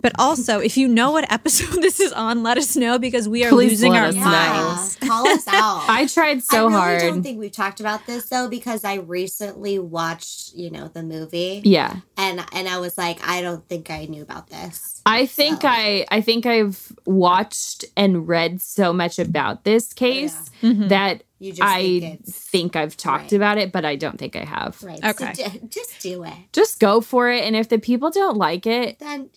But 0.00 0.14
also, 0.18 0.58
if 0.58 0.78
you 0.78 0.88
know 0.88 1.10
what 1.10 1.30
episode 1.30 1.82
this 1.82 2.00
is 2.00 2.14
on, 2.14 2.42
let 2.42 2.56
us 2.56 2.74
know 2.74 2.98
because 2.98 3.28
we 3.28 3.44
are 3.44 3.50
Please 3.50 3.72
losing 3.72 3.94
our 3.94 4.06
us 4.06 4.14
minds. 4.14 4.96
Yeah, 5.02 5.08
call 5.08 5.28
us 5.28 5.46
out. 5.48 5.84
I 5.86 6.06
tried 6.06 6.42
so 6.42 6.56
I 6.56 6.60
really 6.60 6.72
hard. 6.72 7.02
I 7.02 7.10
don't 7.10 7.22
think 7.22 7.38
we've 7.38 7.52
talked 7.52 7.78
about 7.78 8.06
this 8.06 8.30
though 8.30 8.48
because 8.48 8.84
I 8.84 8.94
recently 8.94 9.78
watched, 9.78 10.54
you 10.54 10.70
know, 10.70 10.88
the 10.88 11.02
movie 11.02 11.60
yeah. 11.62 11.96
and 12.16 12.42
and 12.54 12.66
I 12.66 12.78
was 12.78 12.96
like, 12.96 13.18
I 13.22 13.42
don't 13.42 13.68
think 13.68 13.90
I 13.90 14.06
knew 14.06 14.22
about 14.22 14.48
this. 14.48 14.95
I 15.06 15.26
think 15.26 15.62
So- 15.62 15.68
I 15.68 16.04
I 16.10 16.20
think 16.20 16.44
I've 16.46 16.92
watched 17.06 17.84
and 17.96 18.26
read 18.28 18.60
so 18.60 18.92
much 18.92 19.18
about 19.18 19.64
this 19.64 19.92
case 19.92 20.36
Mhm. 20.62 20.88
that 20.88 21.22
You 21.38 21.52
just 21.52 21.60
think 21.74 22.04
I 22.04 22.06
it's 22.20 22.32
think 22.32 22.76
I've 22.76 22.96
talked 22.96 23.24
right. 23.24 23.32
about 23.34 23.58
it, 23.58 23.70
but 23.72 23.84
I 23.84 23.94
don't 23.96 24.18
think 24.18 24.36
I 24.36 24.44
have. 24.44 24.82
right. 24.82 25.02
Okay. 25.04 25.32
So 25.34 25.48
ju- 25.48 25.60
just 25.68 26.00
do 26.00 26.22
it. 26.24 26.32
Just 26.52 26.80
go 26.80 27.00
for 27.00 27.30
it, 27.30 27.44
and 27.44 27.54
if 27.54 27.68
the 27.68 27.78
people 27.78 28.10
don't 28.10 28.36
like 28.36 28.66
it, 28.66 28.98
Then 28.98 29.28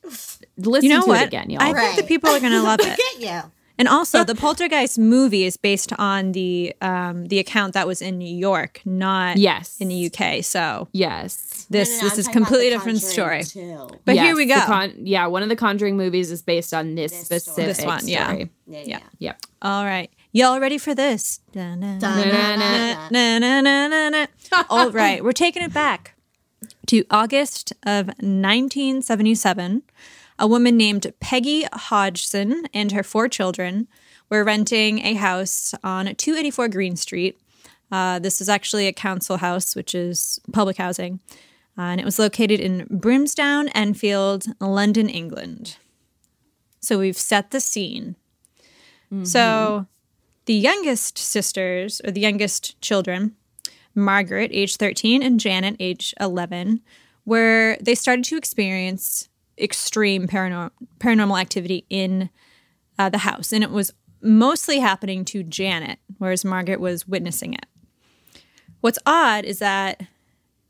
listen 0.57 0.89
You 0.89 0.95
know 0.97 1.01
to 1.03 1.07
what? 1.09 1.21
it 1.21 1.27
again, 1.27 1.49
y'all. 1.49 1.61
I 1.61 1.73
think 1.73 1.95
the 1.97 2.03
people 2.03 2.29
are 2.29 2.39
going 2.39 2.53
to 2.53 2.61
love 2.63 2.79
look 2.83 2.97
it. 2.97 2.99
at 3.15 3.21
you. 3.21 3.51
And 3.79 3.87
also, 3.87 4.25
the 4.25 4.35
Poltergeist 4.35 4.99
movie 4.99 5.45
is 5.45 5.55
based 5.55 5.93
on 5.97 6.33
the 6.33 6.75
um, 6.81 7.27
the 7.29 7.39
account 7.39 7.73
that 7.75 7.87
was 7.87 8.01
in 8.01 8.17
New 8.17 8.35
York, 8.49 8.81
not 8.85 9.37
yes, 9.37 9.77
in 9.79 9.87
the 9.87 10.11
UK. 10.11 10.43
So 10.43 10.89
yes. 10.91 11.65
this 11.69 11.89
No, 11.89 11.95
no, 11.95 12.01
no, 12.01 12.03
this 12.09 12.13
I'm 12.13 12.19
is 12.19 12.27
completely 12.27 12.69
different 12.71 13.01
story. 13.01 13.43
Too. 13.43 13.87
But 14.03 14.15
Yes, 14.15 14.25
here 14.25 14.35
we 14.35 14.45
go. 14.47 14.59
con- 14.65 14.93
yeah, 14.97 15.27
one 15.27 15.43
of 15.43 15.49
the 15.49 15.55
Conjuring 15.55 15.95
movies 15.95 16.29
is 16.29 16.41
based 16.41 16.73
on 16.73 16.95
this, 16.95 17.11
This 17.29 17.43
story. 17.45 17.73
specific 17.73 17.77
This 17.77 17.85
one, 17.85 18.05
yeah. 18.07 18.27
story. 18.27 18.49
Yeah, 18.67 18.79
Yeah. 18.79 18.85
yeah. 18.85 18.99
Yep. 19.19 19.41
All 19.61 19.85
right, 19.85 20.09
y'all 20.33 20.59
ready 20.59 20.77
for 20.77 20.93
this? 20.93 21.39
All 24.69 24.91
right, 24.91 25.23
we're 25.23 25.31
taking 25.31 25.63
it 25.63 25.73
back 25.73 26.15
to 26.87 27.05
August 27.09 27.71
of 27.85 28.07
1977. 28.07 29.83
A 30.39 30.47
woman 30.47 30.77
named 30.77 31.11
Peggy 31.19 31.65
Hodgson 31.73 32.65
and 32.73 32.93
her 32.93 33.03
four 33.03 33.27
children 33.27 33.89
were 34.29 34.43
renting 34.43 34.99
a 34.99 35.15
house 35.15 35.73
on 35.83 36.15
284 36.15 36.69
Green 36.69 36.95
Street. 36.95 37.37
Uh, 37.91 38.19
this 38.19 38.39
is 38.39 38.47
actually 38.47 38.87
a 38.87 38.93
council 38.93 39.37
house, 39.37 39.75
which 39.75 39.93
is 39.93 40.39
public 40.53 40.77
housing, 40.77 41.19
uh, 41.77 41.81
and 41.81 41.99
it 41.99 42.05
was 42.05 42.19
located 42.19 42.59
in 42.59 42.87
Brimsdown, 42.89 43.69
Enfield, 43.75 44.45
London, 44.61 45.09
England. 45.09 45.77
So 46.79 46.99
we've 46.99 47.17
set 47.17 47.51
the 47.51 47.59
scene. 47.59 48.15
So 49.25 49.87
the 50.45 50.53
youngest 50.53 51.17
sisters, 51.17 51.99
or 52.05 52.11
the 52.11 52.21
youngest 52.21 52.79
children, 52.81 53.35
Margaret, 53.95 54.51
age 54.53 54.77
13, 54.77 55.23
and 55.23 55.39
Janet, 55.39 55.75
age 55.79 56.13
11, 56.19 56.81
were 57.25 57.77
they 57.81 57.95
started 57.95 58.23
to 58.25 58.37
experience 58.37 59.28
extreme 59.59 60.27
paranormal 60.27 61.39
activity 61.39 61.85
in 61.89 62.29
uh, 62.97 63.09
the 63.09 63.19
house, 63.19 63.51
and 63.51 63.63
it 63.63 63.71
was 63.71 63.93
mostly 64.21 64.79
happening 64.79 65.23
to 65.25 65.43
Janet, 65.43 65.99
whereas 66.17 66.43
Margaret 66.43 66.79
was 66.79 67.07
witnessing 67.07 67.53
it. 67.53 67.65
What's 68.81 68.99
odd 69.05 69.45
is 69.45 69.59
that 69.59 70.01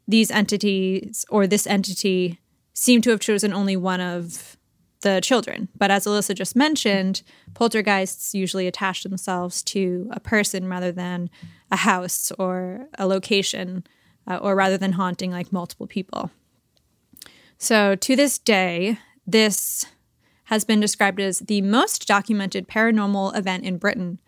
these 0.07 0.31
entities 0.31 1.25
or 1.29 1.45
this 1.45 1.67
entity 1.67 2.39
seem 2.73 3.01
to 3.01 3.11
have 3.11 3.19
chosen 3.19 3.53
only 3.53 3.75
one 3.75 4.01
of 4.01 4.57
the 5.01 5.21
children. 5.21 5.69
But 5.77 5.91
as 5.91 6.05
Alyssa 6.05 6.35
just 6.35 6.55
mentioned, 6.55 7.21
poltergeists 7.53 8.33
usually 8.33 8.67
attach 8.67 9.03
themselves 9.03 9.63
to 9.63 10.09
a 10.11 10.19
person 10.19 10.67
rather 10.67 10.91
than 10.91 11.29
a 11.71 11.77
house 11.77 12.31
or 12.37 12.87
a 12.97 13.07
location, 13.07 13.85
uh, 14.27 14.37
or 14.37 14.55
rather 14.55 14.77
than 14.77 14.93
haunting 14.93 15.31
like 15.31 15.53
multiple 15.53 15.87
people. 15.87 16.31
So 17.61 17.95
to 17.95 18.15
this 18.15 18.39
day, 18.39 18.99
this 19.27 19.85
has 20.45 20.63
been 20.63 20.79
described 20.79 21.19
as 21.19 21.39
the 21.39 21.61
most 21.61 22.07
documented 22.07 22.69
paranormal 22.69 23.37
event 23.37 23.65
in 23.65 23.77
Britain, 23.77 24.19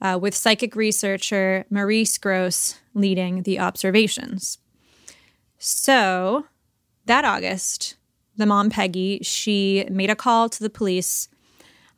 uh, 0.00 0.18
with 0.20 0.34
psychic 0.34 0.74
researcher 0.74 1.66
Maurice 1.68 2.16
Grosse 2.16 2.80
leading 2.94 3.42
the 3.42 3.60
observations. 3.60 4.58
So 5.58 6.46
that 7.04 7.26
August, 7.26 7.96
the 8.36 8.46
mom, 8.46 8.70
Peggy, 8.70 9.20
she 9.22 9.86
made 9.90 10.08
a 10.08 10.16
call 10.16 10.48
to 10.48 10.60
the 10.60 10.70
police. 10.70 11.28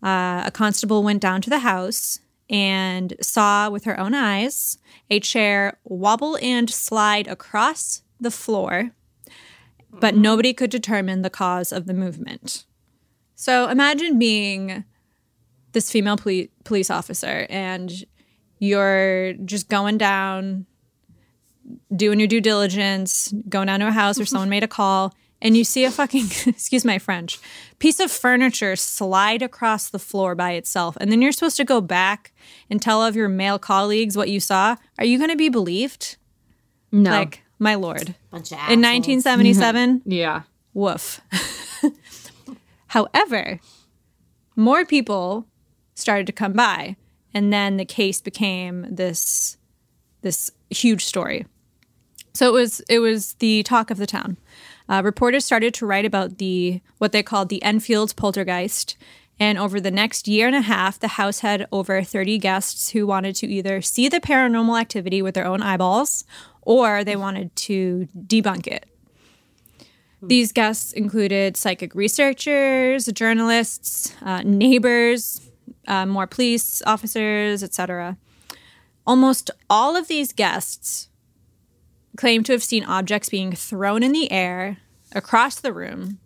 Uh, 0.03 0.43
a 0.45 0.51
constable 0.53 1.05
went 1.05 1.23
down 1.23 1.41
to 1.43 1.51
the 1.51 1.61
house 1.61 2.19
and 2.51 3.15
saw 3.21 3.71
with 3.71 3.85
her 3.85 3.99
own 4.01 4.15
eyes 4.15 4.79
a 5.09 5.21
chair 5.21 5.79
wobble 5.85 6.37
and 6.43 6.69
slide 6.69 7.29
across 7.29 8.03
the 8.21 8.33
floor, 8.33 8.91
but 10.01 10.17
nobody 10.17 10.53
could 10.53 10.71
determine 10.71 11.23
the 11.23 11.31
cause 11.31 11.73
of 11.73 11.87
the 11.87 11.95
movement. 11.95 12.65
So 13.35 13.69
imagine 13.69 14.19
being 14.19 14.85
this 15.73 15.91
female 15.91 16.17
poli- 16.17 16.51
police 16.65 16.91
officer 16.91 17.47
and 17.49 17.93
you're 18.59 19.33
just 19.45 19.69
going 19.69 19.99
down, 19.99 20.67
doing 21.95 22.21
your 22.21 22.29
due 22.29 22.41
diligence, 22.41 23.35
going 23.49 23.67
down 23.67 23.81
to 23.81 23.89
a 23.89 23.93
house 23.93 24.19
where 24.19 24.27
someone 24.27 24.49
made 24.49 24.63
a 24.63 24.69
call, 24.69 25.15
and 25.41 25.57
you 25.57 25.65
see 25.65 25.85
a 25.85 25.91
fucking, 25.91 26.27
excuse 26.47 26.85
my 26.85 26.99
French, 26.99 27.41
piece 27.81 27.99
of 27.99 28.11
furniture 28.11 28.77
slide 28.77 29.43
across 29.43 29.91
the 29.91 29.99
floor 29.99 30.37
by 30.37 30.53
itself. 30.53 30.97
And 31.01 31.11
then 31.11 31.21
you're 31.21 31.33
supposed 31.33 31.57
to 31.57 31.65
go 31.65 31.81
back 31.81 32.33
and 32.71 32.81
tell 32.81 33.01
all 33.01 33.07
of 33.07 33.17
your 33.17 33.29
male 33.29 33.59
colleagues 33.59 34.17
what 34.17 34.31
you 34.31 34.39
saw. 34.39 34.77
Are 34.99 35.05
you 35.05 35.19
going 35.19 35.31
to 35.31 35.37
be 35.37 35.49
believed? 35.49 36.17
No. 36.93 37.11
Like, 37.11 37.42
my 37.63 37.77
lord. 37.77 38.15
Bunch 38.31 38.53
of 38.53 38.59
In 38.59 38.85
assholes. 38.85 39.25
1977, 39.25 40.03
yeah. 40.07 40.43
Woof. 40.75 41.21
However, 42.89 43.61
more 44.57 44.85
people 44.85 45.47
started 45.95 46.27
to 46.27 46.33
come 46.33 46.53
by, 46.53 46.97
and 47.33 47.53
then 47.53 47.77
the 47.77 47.85
case 47.85 48.21
became 48.21 48.87
this 48.91 49.57
this 50.23 50.51
huge 50.71 51.05
story. 51.05 51.47
So 52.35 52.49
it 52.49 52.53
was 52.53 52.81
it 52.89 52.99
was 52.99 53.35
the 53.35 53.63
talk 53.63 53.91
of 53.91 53.99
the 53.99 54.07
town. 54.07 54.37
Uh, 54.89 55.01
reporters 55.05 55.45
started 55.45 55.73
to 55.75 55.87
write 55.87 56.05
about 56.05 56.39
the 56.39 56.81
what 56.99 57.13
they 57.13 57.23
called 57.23 57.49
the 57.49 57.63
Enfield 57.63 58.15
poltergeist, 58.17 58.97
and 59.39 59.59
over 59.59 59.81
the 59.81 59.91
next 59.91 60.29
year 60.29 60.47
and 60.47 60.57
a 60.57 60.63
half, 60.63 60.99
the 60.99 61.09
house 61.09 61.41
had 61.41 61.67
over 61.73 62.03
30 62.03 62.39
guests 62.39 62.91
who 62.91 63.07
wanted 63.07 63.35
to 63.37 63.47
either 63.47 63.81
see 63.81 64.09
the 64.09 64.21
paranormal 64.21 64.81
activity 64.81 65.23
with 65.23 65.35
their 65.35 65.47
own 65.47 65.63
eyeballs, 65.63 66.25
or 66.63 67.05
they 67.05 67.17
wanted 67.17 67.55
to 67.57 68.09
debunk 68.17 68.67
it. 68.67 68.87
These 70.23 70.53
guests 70.53 70.93
included 70.93 71.57
psychic 71.57 71.95
researchers, 71.97 73.07
journalists, 73.07 74.15
uh, 74.23 74.43
neighbors, 74.43 75.51
uh, 75.89 76.07
more 76.07 76.29
police 76.29 76.81
officers, 76.87 77.63
etc. 77.63 78.17
Almost 79.05 79.51
all 79.69 79.97
of 79.97 80.07
these 80.07 80.33
guests 80.33 81.09
claim 82.17 82.45
to 82.45 82.53
have 82.53 82.63
seen 82.63 82.85
objects 82.85 83.29
being 83.29 83.53
thrown 83.53 84.05
in 84.05 84.13
the 84.13 84.31
air 84.31 84.79
across 85.13 85.59
the 85.59 85.73
room, 85.73 86.19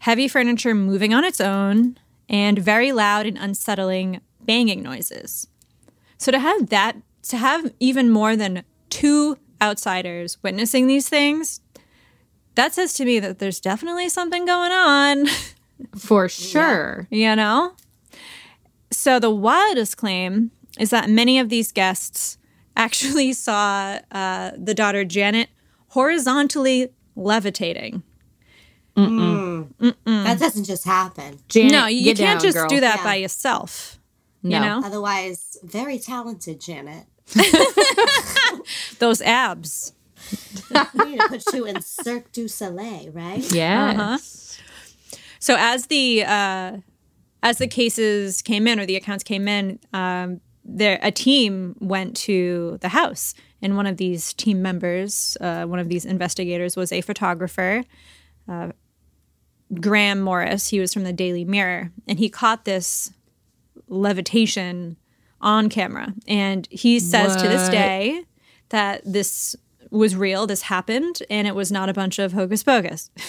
heavy 0.00 0.26
furniture 0.26 0.74
moving 0.74 1.14
on 1.14 1.24
its 1.24 1.40
own, 1.40 1.96
and 2.28 2.58
very 2.58 2.90
loud 2.90 3.24
and 3.26 3.38
unsettling 3.38 4.20
banging 4.40 4.82
noises. 4.82 5.46
So 6.18 6.32
to 6.32 6.40
have 6.40 6.70
that, 6.70 6.96
to 7.24 7.36
have 7.36 7.72
even 7.78 8.10
more 8.10 8.34
than 8.34 8.64
two 8.96 9.36
outsiders 9.62 10.38
witnessing 10.42 10.86
these 10.86 11.08
things, 11.08 11.60
that 12.54 12.74
says 12.74 12.94
to 12.94 13.04
me 13.04 13.18
that 13.20 13.38
there's 13.38 13.60
definitely 13.60 14.08
something 14.08 14.44
going 14.46 14.72
on, 14.72 15.26
For 15.98 16.28
sure. 16.28 17.06
you 17.10 17.36
know? 17.36 17.72
So 18.90 19.18
the 19.18 19.30
wildest 19.30 19.96
claim 19.98 20.50
is 20.78 20.90
that 20.90 21.10
many 21.10 21.38
of 21.38 21.48
these 21.50 21.72
guests 21.72 22.38
actually 22.76 23.32
saw 23.46 23.98
uh, 24.10 24.52
the 24.56 24.74
daughter 24.74 25.04
Janet 25.04 25.48
horizontally 25.88 26.88
levitating. 27.14 28.02
That 28.94 30.36
doesn't 30.38 30.64
just 30.64 30.84
happen. 30.84 31.38
Janet, 31.48 31.72
no, 31.72 31.86
you, 31.86 31.98
you 31.98 32.14
can't 32.14 32.40
down, 32.40 32.40
just 32.40 32.56
girl. 32.56 32.68
do 32.68 32.80
that 32.80 32.98
Yeah. 32.98 33.04
by 33.04 33.16
yourself. 33.16 33.98
No. 34.42 34.56
You 34.58 34.64
know? 34.64 34.82
Otherwise, 34.84 35.58
very 35.62 35.98
talented, 35.98 36.60
Janet. 36.60 37.04
Those 38.98 39.20
abs. 39.22 39.92
We 40.94 41.04
need 41.04 41.20
to 41.20 41.28
put 41.28 41.52
you 41.52 41.66
in 41.66 41.82
Cirque 41.82 42.32
du 42.32 42.48
Soleil, 42.48 43.10
right? 43.12 43.52
Yeah. 43.52 43.90
Uh-huh. 43.90 44.18
So 45.38 45.56
as 45.58 45.86
the 45.86 46.24
uh, 46.24 46.78
as 47.42 47.58
the 47.58 47.68
cases 47.68 48.42
came 48.42 48.66
in 48.66 48.80
or 48.80 48.86
the 48.86 48.96
accounts 48.96 49.22
came 49.22 49.46
in, 49.46 49.78
um, 49.92 50.40
there 50.64 50.98
a 51.02 51.10
team 51.10 51.76
went 51.80 52.16
to 52.18 52.78
the 52.80 52.88
house, 52.88 53.34
and 53.62 53.76
one 53.76 53.86
of 53.86 53.96
these 53.96 54.32
team 54.34 54.62
members, 54.62 55.36
uh, 55.40 55.64
one 55.64 55.78
of 55.78 55.88
these 55.88 56.04
investigators, 56.04 56.76
was 56.76 56.90
a 56.92 57.00
photographer, 57.00 57.84
uh, 58.48 58.70
Graham 59.80 60.20
Morris. 60.20 60.68
He 60.68 60.80
was 60.80 60.92
from 60.92 61.04
the 61.04 61.12
Daily 61.12 61.44
Mirror, 61.44 61.92
and 62.08 62.18
he 62.18 62.28
caught 62.28 62.64
this 62.64 63.12
levitation 63.88 64.96
on 65.40 65.68
camera, 65.68 66.14
and 66.26 66.66
he 66.70 66.98
says 66.98 67.36
to 67.36 67.48
this 67.48 67.68
day 67.68 68.24
that 68.70 69.02
this 69.04 69.54
was 69.90 70.16
real. 70.16 70.46
This 70.46 70.62
happened, 70.62 71.22
and 71.30 71.46
it 71.46 71.54
was 71.54 71.70
not 71.70 71.88
a 71.88 71.94
bunch 71.94 72.18
of 72.18 72.32
hocus 72.32 72.62
pocus. 72.62 73.10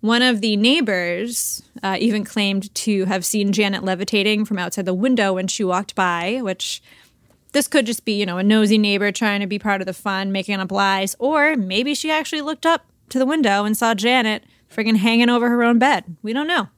One 0.00 0.20
of 0.20 0.42
the 0.42 0.56
neighbors 0.56 1.62
uh, 1.82 1.96
even 1.98 2.24
claimed 2.24 2.74
to 2.74 3.06
have 3.06 3.24
seen 3.24 3.52
Janet 3.52 3.82
levitating 3.84 4.44
from 4.44 4.58
outside 4.58 4.84
the 4.84 4.92
window 4.92 5.32
when 5.32 5.46
she 5.46 5.64
walked 5.64 5.94
by, 5.94 6.40
which 6.42 6.82
this 7.52 7.68
could 7.68 7.86
just 7.86 8.04
be, 8.04 8.12
you 8.20 8.26
know, 8.26 8.36
a 8.36 8.42
nosy 8.42 8.76
neighbor 8.76 9.10
trying 9.12 9.40
to 9.40 9.46
be 9.46 9.58
part 9.58 9.80
of 9.80 9.86
the 9.86 9.94
fun, 9.94 10.30
making 10.30 10.60
up 10.60 10.70
lies, 10.70 11.16
or 11.18 11.56
maybe 11.56 11.94
she 11.94 12.10
actually 12.10 12.42
looked 12.42 12.66
up 12.66 12.84
to 13.08 13.18
the 13.18 13.24
window 13.24 13.64
and 13.64 13.76
saw 13.76 13.94
Janet 13.94 14.44
friggin' 14.70 14.96
hanging 14.96 15.30
over 15.30 15.48
her 15.48 15.62
own 15.62 15.78
bed. 15.78 16.16
We 16.22 16.32
don't 16.32 16.48
know. 16.48 16.68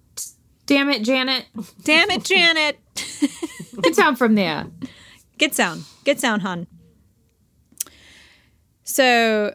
Damn 0.66 0.90
it, 0.90 1.02
Janet. 1.02 1.46
Damn 1.82 2.10
it, 2.10 2.24
Janet. 2.24 2.78
Get 3.82 3.94
down 3.94 4.16
from 4.16 4.34
there. 4.34 4.66
Get 5.38 5.54
sound. 5.54 5.84
Get 6.04 6.20
sound, 6.20 6.42
hon. 6.42 6.66
So, 8.84 9.54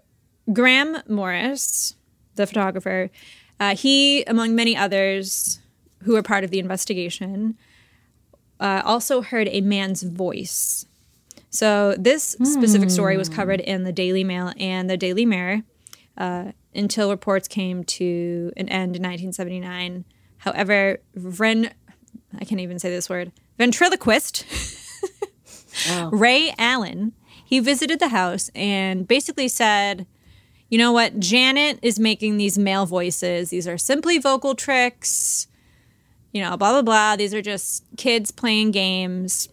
Graham 0.52 0.98
Morris, 1.08 1.96
the 2.36 2.46
photographer, 2.46 3.10
uh, 3.60 3.76
he, 3.76 4.24
among 4.24 4.56
many 4.56 4.76
others 4.76 5.60
who 6.04 6.14
were 6.14 6.24
part 6.24 6.44
of 6.44 6.52
the 6.52 6.60
investigation, 6.60 7.58
uh, 8.60 8.82
also 8.84 9.22
heard 9.22 9.48
a 9.50 9.62
man's 9.62 10.04
voice. 10.04 10.86
So, 11.50 11.96
this 11.98 12.36
specific 12.44 12.90
story 12.90 13.18
was 13.18 13.30
covered 13.30 13.60
in 13.60 13.84
the 13.84 13.92
Daily 13.92 14.24
Mail 14.24 14.54
and 14.58 14.90
the 14.90 14.98
Daily 14.98 15.26
Mirror 15.26 15.64
uh, 16.18 16.52
until 16.74 17.10
reports 17.10 17.48
came 17.48 17.84
to 17.84 18.52
an 18.58 18.70
end 18.70 18.96
in 18.96 19.04
1979. 19.04 20.06
However, 20.38 21.00
Vren, 21.18 21.72
I 22.40 22.46
can't 22.46 22.62
even 22.62 22.80
say 22.80 22.90
this 22.90 23.10
word, 23.10 23.32
ventriloquist 23.58 24.46
Ray 26.12 26.54
Alan, 26.58 27.14
he 27.44 27.60
visited 27.60 28.00
the 28.00 28.10
house 28.10 28.50
and 28.56 29.08
basically 29.08 29.48
said, 29.48 30.06
you 30.70 30.78
know 30.78 30.92
what, 30.92 31.20
Janet 31.20 31.80
is 31.82 32.00
making 32.00 32.38
these 32.38 32.58
male 32.58 32.86
voices. 32.86 33.50
These 33.50 33.68
are 33.68 33.78
simply 33.78 34.18
vocal 34.18 34.56
tricks, 34.56 35.48
you 36.32 36.42
know, 36.42 36.56
blah, 36.56 36.72
blah, 36.72 36.82
blah. 36.82 37.16
These 37.18 37.34
are 37.34 37.42
just 37.42 37.84
kids 37.98 38.32
playing 38.32 38.72
games. 38.72 39.50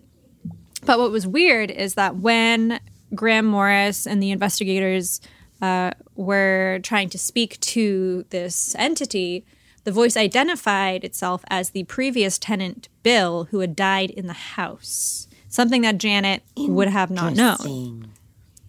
But 0.85 0.99
what 0.99 1.11
was 1.11 1.27
weird 1.27 1.71
is 1.71 1.95
that 1.95 2.17
when 2.17 2.79
Graham 3.15 3.47
Morris 3.47 4.07
and 4.07 4.23
the 4.23 4.31
investigators 4.31 5.21
uh, 5.61 5.91
were 6.15 6.79
trying 6.85 7.11
to 7.11 7.19
speak 7.19 7.59
to 7.61 8.25
this 8.31 8.77
entity, 8.79 9.45
the 9.89 9.93
voice 9.93 10.19
identified 10.19 11.03
itself 11.03 11.43
as 11.49 11.71
the 11.71 11.83
previous 11.85 12.39
tenant, 12.39 12.91
Bill, 13.03 13.45
who 13.45 13.61
had 13.61 13.75
died 13.75 14.11
in 14.11 14.27
the 14.27 14.35
house. 14.35 15.29
Something 15.49 15.81
that 15.81 15.97
Janet 15.97 16.43
would 16.59 16.89
have 16.89 17.11
not 17.11 17.33
known. 17.33 18.13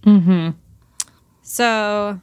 Interesting. 0.05 0.55
So, 1.41 2.21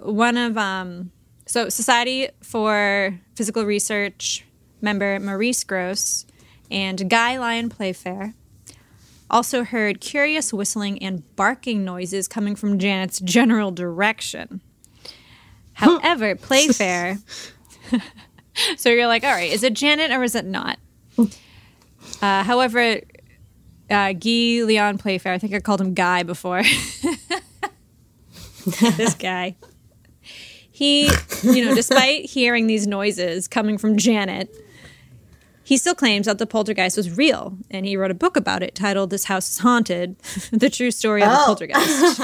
one 0.00 0.38
of 0.38 0.56
um, 0.56 1.12
so 1.44 1.68
Society 1.68 2.30
for 2.42 3.20
Psychical 3.34 3.66
Research 3.66 4.46
member 4.80 5.20
Maurice 5.20 5.62
Grosse 5.62 6.24
and 6.70 7.10
Guy 7.10 7.38
Lyon 7.38 7.68
Playfair 7.68 8.32
also 9.28 9.62
heard 9.62 10.00
curious 10.00 10.54
whistling 10.54 11.02
and 11.02 11.22
barking 11.36 11.84
noises 11.84 12.26
coming 12.26 12.56
from 12.56 12.78
Janet's 12.78 13.20
general 13.20 13.72
direction. 13.72 14.62
However, 15.74 16.34
Playfair. 16.34 17.18
so 18.76 18.90
you're 18.90 19.06
like, 19.06 19.24
all 19.24 19.30
right, 19.30 19.50
is 19.50 19.62
it 19.62 19.74
Janet 19.74 20.10
or 20.10 20.22
is 20.22 20.34
it 20.34 20.44
not? 20.44 20.78
Uh, 21.18 22.42
however, 22.42 23.00
uh, 23.90 24.12
Guy 24.12 24.62
Lyon 24.64 24.98
Playfair, 24.98 25.32
I 25.32 25.38
think 25.38 25.54
I 25.54 25.60
called 25.60 25.80
him 25.80 25.94
Guy 25.94 26.22
before. 26.22 26.62
this 28.96 29.14
guy. 29.14 29.56
He, 30.70 31.10
you 31.42 31.64
know, 31.64 31.74
despite 31.74 32.26
hearing 32.26 32.68
these 32.68 32.86
noises 32.86 33.48
coming 33.48 33.78
from 33.78 33.96
Janet, 33.96 34.54
he 35.64 35.76
still 35.76 35.94
claims 35.94 36.26
that 36.26 36.38
the 36.38 36.46
poltergeist 36.46 36.96
was 36.96 37.16
real, 37.16 37.58
and 37.70 37.84
he 37.84 37.96
wrote 37.96 38.10
a 38.10 38.14
book 38.14 38.36
about 38.36 38.62
it 38.62 38.74
titled 38.74 39.10
"This 39.10 39.24
House 39.24 39.50
is 39.50 39.58
Haunted: 39.58 40.16
The 40.50 40.70
True 40.70 40.90
Story 40.90 41.22
of 41.22 41.30
the 41.30 41.36
Poltergeist." 41.36 42.18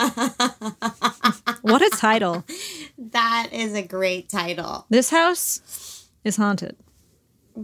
what 1.62 1.82
a 1.82 1.90
title! 1.90 2.44
That 2.96 3.48
is 3.52 3.74
a 3.74 3.82
great 3.82 4.28
title. 4.28 4.86
This 4.88 5.10
house 5.10 5.60
is 6.24 6.36
haunted. 6.36 6.76
Uh, 7.56 7.62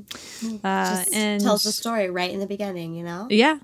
Just 0.63 1.15
and 1.15 1.43
tells 1.43 1.65
the 1.65 1.73
story 1.73 2.11
right 2.11 2.31
in 2.31 2.39
the 2.39 2.47
beginning, 2.47 2.95
you 2.95 3.03
know? 3.03 3.27
yeah, 3.29 3.59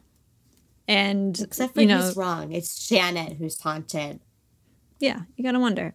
and 0.89 1.39
Except 1.41 1.75
for 1.75 1.81
you 1.81 1.87
know, 1.87 2.03
who's 2.03 2.17
wrong. 2.17 2.53
It's 2.53 2.89
Janet 2.89 3.35
who's 3.35 3.61
haunted. 3.61 4.21
Yeah, 4.99 5.21
you 5.37 5.45
gotta 5.45 5.61
wonder. 5.61 5.95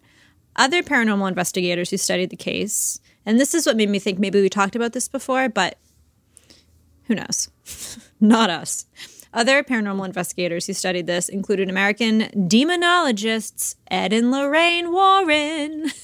Other 0.56 0.82
paranormal 0.82 1.28
investigators 1.28 1.90
who 1.90 1.96
studied 1.96 2.30
the 2.30 2.36
case, 2.36 3.00
and 3.26 3.38
this 3.40 3.54
is 3.54 3.66
what 3.66 3.76
made 3.76 3.88
me 3.90 3.98
think 3.98 4.18
maybe 4.18 4.40
we 4.40 4.48
talked 4.48 4.76
about 4.76 4.92
this 4.92 5.08
before, 5.08 5.48
but 5.48 5.76
who 7.04 7.14
knows? 7.14 7.50
Not 8.20 8.48
us. 8.48 8.86
Other 9.34 9.62
paranormal 9.62 10.04
investigators 10.04 10.66
who 10.66 10.74
studied 10.74 11.06
this 11.06 11.28
included 11.28 11.70
American 11.70 12.22
demonologists 12.34 13.76
Ed 13.90 14.12
and 14.12 14.30
Lorraine 14.30 14.92
Warren. 14.92 15.90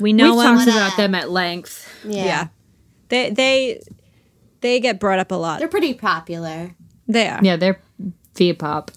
we 0.00 0.12
know 0.12 0.36
We've 0.36 0.44
talked 0.44 0.68
about 0.68 0.96
them 0.96 1.14
at 1.14 1.30
length. 1.30 1.88
Yeah. 2.04 2.24
yeah. 2.24 2.48
They 3.08 3.30
they 3.30 3.82
they 4.60 4.80
get 4.80 5.00
brought 5.00 5.18
up 5.18 5.30
a 5.30 5.34
lot. 5.34 5.58
They're 5.58 5.68
pretty 5.68 5.94
popular. 5.94 6.74
They 7.06 7.28
are. 7.28 7.40
Yeah, 7.42 7.56
they're 7.56 7.80
V-pop. 8.34 8.90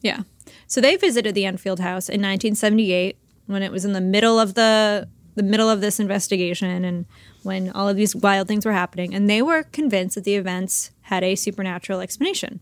Yeah. 0.00 0.22
So 0.66 0.80
they 0.80 0.96
visited 0.96 1.34
the 1.34 1.44
Enfield 1.44 1.80
house 1.80 2.08
in 2.08 2.20
1978 2.20 3.18
when 3.46 3.62
it 3.62 3.72
was 3.72 3.84
in 3.84 3.92
the 3.92 4.00
middle 4.00 4.38
of 4.38 4.54
the 4.54 5.08
the 5.34 5.42
middle 5.42 5.70
of 5.70 5.80
this 5.80 6.00
investigation 6.00 6.84
and 6.84 7.06
when 7.44 7.70
all 7.70 7.88
of 7.88 7.96
these 7.96 8.14
wild 8.14 8.48
things 8.48 8.66
were 8.66 8.72
happening 8.72 9.14
and 9.14 9.30
they 9.30 9.40
were 9.40 9.62
convinced 9.62 10.16
that 10.16 10.24
the 10.24 10.34
events 10.34 10.90
had 11.02 11.22
a 11.22 11.36
supernatural 11.36 12.00
explanation. 12.00 12.60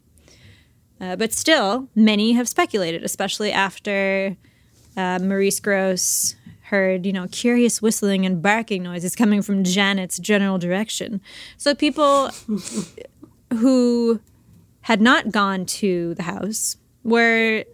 Uh, 1.00 1.16
but 1.16 1.32
still, 1.32 1.88
many 1.94 2.32
have 2.32 2.48
speculated, 2.48 3.02
especially 3.02 3.50
after 3.50 4.36
uh, 4.96 5.18
Maurice 5.20 5.60
Grosse 5.60 6.36
heard, 6.66 7.06
you 7.06 7.12
know, 7.12 7.28
curious 7.28 7.80
whistling 7.80 8.26
and 8.26 8.42
barking 8.42 8.82
noises 8.82 9.14
coming 9.14 9.40
from 9.42 9.62
Janet's 9.62 10.18
general 10.18 10.58
direction. 10.58 11.20
So 11.56 11.74
people 11.74 12.30
who 13.52 14.20
had 14.82 15.00
not 15.00 15.30
gone 15.30 15.66
to 15.66 16.14
the 16.14 16.24
house 16.24 16.76
were 17.04 17.64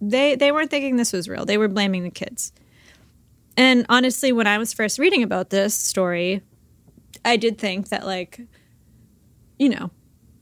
they 0.00 0.36
they 0.36 0.52
weren't 0.52 0.70
thinking 0.70 0.96
this 0.96 1.12
was 1.12 1.28
real. 1.28 1.44
They 1.44 1.58
were 1.58 1.68
blaming 1.68 2.02
the 2.02 2.10
kids. 2.10 2.52
And 3.56 3.84
honestly, 3.88 4.30
when 4.32 4.46
I 4.46 4.58
was 4.58 4.72
first 4.72 4.98
reading 4.98 5.22
about 5.22 5.50
this 5.50 5.74
story, 5.74 6.42
I 7.24 7.36
did 7.36 7.58
think 7.58 7.88
that 7.88 8.06
like 8.06 8.40
you 9.58 9.68
know, 9.68 9.90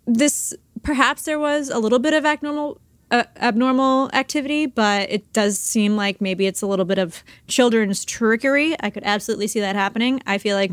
this 0.07 0.55
perhaps 0.83 1.23
there 1.23 1.39
was 1.39 1.69
a 1.69 1.79
little 1.79 1.99
bit 1.99 2.15
of 2.15 2.25
abnormal 2.25 2.81
uh, 3.11 3.25
abnormal 3.37 4.11
activity, 4.13 4.67
but 4.67 5.11
it 5.11 5.33
does 5.33 5.59
seem 5.59 5.97
like 5.97 6.21
maybe 6.21 6.47
it's 6.47 6.63
a 6.63 6.67
little 6.67 6.85
bit 6.85 6.99
of 6.99 7.23
children's 7.47 8.05
trickery. 8.05 8.75
I 8.81 8.91
could 8.91 9.05
absolutely 9.05 9.47
see 9.47 9.61
that 9.61 9.77
happening. 9.77 10.21
I 10.27 10.39
feel 10.39 10.57
like 10.57 10.73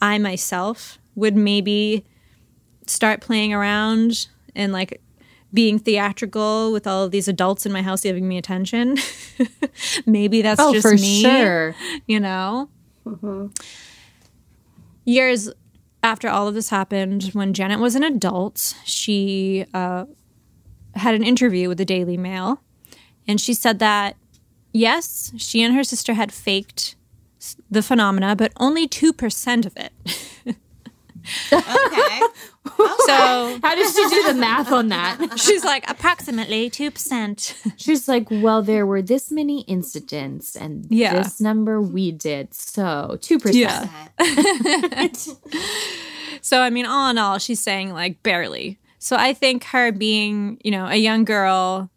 I 0.00 0.18
myself 0.18 0.98
would 1.14 1.36
maybe 1.36 2.04
start 2.86 3.20
playing 3.20 3.52
around 3.52 4.26
and 4.56 4.72
like 4.72 5.00
being 5.52 5.78
theatrical 5.78 6.72
with 6.72 6.86
all 6.86 7.04
of 7.04 7.10
these 7.10 7.26
adults 7.28 7.66
in 7.66 7.72
my 7.72 7.82
house 7.82 8.00
giving 8.02 8.26
me 8.26 8.38
attention. 8.38 8.96
maybe 10.06 10.42
that's 10.42 10.60
Oh, 10.60 10.72
just 10.72 10.86
for 10.86 10.94
me, 10.94 11.22
sure. 11.22 11.74
you 12.06 12.20
know. 12.20 12.70
Years 15.04 15.50
after 16.02 16.28
all 16.28 16.48
of 16.48 16.54
this 16.54 16.68
happened, 16.70 17.24
when 17.32 17.52
Janet 17.52 17.80
was 17.80 17.94
an 17.94 18.04
adult, 18.04 18.74
she 18.84 19.66
uh, 19.74 20.04
had 20.94 21.14
an 21.14 21.22
interview 21.24 21.68
with 21.68 21.78
the 21.78 21.84
Daily 21.84 22.16
Mail, 22.16 22.60
and 23.28 23.40
she 23.40 23.54
said 23.54 23.78
that 23.78 24.16
yes, 24.72 25.32
she 25.36 25.62
and 25.62 25.74
her 25.74 25.84
sister 25.84 26.14
had 26.14 26.32
faked 26.32 26.96
the 27.70 27.82
phenomena, 27.82 28.36
but 28.36 28.52
only 28.58 28.86
two 28.88 29.12
percent 29.12 29.66
of 29.66 29.76
it. 29.76 29.92
Okay. 31.52 32.20
So 33.06 33.58
How 33.62 33.74
did 33.74 33.92
she 33.94 34.08
do 34.08 34.22
the 34.28 34.34
math 34.34 34.70
on 34.72 34.88
that? 34.88 35.18
she's 35.38 35.64
like 35.64 35.88
approximately 35.90 36.70
two 36.70 36.90
percent. 36.90 37.54
She's 37.76 38.06
like, 38.08 38.26
well, 38.30 38.62
there 38.62 38.86
were 38.86 39.02
this 39.02 39.30
many 39.30 39.62
incidents, 39.62 40.56
and 40.56 40.86
Yeah. 40.88 41.14
this 41.22 41.40
number 41.40 41.80
we 41.80 42.10
did, 42.12 42.54
so 42.54 43.18
two 43.20 43.38
percent. 43.38 43.90
Yeah. 44.18 45.08
So 46.42 46.62
I 46.62 46.70
mean, 46.70 46.86
all 46.86 47.10
in 47.10 47.18
all, 47.18 47.38
she's 47.38 47.60
saying 47.60 47.92
like 47.92 48.22
barely. 48.22 48.78
So 49.00 49.16
I 49.16 49.32
think 49.32 49.64
her 49.64 49.90
being, 49.90 50.60
you 50.62 50.70
know, 50.70 50.86
a 50.86 50.96
young 50.96 51.24
girl, 51.24 51.90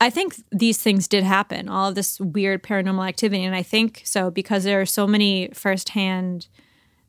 I 0.00 0.10
think 0.10 0.34
these 0.50 0.76
things 0.82 1.06
did 1.06 1.22
happen, 1.22 1.68
all 1.68 1.88
of 1.88 1.94
this 1.94 2.18
weird 2.18 2.64
paranormal 2.64 3.08
activity. 3.08 3.44
And 3.44 3.54
I 3.54 3.62
think 3.62 4.02
so 4.04 4.28
because 4.30 4.64
there 4.64 4.80
are 4.80 4.86
so 4.86 5.06
many 5.06 5.50
firsthand 5.54 6.48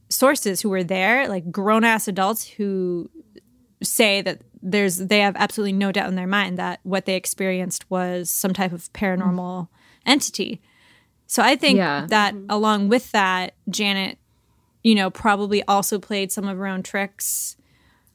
sources 0.08 0.62
who 0.62 0.70
were 0.70 0.84
there, 0.84 1.28
like 1.28 1.52
grown 1.52 1.84
ass 1.84 2.08
adults 2.08 2.48
who 2.48 3.10
say 3.82 4.22
that 4.22 4.42
there's 4.62 4.98
they 4.98 5.22
have 5.22 5.36
absolutely 5.36 5.74
no 5.74 5.92
doubt 5.92 6.08
in 6.08 6.16
their 6.16 6.28
mind 6.28 6.60
that 6.60 6.80
what 6.84 7.06
they 7.06 7.16
experienced 7.16 7.90
was 7.90 8.30
some 8.30 8.54
type 8.54 8.72
of 8.72 8.94
paranormal 8.94 9.68
entity. 10.06 10.62
So 11.26 11.42
I 11.42 11.56
think 11.56 11.78
Yeah. 11.78 12.06
that 12.10 12.36
along 12.50 12.90
with 12.90 13.12
that, 13.14 13.56
Janet, 13.68 14.20
you 14.84 14.94
know, 14.94 15.10
probably 15.10 15.64
also 15.64 15.98
played 15.98 16.32
some 16.32 16.48
of 16.48 16.58
her 16.58 16.68
own 16.68 16.84
tricks, 16.84 17.56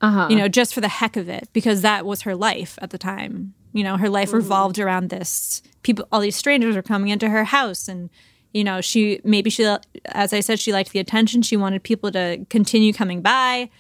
Uh-huh. 0.01 0.27
you 0.31 0.37
know, 0.37 0.47
just 0.49 0.75
for 0.75 0.81
the 0.83 0.89
heck 0.89 1.17
of 1.17 1.29
it, 1.29 1.49
because 1.53 1.81
that 1.83 2.05
was 2.05 2.23
her 2.23 2.35
life 2.37 2.79
at 2.83 2.91
the 2.91 2.99
time. 2.99 3.55
You 3.73 3.83
know, 3.85 3.97
her 3.97 4.09
life 4.11 4.33
revolved 4.33 4.79
around 4.79 5.11
this. 5.11 5.63
People, 5.83 6.07
all 6.13 6.21
these 6.21 6.37
strangers 6.37 6.77
were 6.77 6.83
coming 6.83 7.09
into 7.11 7.29
her 7.29 7.45
house, 7.45 7.89
and 7.89 8.11
you 8.53 8.65
know, 8.65 8.81
she 8.81 9.21
maybe 9.25 9.51
she, 9.51 9.65
as 10.07 10.33
I 10.33 10.41
said, 10.41 10.59
she 10.61 10.73
liked 10.73 10.93
the 10.93 10.99
attention. 10.99 11.43
She 11.43 11.57
wanted 11.57 11.83
people 11.83 12.11
to 12.13 12.45
continue 12.51 12.93
coming 12.93 13.21
by, 13.23 13.71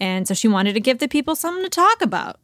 and 0.00 0.26
so 0.28 0.34
she 0.34 0.48
wanted 0.48 0.74
to 0.74 0.80
give 0.80 0.98
the 0.98 1.08
people 1.08 1.34
something 1.36 1.62
to 1.64 1.68
talk 1.70 2.02
about. 2.02 2.38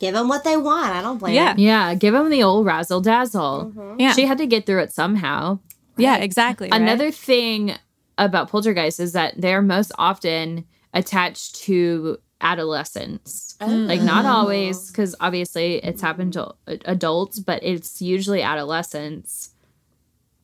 Give 0.00 0.14
them 0.14 0.26
what 0.28 0.42
they 0.42 0.56
want. 0.56 0.92
I 0.92 1.00
don't 1.02 1.18
blame 1.18 1.34
Yeah. 1.34 1.50
them. 1.54 1.58
Yeah, 1.60 1.94
give 1.94 2.12
them 2.12 2.28
the 2.30 2.42
old 2.42 2.66
razzle 2.66 3.00
dazzle. 3.00 3.96
Yeah, 3.98 4.12
She 4.14 4.26
had 4.26 4.38
to 4.38 4.46
get 4.46 4.66
through 4.66 4.80
it 4.82 4.92
somehow. 4.92 5.60
yeah, 5.96 6.16
exactly. 6.16 6.68
right? 6.68 6.80
Another 6.80 7.12
thing 7.12 7.74
about 8.18 8.48
poltergeists 8.48 8.98
is 8.98 9.12
that 9.12 9.34
they're 9.40 9.62
most 9.62 9.92
often 9.98 10.64
attached 10.96 11.56
to 11.56 12.18
adolescents. 12.40 13.56
Like 13.60 14.02
not 14.02 14.24
always, 14.24 14.88
because 14.90 15.14
obviously 15.20 15.76
it's 15.76 16.02
happened 16.02 16.32
to 16.34 16.54
adults, 16.66 17.38
but 17.38 17.62
it's 17.62 18.02
usually 18.02 18.42
adolescents. 18.42 19.50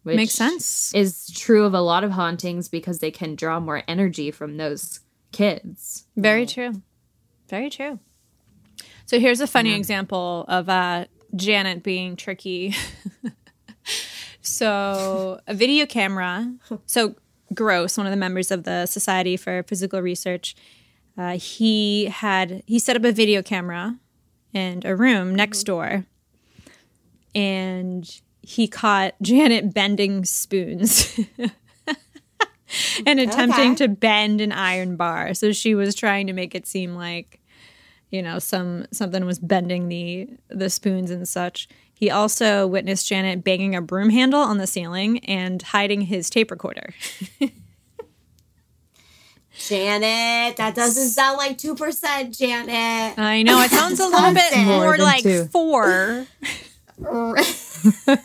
Which 0.02 0.16
Makes 0.16 0.34
sense. 0.34 0.92
Is 0.94 1.30
true 1.32 1.64
of 1.64 1.74
a 1.74 1.80
lot 1.80 2.02
of 2.02 2.10
hauntings 2.10 2.68
because 2.68 2.98
they 2.98 3.10
can 3.10 3.36
draw 3.36 3.60
more 3.60 3.82
energy 3.86 4.30
from 4.30 4.56
those 4.56 5.00
kids. 5.30 6.06
Very 6.16 6.44
true. 6.44 6.82
Very 7.48 7.70
true. 7.70 8.00
So 9.06 9.20
here's 9.20 9.40
a 9.40 9.46
funny 9.46 9.74
example 9.74 10.44
of 10.48 10.68
uh, 10.68 11.06
Janet 11.36 11.82
being 11.82 12.16
tricky. 12.16 12.74
so 14.42 15.38
a 15.46 15.54
video 15.54 15.86
camera. 15.86 16.52
So 16.86 17.14
Grosse, 17.54 17.96
one 17.96 18.06
of 18.06 18.10
the 18.10 18.16
members 18.16 18.50
of 18.50 18.64
the 18.64 18.86
Society 18.86 19.36
for 19.36 19.62
Psychical 19.66 20.00
Research, 20.00 20.54
uh, 21.18 21.36
he 21.36 22.06
had 22.06 22.62
he 22.66 22.78
set 22.78 22.96
up 22.96 23.04
a 23.04 23.12
video 23.12 23.42
camera 23.42 23.98
in 24.54 24.82
a 24.84 24.94
room 24.96 25.34
next 25.34 25.64
door, 25.64 26.04
and 27.34 28.20
he 28.42 28.68
caught 28.68 29.14
Janet 29.22 29.72
bending 29.74 30.24
spoons. 30.24 31.18
and 33.06 33.20
attempting 33.20 33.72
Okay. 33.72 33.74
to 33.74 33.88
bend 33.88 34.40
an 34.40 34.50
iron 34.52 34.96
bar. 34.96 35.34
So 35.34 35.52
she 35.52 35.74
was 35.74 35.94
trying 35.94 36.26
to 36.28 36.32
make 36.32 36.54
it 36.54 36.66
seem 36.66 36.94
like, 36.94 37.38
you 38.10 38.22
know, 38.22 38.38
some 38.38 38.86
something 38.92 39.24
was 39.26 39.38
bending 39.38 39.88
the 39.88 40.28
the 40.48 40.70
spoons 40.70 41.10
and 41.10 41.28
such. 41.28 41.68
He 42.02 42.10
also 42.10 42.66
witnessed 42.66 43.06
Janet 43.06 43.44
banging 43.44 43.76
a 43.76 43.80
broom 43.80 44.10
handle 44.10 44.40
on 44.40 44.58
the 44.58 44.66
ceiling 44.66 45.20
and 45.20 45.62
hiding 45.62 46.00
his 46.00 46.28
tape 46.28 46.50
recorder. 46.50 46.92
Janet, 49.56 50.56
that 50.56 50.74
doesn't 50.74 51.10
sound 51.10 51.36
like 51.38 51.56
2%, 51.58 52.36
Janet. 52.36 53.16
I 53.20 53.44
know 53.44 53.60
it 53.62 53.70
sounds 53.70 54.00
a 54.00 54.06
little 54.08 54.34
bit 54.34 54.52
More 54.66 54.78
more 54.84 54.98
like 54.98 55.22
two. 55.22 55.44
four. 55.44 56.26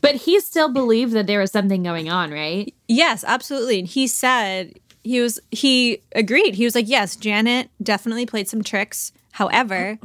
But 0.00 0.16
he 0.16 0.40
still 0.40 0.68
believed 0.68 1.12
that 1.12 1.28
there 1.28 1.38
was 1.38 1.52
something 1.52 1.84
going 1.84 2.08
on, 2.10 2.32
right? 2.32 2.74
Yes, 2.88 3.22
absolutely. 3.24 3.78
And 3.78 3.86
he 3.86 4.08
said 4.08 4.74
he 5.04 5.20
was 5.20 5.38
he 5.52 6.02
agreed. 6.16 6.56
He 6.56 6.64
was 6.64 6.74
like, 6.74 6.88
"Yes, 6.88 7.14
Janet 7.14 7.68
definitely 7.80 8.26
played 8.26 8.48
some 8.48 8.62
tricks. 8.64 9.12
However, 9.32 9.98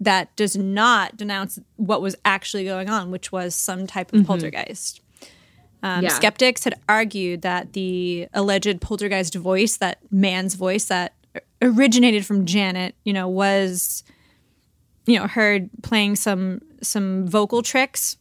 that 0.00 0.34
does 0.36 0.56
not 0.56 1.16
denounce 1.16 1.58
what 1.76 2.02
was 2.02 2.16
actually 2.24 2.64
going 2.64 2.88
on, 2.90 3.10
which 3.10 3.32
was 3.32 3.54
some 3.54 3.86
type 3.86 4.12
of 4.12 4.26
poltergeist." 4.26 5.00
Um, 5.82 6.02
Yeah. 6.02 6.10
Skeptics 6.10 6.64
had 6.64 6.74
argued 6.88 7.42
that 7.42 7.72
the 7.74 8.28
alleged 8.34 8.80
poltergeist 8.80 9.34
voice, 9.34 9.76
that 9.76 9.98
man's 10.10 10.54
voice 10.54 10.86
that 10.86 11.14
originated 11.62 12.24
from 12.26 12.46
Janet, 12.46 12.94
you 13.04 13.12
know, 13.12 13.28
was 13.28 14.02
you 15.06 15.18
know 15.18 15.26
heard 15.26 15.70
playing 15.82 16.16
some 16.16 16.60
some 16.82 17.26
vocal 17.26 17.62
tricks. 17.62 18.16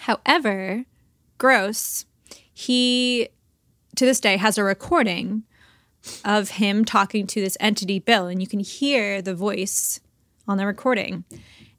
However, 0.00 0.84
Grosse, 1.38 2.04
he 2.52 3.28
to 3.96 4.04
this 4.04 4.20
day 4.20 4.36
has 4.36 4.58
a 4.58 4.64
recording 4.64 5.44
of 6.24 6.50
him 6.50 6.84
talking 6.84 7.26
to 7.28 7.40
this 7.40 7.56
entity 7.60 7.98
Bill, 7.98 8.26
and 8.26 8.40
you 8.40 8.46
can 8.46 8.60
hear 8.60 9.22
the 9.22 9.34
voice 9.34 10.00
on 10.46 10.58
the 10.58 10.66
recording. 10.66 11.24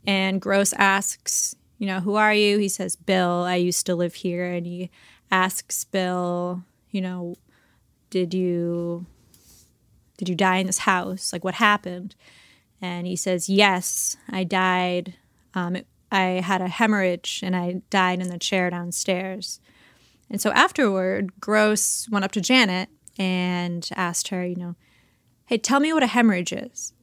And 0.07 0.41
Grosse 0.41 0.73
asks, 0.73 1.55
you 1.77 1.87
know, 1.87 1.99
who 1.99 2.15
are 2.15 2.33
you? 2.33 2.57
He 2.57 2.69
says, 2.69 2.95
Bill, 2.95 3.43
I 3.43 3.55
used 3.55 3.85
to 3.87 3.95
live 3.95 4.15
here. 4.15 4.45
And 4.51 4.65
he 4.65 4.89
asks 5.31 5.83
Bill, 5.83 6.63
you 6.91 7.01
know, 7.01 7.35
did 8.09 8.33
you 8.33 9.05
did 10.17 10.29
you 10.29 10.35
die 10.35 10.57
in 10.57 10.67
this 10.67 10.79
house? 10.79 11.33
Like 11.33 11.43
what 11.43 11.55
happened? 11.55 12.15
And 12.81 13.05
he 13.05 13.15
says, 13.15 13.49
Yes, 13.49 14.15
I 14.29 14.43
died. 14.43 15.15
Um, 15.53 15.75
it- 15.77 15.87
I 16.11 16.39
had 16.45 16.61
a 16.61 16.67
hemorrhage 16.69 17.41
and 17.43 17.55
I 17.55 17.81
died 17.89 18.21
in 18.21 18.29
the 18.29 18.37
chair 18.37 18.69
downstairs. 18.69 19.59
And 20.29 20.39
so 20.39 20.51
afterward, 20.51 21.33
Grosse 21.41 22.07
went 22.09 22.23
up 22.23 22.31
to 22.33 22.41
Janet 22.41 22.89
and 23.17 23.89
asked 23.95 24.29
her, 24.29 24.45
you 24.45 24.55
know, 24.55 24.75
hey, 25.47 25.57
tell 25.57 25.79
me 25.79 25.91
what 25.91 26.03
a 26.03 26.07
hemorrhage 26.07 26.53
is. 26.53 26.93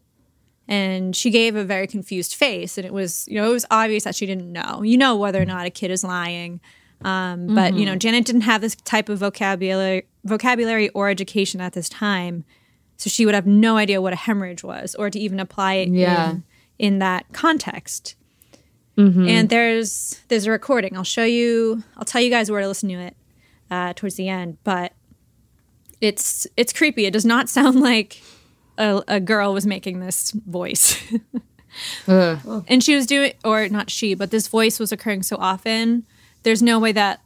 And 0.68 1.14
she 1.16 1.30
gave 1.30 1.56
a 1.56 1.64
very 1.64 1.86
confused 1.86 2.34
face. 2.34 2.78
And 2.78 2.86
it 2.86 2.92
was, 2.92 3.26
you 3.28 3.34
know, 3.36 3.48
it 3.50 3.52
was 3.52 3.66
obvious 3.70 4.04
that 4.04 4.14
she 4.14 4.26
didn't 4.26 4.50
know. 4.52 4.82
You 4.82 4.96
know 4.96 5.16
whether 5.16 5.40
or 5.42 5.44
not 5.44 5.66
a 5.66 5.70
kid 5.70 5.90
is 5.90 6.04
lying. 6.04 6.60
Um, 7.04 7.52
but, 7.54 7.74
you 7.74 7.84
know, 7.84 7.96
Janet 7.96 8.24
didn't 8.24 8.42
have 8.42 8.60
this 8.60 8.76
type 8.76 9.08
of 9.08 9.18
vocabulary, 9.18 10.06
vocabulary 10.24 10.88
or 10.90 11.08
education 11.08 11.60
at 11.60 11.72
this 11.72 11.88
time. 11.88 12.44
So 12.96 13.10
she 13.10 13.26
would 13.26 13.34
have 13.34 13.46
no 13.46 13.76
idea 13.76 14.00
what 14.00 14.12
a 14.12 14.16
hemorrhage 14.16 14.62
was 14.62 14.94
or 14.94 15.10
to 15.10 15.18
even 15.18 15.40
apply 15.40 15.74
it 15.74 15.88
Yeah. 15.88 16.30
in, 16.30 16.44
in 16.78 16.98
that 17.00 17.26
context. 17.32 18.14
And 18.96 19.48
there's 19.48 20.20
there's 20.28 20.46
a 20.46 20.50
recording. 20.52 20.96
I'll 20.96 21.02
show 21.02 21.24
you. 21.24 21.82
I'll 21.96 22.04
tell 22.04 22.20
you 22.20 22.30
guys 22.30 22.50
where 22.52 22.60
to 22.60 22.68
listen 22.68 22.88
to 22.90 22.94
it 22.96 23.16
uh, 23.70 23.94
towards 23.94 24.14
the 24.14 24.28
end. 24.28 24.58
But 24.62 24.92
it's 26.00 26.46
it's 26.56 26.72
creepy. 26.72 27.06
It 27.06 27.12
does 27.12 27.24
not 27.24 27.48
sound 27.56 27.80
like 27.80 28.22
a, 28.78 29.02
a 29.08 29.20
girl 29.20 29.52
was 29.52 29.66
making 29.66 30.00
this 30.00 30.30
voice. 30.32 31.02
Ugh. 32.06 32.64
and 32.68 32.84
she 32.84 32.94
was 32.94 33.06
doing 33.06 33.32
or 33.46 33.66
not 33.70 33.88
she 33.88 34.12
but 34.12 34.30
this 34.30 34.46
voice 34.46 34.78
was 34.78 34.92
occurring 34.92 35.22
so 35.22 35.36
often 35.40 36.04
there's 36.42 36.60
no 36.60 36.78
way 36.78 36.92
that 36.92 37.22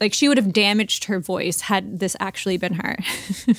like 0.00 0.14
she 0.14 0.28
would 0.28 0.36
have 0.36 0.52
damaged 0.52 1.04
her 1.06 1.18
voice 1.18 1.62
had 1.62 1.98
this 1.98 2.16
actually 2.20 2.56
been 2.56 2.74
her. 2.74 2.96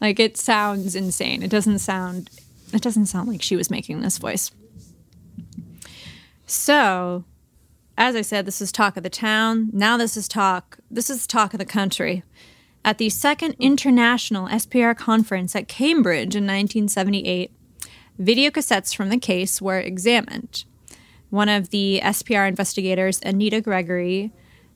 Like 0.00 0.20
it 0.20 0.36
sounds 0.36 0.94
insane. 0.94 1.42
It 1.42 1.50
doesn't 1.50 1.78
sound 1.78 2.30
it 2.72 2.82
doesn't 2.82 3.06
sound 3.06 3.28
like 3.28 3.42
she 3.42 3.56
was 3.56 3.70
making 3.70 4.00
this 4.00 4.18
voice. 4.18 4.50
So 6.46 7.24
as 7.96 8.16
i 8.16 8.22
said 8.22 8.44
this 8.44 8.60
is 8.60 8.72
talk 8.72 8.96
of 8.96 9.02
the 9.02 9.10
town. 9.10 9.70
Now 9.72 9.96
this 9.96 10.16
is 10.16 10.28
talk 10.28 10.78
this 10.90 11.10
is 11.10 11.26
talk 11.26 11.54
of 11.54 11.58
the 11.58 11.64
country 11.64 12.22
at 12.84 12.98
the 12.98 13.08
second 13.08 13.56
international 13.58 14.46
spr 14.48 14.96
conference 14.96 15.56
at 15.56 15.68
cambridge 15.68 16.36
in 16.36 16.44
1978 16.44 17.50
video 18.18 18.50
cassettes 18.50 18.94
from 18.94 19.08
the 19.08 19.18
case 19.18 19.60
were 19.60 19.78
examined. 19.78 20.64
One 21.30 21.48
of 21.48 21.70
the 21.70 22.00
SPR 22.02 22.46
investigators, 22.48 23.20
Anita 23.24 23.60
Gregory, 23.60 24.32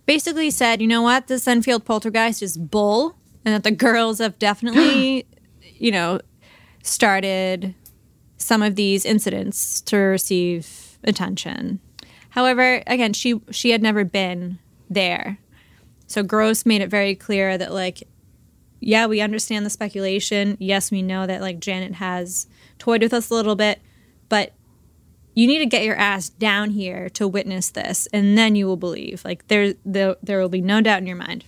basically 0.07 0.51
said, 0.51 0.80
you 0.80 0.89
know 0.89 1.03
what, 1.03 1.28
this 1.28 1.47
Enfield 1.47 1.85
poltergeist 1.85 2.43
is 2.43 2.57
bull, 2.57 3.16
and 3.45 3.55
that 3.55 3.62
the 3.62 3.70
girls 3.70 4.18
have 4.18 4.39
definitely, 4.39 5.26
you 5.62 5.93
know, 5.93 6.20
started 6.83 7.74
some 8.39 8.62
of 8.62 8.76
these 8.76 9.05
incidents 9.05 9.80
to 9.83 9.97
receive 9.97 10.99
attention. 11.05 11.80
However, 12.30 12.83
again, 12.87 13.12
she 13.12 13.41
she 13.51 13.70
had 13.70 13.83
never 13.83 14.05
been 14.05 14.59
there. 14.89 15.39
So 16.09 16.25
Grosse 16.25 16.67
made 16.67 16.81
it 16.81 16.91
very 16.91 17.15
clear 17.15 17.57
that 17.57 17.73
like 17.73 18.03
yeah, 18.81 19.07
we 19.07 19.21
understand 19.21 19.67
the 19.67 19.71
speculation. 19.71 20.57
Yes, 20.61 20.91
we 20.91 21.03
know 21.03 21.27
that 21.27 21.41
like 21.41 21.61
Janet 21.61 21.95
has 21.95 22.47
toyed 22.79 23.03
with 23.03 23.13
us 23.13 23.31
a 23.31 23.35
little 23.35 23.57
bit, 23.57 23.81
but 24.29 24.53
you 25.35 25.47
need 25.47 25.59
to 25.59 25.67
get 25.67 25.85
your 25.85 25.97
ass 25.97 26.29
down 26.29 26.71
here 26.71 27.09
to 27.11 27.29
witness 27.29 27.71
this, 27.71 28.09
and 28.13 28.37
then 28.37 28.55
you 28.55 28.67
will 28.67 28.77
believe. 28.77 29.25
Like 29.25 29.47
there, 29.49 29.75
there, 29.85 30.17
there 30.23 30.41
will 30.41 30.49
be 30.49 30.61
no 30.61 30.81
doubt 30.81 30.99
in 30.99 31.07
your 31.07 31.17
mind. 31.17 31.45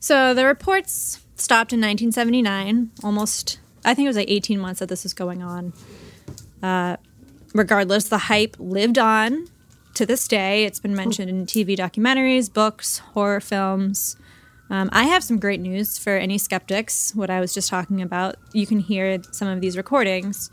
So 0.00 0.34
the 0.34 0.44
reports 0.44 1.24
stopped 1.36 1.72
in 1.72 1.80
1979. 1.80 2.90
Almost, 3.02 3.58
I 3.84 3.94
think 3.94 4.06
it 4.06 4.08
was 4.08 4.16
like 4.16 4.30
18 4.30 4.58
months 4.60 4.80
that 4.80 4.88
this 4.88 5.02
was 5.02 5.14
going 5.14 5.42
on. 5.42 5.72
Uh, 6.62 6.96
regardless, 7.52 8.08
the 8.08 8.18
hype 8.18 8.56
lived 8.58 8.98
on 8.98 9.48
to 9.94 10.04
this 10.06 10.26
day. 10.28 10.64
It's 10.64 10.80
been 10.80 10.94
mentioned 10.94 11.30
in 11.30 11.46
TV 11.46 11.76
documentaries, 11.76 12.52
books, 12.52 12.98
horror 12.98 13.40
films. 13.40 14.16
Um, 14.70 14.88
I 14.92 15.04
have 15.04 15.22
some 15.22 15.38
great 15.38 15.60
news 15.60 15.98
for 15.98 16.16
any 16.16 16.38
skeptics. 16.38 17.14
What 17.14 17.30
I 17.30 17.40
was 17.40 17.54
just 17.54 17.68
talking 17.68 18.02
about, 18.02 18.36
you 18.52 18.66
can 18.66 18.80
hear 18.80 19.22
some 19.32 19.48
of 19.48 19.60
these 19.60 19.76
recordings 19.76 20.50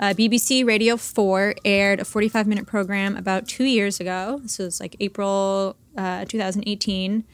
Uh, 0.00 0.12
BBC 0.14 0.64
Radio 0.66 0.96
4 0.96 1.54
aired 1.64 2.00
a 2.00 2.04
45 2.04 2.46
minute 2.46 2.66
program 2.66 3.16
about 3.16 3.46
two 3.46 3.64
years 3.64 4.00
ago. 4.00 4.40
This 4.42 4.58
was 4.58 4.80
like 4.80 4.96
April 4.98 5.76
uh, 5.96 6.24
2018. 6.24 7.24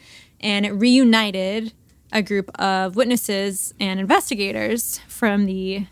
And 0.41 0.67
it 0.67 0.73
reunited 0.73 1.73
a 2.13 2.21
group 2.21 2.51
of 2.61 2.95
witnesses 2.95 3.73
and 3.81 3.99
investigators 3.99 5.01
from 5.09 5.47
the 5.47 5.87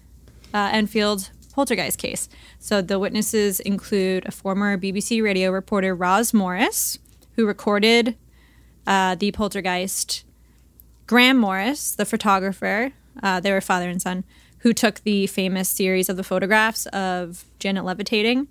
uh, 0.53 0.71
Enfield 0.73 1.31
poltergeist 1.57 1.99
case. 1.99 2.29
So 2.59 2.83
the 2.83 2.99
witnesses 2.99 3.61
include 3.61 4.27
a 4.27 4.31
former 4.31 4.77
BBC 4.77 5.23
radio 5.23 5.51
reporter, 5.51 5.95
Roz 5.95 6.35
Morris, 6.35 6.99
who 7.35 7.47
recorded 7.47 8.15
uh, 8.87 9.15
the 9.15 9.33
poltergeist, 9.33 10.25
Graham 11.07 11.39
Morris, 11.39 11.95
the 11.95 12.05
photographer, 12.05 12.93
uh, 13.23 13.41
they 13.41 13.51
were 13.51 13.63
father 13.63 13.89
and 13.89 14.03
son, 14.03 14.25
who 14.59 14.75
took 14.75 15.01
the 15.01 15.27
famous 15.29 15.71
series 15.71 16.11
of 16.11 16.19
the 16.19 16.23
photographs 16.23 16.85
of 16.87 17.47
Janet 17.59 17.87
levitating, 17.87 18.49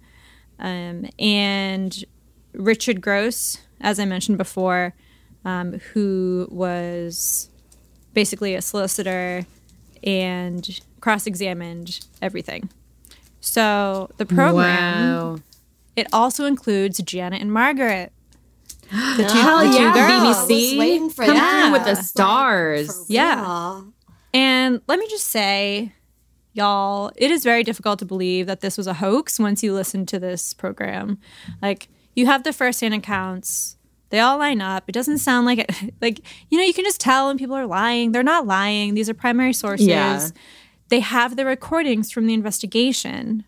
um, 0.57 1.07
and 1.19 2.05
Richard 2.53 3.01
Grosse, 3.01 3.59
as 3.81 3.99
I 3.99 4.05
mentioned 4.05 4.39
before, 4.39 4.95
um, 5.43 5.73
who 5.93 6.47
was 6.49 7.49
basically 8.15 8.55
a 8.55 8.63
solicitor 8.63 9.45
and 10.03 10.79
cross 11.01 11.27
examined 11.27 11.99
everything. 12.19 12.67
So 13.45 14.09
the 14.17 14.25
program 14.25 14.55
Wow. 14.55 15.37
it 15.95 16.07
also 16.11 16.45
includes 16.45 16.97
Janet 16.99 17.41
and 17.41 17.51
Margaret. 17.53 18.11
The 18.89 19.27
two, 19.29 19.37
Hell 19.39 19.59
the 19.59 19.77
two 19.77 19.83
yeah, 19.83 19.93
girls. 19.93 20.37
I 20.37 20.41
BBC. 20.43 20.77
waiting 20.79 21.09
for 21.09 21.25
Come 21.25 21.35
that. 21.35 21.63
through 21.63 21.71
with 21.73 21.85
the 21.85 21.95
stars. 22.01 22.87
for 22.87 23.05
Yeah. 23.07 23.81
And 24.33 24.81
let 24.87 24.99
me 24.99 25.07
just 25.09 25.27
say, 25.27 25.93
y'all, 26.53 27.11
it 27.15 27.31
is 27.31 27.43
very 27.43 27.63
difficult 27.63 27.99
to 27.99 28.05
believe 28.05 28.47
that 28.47 28.61
this 28.61 28.77
was 28.77 28.87
a 28.87 28.95
hoax 28.95 29.39
once 29.39 29.63
you 29.63 29.73
listen 29.73 30.05
to 30.07 30.19
this 30.19 30.53
program. 30.53 31.17
Like, 31.61 31.87
you 32.15 32.25
have 32.25 32.43
the 32.43 32.51
first-hand 32.53 32.93
accounts. 32.93 33.77
They 34.09 34.19
all 34.19 34.37
line 34.37 34.61
up. 34.61 34.83
It 34.87 34.91
doesn't 34.93 35.19
sound 35.19 35.45
like 35.45 35.59
it. 35.59 35.71
Like, 36.01 36.21
you 36.49 36.57
know, 36.57 36.63
you 36.63 36.73
can 36.73 36.83
just 36.85 36.99
tell 37.01 37.27
when 37.27 37.37
people 37.37 37.55
are 37.55 37.65
lying. 37.67 38.11
They're 38.11 38.23
not 38.23 38.45
lying. 38.45 38.93
These 38.95 39.09
are 39.09 39.13
primary 39.13 39.53
sources. 39.53 39.87
Yeah. 39.87 40.27
They 40.89 40.99
have 40.99 41.35
the 41.35 41.45
recordings 41.45 42.11
from 42.11 42.27
the 42.27 42.33
investigation. 42.33 43.43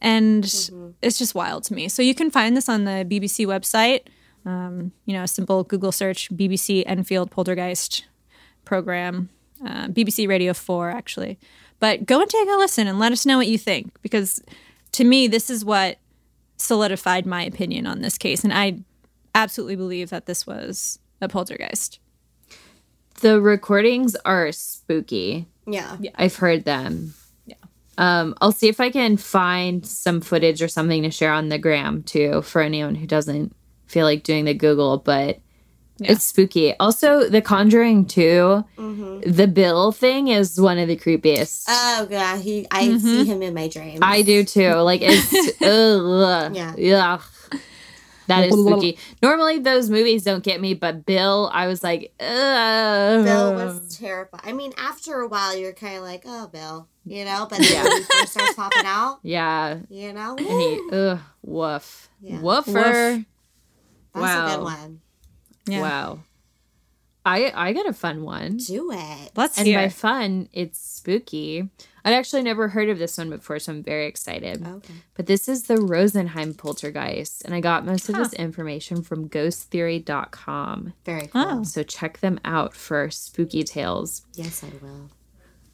And 0.00 0.44
Mm-hmm. 0.44 0.90
it's 1.02 1.18
just 1.18 1.34
wild 1.34 1.64
to 1.64 1.74
me. 1.74 1.88
So 1.88 2.02
you 2.02 2.14
can 2.14 2.30
find 2.30 2.56
this 2.56 2.68
on 2.68 2.84
the 2.84 3.04
BBC 3.08 3.46
website. 3.46 4.02
Um, 4.46 4.92
you 5.04 5.12
know, 5.14 5.24
a 5.24 5.28
simple 5.28 5.64
Google 5.64 5.90
search 5.92 6.30
BBC 6.30 6.84
Enfield 6.86 7.30
Poltergeist 7.30 8.04
program, 8.64 9.28
uh, 9.64 9.88
BBC 9.88 10.28
Radio 10.28 10.54
4, 10.54 10.90
actually. 10.90 11.38
But 11.80 12.06
go 12.06 12.20
and 12.20 12.30
take 12.30 12.48
a 12.48 12.56
listen 12.56 12.86
and 12.86 12.98
let 12.98 13.12
us 13.12 13.26
know 13.26 13.36
what 13.38 13.48
you 13.48 13.58
think 13.58 13.92
because 14.02 14.40
to 14.92 15.04
me, 15.04 15.26
this 15.26 15.50
is 15.50 15.64
what 15.64 15.98
solidified 16.56 17.26
my 17.26 17.42
opinion 17.44 17.86
on 17.86 18.00
this 18.00 18.16
case. 18.18 18.42
And 18.44 18.52
I 18.52 18.78
absolutely 19.34 19.76
believe 19.76 20.10
that 20.10 20.26
this 20.26 20.46
was 20.46 20.98
a 21.20 21.28
poltergeist. 21.28 21.98
The 23.20 23.40
recordings 23.40 24.14
are 24.24 24.50
spooky. 24.52 25.46
Yeah. 25.68 25.96
yeah. 26.00 26.10
I've 26.16 26.36
heard 26.36 26.64
them. 26.64 27.14
Yeah. 27.46 27.54
Um, 27.98 28.34
I'll 28.40 28.52
see 28.52 28.68
if 28.68 28.80
I 28.80 28.90
can 28.90 29.16
find 29.16 29.84
some 29.86 30.20
footage 30.20 30.62
or 30.62 30.68
something 30.68 31.02
to 31.02 31.10
share 31.10 31.32
on 31.32 31.48
the 31.48 31.58
gram 31.58 32.02
too 32.02 32.42
for 32.42 32.60
anyone 32.62 32.94
who 32.94 33.06
doesn't 33.06 33.54
feel 33.86 34.04
like 34.04 34.22
doing 34.22 34.44
the 34.44 34.54
Google, 34.54 34.98
but 34.98 35.40
Yeah. 35.98 36.12
it's 36.12 36.24
spooky. 36.24 36.74
Also, 36.78 37.28
The 37.28 37.40
Conjuring 37.42 38.04
2, 38.06 38.64
Mm-hmm. 38.78 39.30
the 39.32 39.46
Bill 39.48 39.90
thing 39.92 40.28
is 40.28 40.60
one 40.60 40.78
of 40.78 40.86
the 40.88 40.96
creepiest. 40.96 41.64
Oh 41.68 42.06
god, 42.08 42.40
he. 42.40 42.66
I 42.70 42.96
see 42.98 43.24
him 43.24 43.42
in 43.42 43.52
my 43.54 43.66
dreams. 43.68 43.98
I 44.02 44.22
do 44.22 44.44
too. 44.44 44.74
Like 44.74 45.00
it's 45.02 45.32
ugh, 45.62 46.54
Yeah. 46.54 46.74
yeah. 46.78 47.18
That 48.28 48.44
is 48.44 48.52
spooky. 48.52 48.98
Normally 49.22 49.58
those 49.58 49.90
movies 49.90 50.22
don't 50.22 50.44
get 50.44 50.60
me, 50.60 50.74
but 50.74 51.04
Bill, 51.04 51.50
I 51.52 51.66
was 51.66 51.82
like, 51.82 52.12
ugh. 52.20 53.24
Bill 53.24 53.54
was 53.54 53.98
terrified. 53.98 54.40
I 54.44 54.52
mean, 54.52 54.72
after 54.78 55.20
a 55.20 55.26
while, 55.28 55.56
you're 55.56 55.72
kind 55.72 55.96
of 55.96 56.02
like, 56.02 56.22
oh, 56.26 56.46
Bill, 56.48 56.88
you 57.04 57.24
know. 57.24 57.46
But 57.50 57.58
then 57.58 57.84
when 57.84 57.96
he 57.96 58.02
first 58.04 58.32
starts 58.32 58.54
popping 58.54 58.84
out, 58.86 59.18
yeah, 59.22 59.78
you 59.90 60.12
know, 60.12 60.36
and 60.36 60.46
he 60.46 60.88
ugh, 60.92 61.18
woof, 61.42 62.08
Yeah. 62.20 62.40
woofer. 62.40 62.72
that's 62.72 63.24
a 64.14 64.20
wow. 64.20 64.56
good 64.56 64.62
one. 64.64 65.00
Yeah. 65.66 65.80
Wow. 65.82 66.18
I 67.26 67.52
I 67.54 67.72
got 67.72 67.86
a 67.86 67.92
fun 67.92 68.22
one. 68.22 68.56
Do 68.58 68.90
it. 68.92 69.32
Let's 69.36 69.58
And 69.58 69.66
hear. 69.66 69.78
by 69.78 69.88
fun, 69.90 70.48
it's 70.52 70.78
spooky. 70.78 71.68
I'd 72.08 72.14
actually 72.14 72.42
never 72.42 72.68
heard 72.68 72.88
of 72.88 72.98
this 72.98 73.18
one 73.18 73.28
before, 73.28 73.58
so 73.58 73.70
I'm 73.70 73.82
very 73.82 74.06
excited. 74.06 74.62
Oh, 74.64 74.76
okay. 74.76 74.94
But 75.14 75.26
this 75.26 75.46
is 75.46 75.64
the 75.64 75.74
Rosenheim 75.74 76.56
poltergeist, 76.56 77.44
and 77.44 77.54
I 77.54 77.60
got 77.60 77.84
most 77.84 78.08
of 78.08 78.14
Huh. 78.14 78.22
this 78.22 78.32
information 78.32 79.02
from 79.02 79.28
ghosttheory.com. 79.28 80.94
Very 81.04 81.20
um, 81.20 81.28
cool. 81.28 81.44
Oh. 81.60 81.62
So 81.64 81.82
check 81.82 82.20
them 82.20 82.40
out 82.46 82.74
for 82.74 83.10
spooky 83.10 83.62
tales. 83.62 84.22
Yes, 84.32 84.64
I 84.64 84.68
will. 84.82 85.10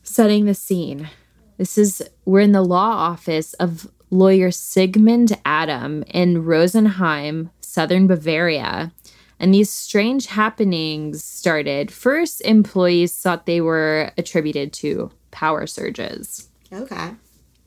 Setting 0.03 0.47
the 0.47 0.55
scene. 0.55 1.09
This 1.57 1.78
is 1.78 2.03
we're 2.24 2.41
in 2.41 2.51
the 2.51 2.62
law 2.62 2.95
office 3.12 3.53
of 3.55 3.87
lawyer 4.11 4.51
Sigmund 4.51 5.39
Adam 5.45 6.03
in 6.09 6.43
Rosenheim, 6.45 7.51
southern 7.61 8.09
Bavaria. 8.09 8.93
And 9.39 9.55
these 9.55 9.70
strange 9.70 10.26
happenings 10.26 11.22
started. 11.22 11.93
First, 11.93 12.41
employees 12.41 13.14
thought 13.14 13.47
they 13.47 13.61
were 13.61 14.11
attributed 14.18 14.72
to 14.74 15.12
power 15.35 15.66
surges, 15.66 16.49
Okay. 16.72 17.11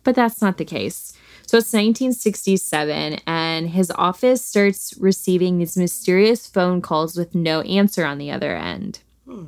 but 0.03 0.15
that's 0.15 0.41
not 0.41 0.57
the 0.57 0.65
case. 0.65 1.13
So 1.45 1.57
it's 1.59 1.71
1967, 1.71 3.19
and 3.27 3.69
his 3.69 3.91
office 3.91 4.43
starts 4.43 4.93
receiving 4.99 5.59
these 5.59 5.77
mysterious 5.77 6.47
phone 6.47 6.81
calls 6.81 7.15
with 7.15 7.35
no 7.35 7.61
answer 7.61 8.05
on 8.05 8.17
the 8.17 8.31
other 8.31 8.55
end. 8.55 8.99
Hmm. 9.25 9.47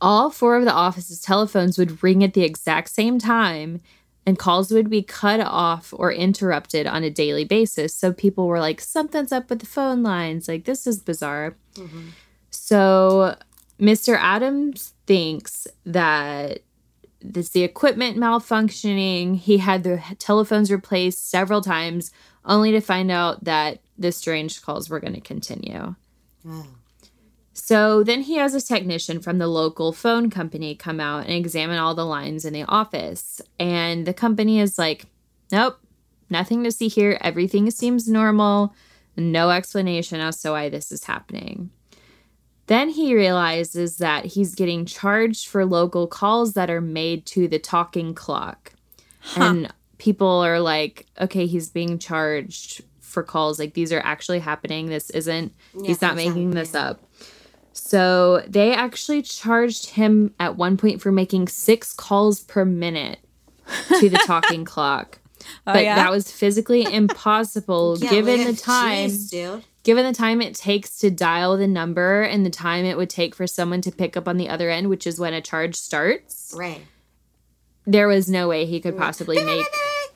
All 0.00 0.30
four 0.30 0.56
of 0.56 0.64
the 0.64 0.72
office's 0.72 1.20
telephones 1.20 1.76
would 1.76 2.02
ring 2.02 2.22
at 2.22 2.34
the 2.34 2.44
exact 2.44 2.90
same 2.90 3.18
time, 3.18 3.80
and 4.24 4.38
calls 4.38 4.70
would 4.70 4.88
be 4.88 5.02
cut 5.02 5.40
off 5.40 5.92
or 5.96 6.12
interrupted 6.12 6.86
on 6.86 7.02
a 7.02 7.10
daily 7.10 7.44
basis. 7.44 7.94
So 7.94 8.12
people 8.12 8.46
were 8.46 8.60
like, 8.60 8.80
something's 8.80 9.32
up 9.32 9.50
with 9.50 9.60
the 9.60 9.66
phone 9.66 10.02
lines. 10.02 10.46
Like, 10.48 10.64
this 10.64 10.86
is 10.86 11.00
bizarre. 11.00 11.56
Mm-hmm. 11.74 12.08
So 12.50 13.36
Mr. 13.80 14.16
Adams 14.18 14.94
thinks 15.06 15.66
that 15.86 16.60
it's 17.20 17.50
the 17.50 17.64
equipment 17.64 18.16
malfunctioning. 18.16 19.36
He 19.36 19.58
had 19.58 19.82
the 19.82 20.02
telephones 20.18 20.70
replaced 20.70 21.30
several 21.30 21.60
times, 21.60 22.10
only 22.44 22.70
to 22.72 22.80
find 22.80 23.10
out 23.10 23.44
that 23.44 23.80
the 23.98 24.12
strange 24.12 24.62
calls 24.62 24.88
were 24.88 25.00
going 25.00 25.14
to 25.14 25.20
continue. 25.20 25.94
So 27.52 28.04
then 28.04 28.22
he 28.22 28.36
has 28.36 28.54
a 28.54 28.60
technician 28.60 29.20
from 29.20 29.38
the 29.38 29.48
local 29.48 29.92
phone 29.92 30.30
company 30.30 30.76
come 30.76 31.00
out 31.00 31.24
and 31.24 31.34
examine 31.34 31.78
all 31.78 31.94
the 31.94 32.06
lines 32.06 32.44
in 32.44 32.52
the 32.52 32.62
office. 32.62 33.40
And 33.58 34.06
the 34.06 34.14
company 34.14 34.60
is 34.60 34.78
like, 34.78 35.06
nope, 35.50 35.78
nothing 36.30 36.62
to 36.64 36.70
see 36.70 36.88
here. 36.88 37.18
Everything 37.20 37.70
seems 37.70 38.08
normal. 38.08 38.74
No 39.16 39.50
explanation 39.50 40.20
as 40.20 40.40
to 40.42 40.52
why 40.52 40.68
this 40.68 40.92
is 40.92 41.04
happening. 41.04 41.70
Then 42.68 42.90
he 42.90 43.14
realizes 43.14 43.96
that 43.96 44.26
he's 44.26 44.54
getting 44.54 44.84
charged 44.84 45.48
for 45.48 45.64
local 45.64 46.06
calls 46.06 46.52
that 46.52 46.70
are 46.70 46.82
made 46.82 47.24
to 47.26 47.48
the 47.48 47.58
talking 47.58 48.14
clock. 48.14 48.72
And 49.36 49.72
people 49.96 50.28
are 50.28 50.60
like, 50.60 51.06
okay, 51.18 51.46
he's 51.46 51.70
being 51.70 51.98
charged 51.98 52.82
for 53.00 53.22
calls. 53.22 53.58
Like 53.58 53.72
these 53.72 53.90
are 53.90 54.00
actually 54.00 54.38
happening. 54.38 54.86
This 54.86 55.08
isn't, 55.10 55.54
he's 55.82 56.02
not 56.02 56.14
making 56.14 56.50
this 56.50 56.74
up. 56.74 57.00
So 57.72 58.44
they 58.46 58.74
actually 58.74 59.22
charged 59.22 59.90
him 59.90 60.34
at 60.38 60.56
one 60.56 60.76
point 60.76 61.00
for 61.00 61.10
making 61.10 61.48
six 61.48 61.94
calls 61.94 62.40
per 62.40 62.66
minute 62.66 63.20
to 63.98 64.10
the 64.10 64.18
talking 64.26 64.64
clock. 64.66 65.20
But 65.64 65.84
yeah? 65.84 65.94
that 65.96 66.10
was 66.10 66.30
physically 66.30 66.82
impossible 66.82 67.96
given 68.10 68.44
the 68.44 68.52
time 68.52 69.08
Jeez. 69.08 69.62
Given 69.82 70.04
the 70.04 70.12
time 70.12 70.40
it 70.42 70.54
takes 70.54 70.98
to 70.98 71.10
dial 71.10 71.56
the 71.56 71.66
number 71.66 72.22
and 72.22 72.44
the 72.44 72.50
time 72.50 72.84
it 72.84 72.96
would 72.96 73.10
take 73.10 73.34
for 73.34 73.46
someone 73.46 73.80
to 73.82 73.90
pick 73.92 74.16
up 74.16 74.28
on 74.28 74.36
the 74.36 74.48
other 74.48 74.70
end, 74.70 74.88
which 74.88 75.06
is 75.06 75.18
when 75.18 75.32
a 75.34 75.40
charge 75.40 75.74
starts, 75.76 76.54
Right. 76.56 76.82
there 77.86 78.08
was 78.08 78.28
no 78.28 78.48
way 78.48 78.66
he 78.66 78.80
could 78.80 78.96
possibly 78.96 79.42
make. 79.44 79.66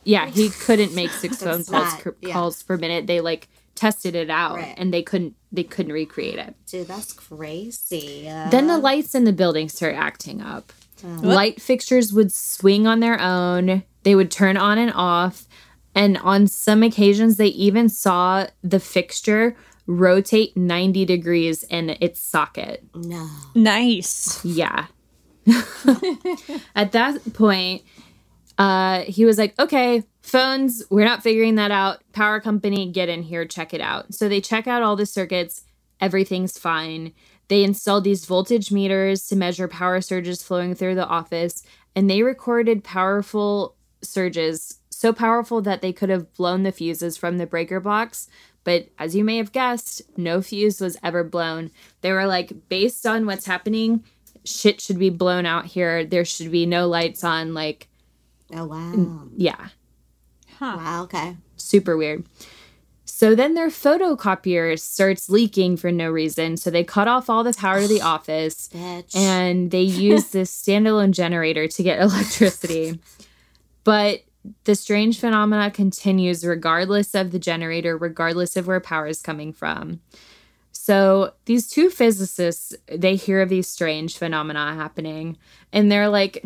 Yeah, 0.04 0.26
he 0.28 0.50
couldn't 0.50 0.94
make 0.94 1.10
six 1.10 1.36
phone 1.42 1.64
calls, 1.64 1.70
not- 1.70 2.00
cr- 2.00 2.08
yeah. 2.20 2.32
calls 2.32 2.62
per 2.62 2.76
minute. 2.76 3.06
They 3.06 3.20
like 3.20 3.48
tested 3.74 4.14
it 4.14 4.28
out 4.30 4.56
Right. 4.56 4.74
and 4.76 4.92
they 4.92 5.02
couldn't. 5.02 5.34
They 5.52 5.64
couldn't 5.64 5.92
recreate 5.92 6.38
it. 6.38 6.54
Dude, 6.66 6.88
that's 6.88 7.12
crazy. 7.12 8.28
Uh, 8.28 8.48
Then 8.50 8.66
the 8.68 8.78
lights 8.78 9.14
in 9.14 9.24
the 9.24 9.32
building 9.32 9.68
start 9.68 9.94
acting 9.94 10.40
up. 10.40 10.72
Light 11.04 11.60
fixtures 11.60 12.12
would 12.12 12.32
swing 12.32 12.86
on 12.86 13.00
their 13.00 13.20
own. 13.20 13.82
They 14.04 14.14
would 14.14 14.30
turn 14.30 14.56
on 14.56 14.78
and 14.78 14.92
off. 14.94 15.46
And 15.94 16.16
on 16.18 16.46
some 16.46 16.82
occasions, 16.82 17.36
they 17.36 17.48
even 17.48 17.88
saw 17.88 18.46
the 18.62 18.80
fixture 18.80 19.56
rotate 19.86 20.56
90 20.56 21.04
degrees 21.04 21.64
in 21.64 21.96
its 22.00 22.20
socket. 22.20 22.84
no. 22.94 23.28
nice. 23.54 24.42
Yeah. 24.44 24.86
At 26.74 26.92
that 26.92 27.32
point, 27.34 27.82
Uh, 28.58 29.00
he 29.04 29.24
was 29.24 29.38
like, 29.38 29.58
okay, 29.58 30.02
phones, 30.20 30.84
we're 30.90 31.06
not 31.06 31.22
figuring 31.22 31.54
that 31.56 31.70
out. 31.70 32.02
Power 32.12 32.38
company, 32.38 32.90
get 32.92 33.08
in 33.08 33.22
here, 33.22 33.46
check 33.46 33.72
it 33.72 33.80
out. 33.80 34.12
So 34.14 34.28
they 34.28 34.40
check 34.42 34.66
out 34.68 34.82
all 34.82 34.94
the 34.94 35.06
circuits, 35.06 35.64
everything's 36.00 36.58
fine. 36.58 37.12
They 37.48 37.64
installed 37.64 38.04
these 38.04 38.26
voltage 38.26 38.70
meters 38.70 39.26
to 39.28 39.36
measure 39.36 39.68
power 39.68 40.00
surges 40.02 40.42
flowing 40.42 40.74
through 40.74 40.94
the 40.96 41.06
office, 41.06 41.64
and 41.96 42.08
they 42.08 42.22
recorded 42.22 42.84
powerful 42.84 43.74
surges, 44.02 44.78
so 45.02 45.12
powerful 45.12 45.60
that 45.62 45.82
they 45.82 45.92
could 45.92 46.08
have 46.08 46.32
blown 46.34 46.62
the 46.62 46.72
fuses 46.72 47.16
from 47.16 47.38
the 47.38 47.46
breaker 47.46 47.80
box. 47.80 48.28
But 48.64 48.88
as 48.98 49.14
you 49.16 49.24
may 49.24 49.36
have 49.38 49.50
guessed, 49.52 50.00
no 50.16 50.40
fuse 50.40 50.80
was 50.80 50.96
ever 51.02 51.24
blown. 51.24 51.70
They 52.00 52.12
were 52.12 52.26
like, 52.26 52.68
based 52.68 53.04
on 53.06 53.26
what's 53.26 53.46
happening, 53.46 54.04
shit 54.44 54.80
should 54.80 54.98
be 55.00 55.10
blown 55.10 55.44
out 55.46 55.66
here. 55.66 56.04
There 56.04 56.24
should 56.24 56.52
be 56.52 56.64
no 56.66 56.86
lights 56.86 57.24
on. 57.24 57.52
Like, 57.54 57.88
Oh 58.54 58.66
wow. 58.66 59.28
yeah, 59.36 59.68
Huh. 60.58 60.74
Wow. 60.76 61.02
Okay. 61.04 61.36
super 61.56 61.96
weird. 61.96 62.24
So 63.04 63.34
then 63.34 63.54
their 63.54 63.68
photocopier 63.68 64.78
starts 64.78 65.28
leaking 65.28 65.76
for 65.78 65.90
no 65.92 66.10
reason. 66.10 66.56
So 66.56 66.70
they 66.70 66.84
cut 66.84 67.08
off 67.08 67.28
all 67.30 67.42
the 67.44 67.52
power 67.54 67.80
to 67.80 67.88
the 67.88 68.00
office 68.14 68.68
Bitch. 68.72 69.16
and 69.16 69.70
they 69.72 69.82
use 70.10 70.28
this 70.30 70.50
standalone 70.56 71.10
generator 71.12 71.66
to 71.66 71.82
get 71.82 72.00
electricity. 72.06 73.00
But 73.84 74.22
the 74.64 74.74
strange 74.74 75.20
phenomena 75.20 75.70
continues 75.70 76.44
regardless 76.44 77.14
of 77.14 77.30
the 77.30 77.38
generator, 77.38 77.96
regardless 77.96 78.56
of 78.56 78.66
where 78.66 78.80
power 78.80 79.06
is 79.06 79.22
coming 79.22 79.52
from. 79.52 80.00
So 80.72 81.34
these 81.44 81.68
two 81.68 81.90
physicists, 81.90 82.74
they 82.92 83.14
hear 83.16 83.40
of 83.42 83.48
these 83.48 83.68
strange 83.68 84.18
phenomena 84.18 84.74
happening 84.74 85.36
and 85.72 85.92
they're 85.92 86.08
like, 86.08 86.44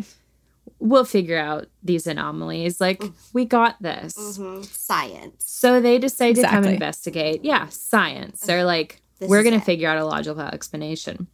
we'll 0.79 1.05
figure 1.05 1.37
out 1.39 1.67
these 1.81 2.05
anomalies. 2.05 2.79
Like, 2.79 3.01
we 3.33 3.45
got 3.45 3.81
this. 3.81 4.13
Mhm. 4.37 4.63
Science. 4.65 5.43
So 5.47 5.81
they 5.81 5.97
decide 5.97 6.35
to 6.35 6.43
come 6.43 6.65
investigate. 6.65 7.43
Yeah, 7.43 7.67
science. 7.69 8.41
They're 8.41 8.65
like, 8.65 9.01
This 9.17 9.27
we're 9.29 9.41
going 9.43 9.55
to 9.55 9.61
it. 9.61 9.65
figure 9.65 9.89
out 9.89 9.97
a 9.97 10.05
logical 10.05 10.41
explanation. 10.41 11.27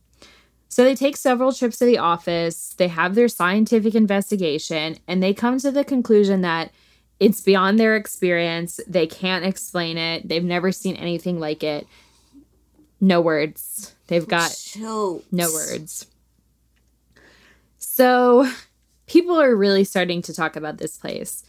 So 0.73 0.83
they 0.83 0.95
take 0.95 1.17
several 1.17 1.53
trips 1.53 1.77
to 1.77 1.85
the 1.85 1.99
office, 1.99 2.73
they 2.79 2.87
have 2.87 3.13
their 3.13 3.27
scientific 3.27 3.93
investigation, 3.93 4.97
and 5.07 5.21
they 5.21 5.31
come 5.31 5.59
to 5.59 5.69
the 5.69 5.83
conclusion 5.83 6.41
that 6.41 6.71
it's 7.19 7.41
beyond 7.41 7.79
their 7.79 7.95
experience. 7.95 8.79
They 8.87 9.05
can't 9.05 9.45
explain 9.45 9.99
it. 9.99 10.27
They've 10.27 10.43
never 10.43 10.71
seen 10.71 10.95
anything 10.95 11.39
like 11.39 11.63
it. 11.63 11.85
No 12.99 13.21
words. 13.21 13.93
They've 14.07 14.27
got 14.27 14.51
Shoot. 14.51 15.23
no 15.31 15.51
words. 15.53 16.07
So 17.77 18.49
people 19.05 19.39
are 19.39 19.55
really 19.55 19.83
starting 19.83 20.23
to 20.23 20.33
talk 20.33 20.55
about 20.55 20.79
this 20.79 20.97
place. 20.97 21.43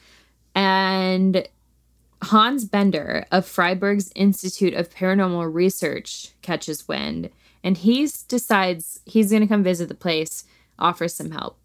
And 0.55 1.49
Hans 2.21 2.67
Bender 2.67 3.25
of 3.33 3.47
Freiburg's 3.47 4.13
Institute 4.15 4.75
of 4.75 4.91
Paranormal 4.91 5.51
Research 5.51 6.33
catches 6.43 6.87
wind 6.87 7.31
and 7.65 7.77
he 7.79 8.09
decides 8.29 9.01
he's 9.07 9.31
going 9.31 9.43
to 9.43 9.49
come 9.49 9.65
visit 9.65 9.89
the 9.89 9.95
place, 9.95 10.45
offer 10.79 11.09
some 11.09 11.33
help. 11.33 11.59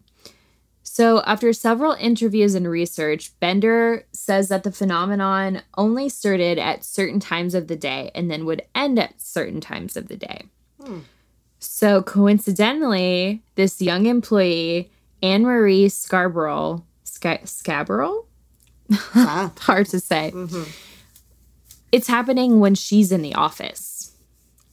So, 0.82 1.22
after 1.22 1.52
several 1.52 1.92
interviews 1.92 2.56
and 2.56 2.68
research, 2.68 3.38
Bender 3.38 4.06
says 4.12 4.48
that 4.48 4.64
the 4.64 4.72
phenomenon 4.72 5.62
only 5.78 6.08
started 6.08 6.58
at 6.58 6.84
certain 6.84 7.20
times 7.20 7.54
of 7.54 7.68
the 7.68 7.76
day 7.76 8.10
and 8.12 8.28
then 8.28 8.44
would 8.44 8.62
end 8.74 8.98
at 8.98 9.20
certain 9.20 9.60
times 9.60 9.96
of 9.96 10.08
the 10.08 10.16
day. 10.16 10.46
So, 11.60 12.02
coincidentally, 12.02 13.42
this 13.54 13.80
young 13.80 14.06
employee, 14.06 14.90
Anne 15.22 15.42
Marie 15.42 15.88
Scarborough, 15.90 16.84
Sca- 17.04 17.46
Scarborough? 17.46 18.24
Wow. 19.14 19.52
Hard 19.60 19.86
to 19.90 20.00
say. 20.00 20.32
Mhm. 20.34 20.68
It's 21.92 22.08
happening 22.08 22.58
when 22.60 22.74
she's 22.74 23.12
in 23.12 23.22
the 23.22 23.34
office. 23.34 23.99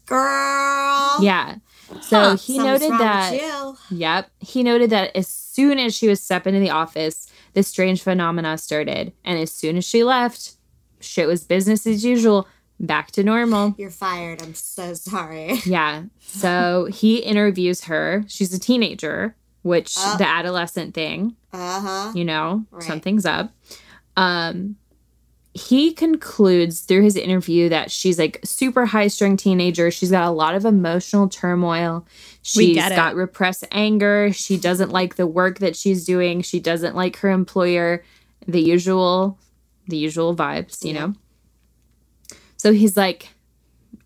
Girl. 0.08 1.18
Yeah. 1.22 1.56
So 2.02 2.36
he 2.36 2.58
noted 2.58 2.92
that. 2.92 3.76
Yep. 3.92 4.30
He 4.40 4.64
noted 4.64 4.90
that 4.90 5.16
as 5.16 5.28
soon 5.28 5.80
as 5.80 5.96
she 5.96 6.08
was 6.08 6.22
stepping 6.22 6.56
into 6.56 6.66
the 6.66 6.72
office, 6.74 7.32
this 7.54 7.68
strange 7.68 8.02
phenomena 8.02 8.58
started. 8.58 9.14
And 9.24 9.40
as 9.40 9.52
soon 9.52 9.78
as 9.78 9.86
she 9.86 10.04
left, 10.04 10.56
shit 11.00 11.28
was 11.28 11.44
business 11.44 11.88
as 11.88 12.04
usual, 12.04 12.48
back 12.80 13.12
to 13.12 13.24
normal. 13.24 13.74
You're 13.78 13.90
fired. 13.90 14.42
I'm 14.42 14.54
so 14.54 14.94
sorry. 14.96 15.60
Yeah. 15.66 16.04
So 16.20 16.88
he 16.92 17.18
interviews 17.20 17.86
her. 17.86 18.24
She's 18.28 18.54
a 18.54 18.60
teenager, 18.60 19.36
which 19.62 19.96
Oh. 19.98 20.18
the 20.18 20.28
adolescent 20.28 20.94
thing, 20.94 21.36
Uh 21.54 21.80
huh. 21.82 22.12
you 22.16 22.26
know, 22.26 22.66
Right. 22.72 22.84
something's 22.84 23.26
up. 23.26 23.52
Um 24.18 24.76
he 25.58 25.92
concludes 25.92 26.82
through 26.82 27.02
his 27.02 27.16
interview 27.16 27.68
that 27.70 27.90
she's 27.90 28.20
like 28.20 28.40
super 28.44 28.86
high 28.86 29.08
strung 29.08 29.36
teenager. 29.36 29.90
She's 29.90 30.12
got 30.12 30.28
a 30.28 30.32
lot 30.32 30.54
of 30.54 30.66
emotional 30.66 31.28
turmoil. 31.28 32.06
She's 32.44 32.78
got 32.78 33.16
repressed 33.16 33.66
anger. 33.72 34.32
She 34.32 34.58
doesn't 34.58 34.92
like 34.92 35.16
the 35.16 35.26
work 35.26 35.58
that 35.60 35.76
she's 35.76 36.06
doing. 36.06 36.44
She 36.44 36.60
doesn't 36.60 36.96
like 36.96 37.18
her 37.18 37.30
employer. 37.32 38.04
The 38.48 38.62
usual, 38.62 39.40
the 39.88 39.98
usual 39.98 40.36
vibes, 40.36 40.86
you 40.86 40.94
Yeah. 40.94 41.08
know. 41.08 41.14
So 42.58 42.72
he's 42.72 42.96
like, 42.96 43.30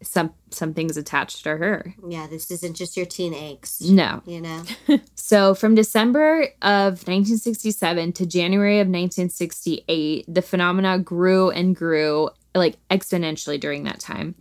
some 0.02 0.34
something's 0.54 0.98
attached 0.98 1.44
to 1.44 1.58
her. 1.58 1.94
Yeah, 2.08 2.28
this 2.28 2.52
isn't 2.52 2.76
just 2.76 2.98
your 2.98 3.06
teen 3.06 3.34
aches. 3.34 3.82
No. 3.82 4.22
You 4.26 4.42
know? 4.42 4.64
So 5.16 5.54
from 5.54 5.76
December 5.76 6.48
of 6.62 7.08
1967 7.08 8.12
to 8.14 8.26
January 8.26 8.80
of 8.80 8.88
1968, 8.88 10.26
the 10.28 10.42
phenomena 10.42 11.00
grew 11.00 11.50
and 11.52 11.74
grew 11.74 12.30
like 12.54 12.76
exponentially 12.90 13.58
during 13.58 13.84
that 13.84 14.02
time. 14.02 14.36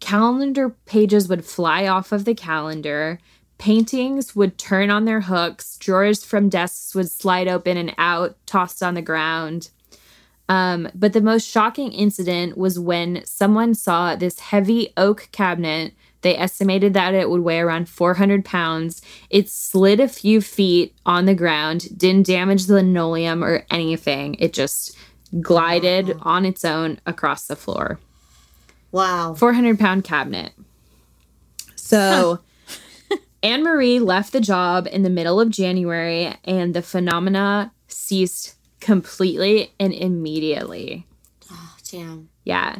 Calendar 0.00 0.70
pages 0.86 1.28
would 1.28 1.44
fly 1.44 1.86
off 1.86 2.10
of 2.10 2.24
the 2.24 2.34
calendar. 2.34 3.20
Paintings 3.58 4.34
would 4.34 4.58
turn 4.58 4.90
on 4.90 5.04
their 5.04 5.20
hooks. 5.20 5.76
Drawers 5.76 6.24
from 6.24 6.48
desks 6.48 6.94
would 6.94 7.10
slide 7.10 7.46
open 7.46 7.76
and 7.76 7.94
out, 7.96 8.36
tossed 8.46 8.82
on 8.82 8.94
the 8.94 9.02
ground. 9.02 9.70
Um, 10.48 10.88
but 10.94 11.12
the 11.12 11.20
most 11.20 11.48
shocking 11.48 11.92
incident 11.92 12.58
was 12.58 12.78
when 12.78 13.24
someone 13.24 13.74
saw 13.74 14.14
this 14.14 14.40
heavy 14.40 14.92
oak 14.96 15.28
cabinet. 15.32 15.94
They 16.20 16.36
estimated 16.36 16.94
that 16.94 17.14
it 17.14 17.30
would 17.30 17.42
weigh 17.42 17.60
around 17.60 17.88
400 17.88 18.44
pounds. 18.44 19.02
It 19.30 19.48
slid 19.48 20.00
a 20.00 20.08
few 20.08 20.40
feet 20.40 20.94
on 21.06 21.24
the 21.24 21.34
ground, 21.34 21.98
didn't 21.98 22.26
damage 22.26 22.66
the 22.66 22.74
linoleum 22.74 23.42
or 23.42 23.64
anything. 23.70 24.36
It 24.38 24.52
just 24.52 24.96
glided 25.40 26.16
on 26.22 26.44
its 26.44 26.64
own 26.64 27.00
across 27.06 27.46
the 27.46 27.56
floor. 27.56 27.98
Wow. 28.92 29.34
400 29.34 29.78
pound 29.78 30.04
cabinet. 30.04 30.52
So 31.74 32.40
Anne 33.42 33.64
Marie 33.64 33.98
left 33.98 34.32
the 34.32 34.40
job 34.40 34.86
in 34.90 35.02
the 35.02 35.10
middle 35.10 35.40
of 35.40 35.50
January 35.50 36.34
and 36.44 36.74
the 36.74 36.82
phenomena 36.82 37.72
ceased 37.88 38.54
completely 38.84 39.72
and 39.80 39.92
immediately. 39.92 41.06
Oh, 41.50 41.76
damn. 41.90 42.28
Yeah. 42.44 42.76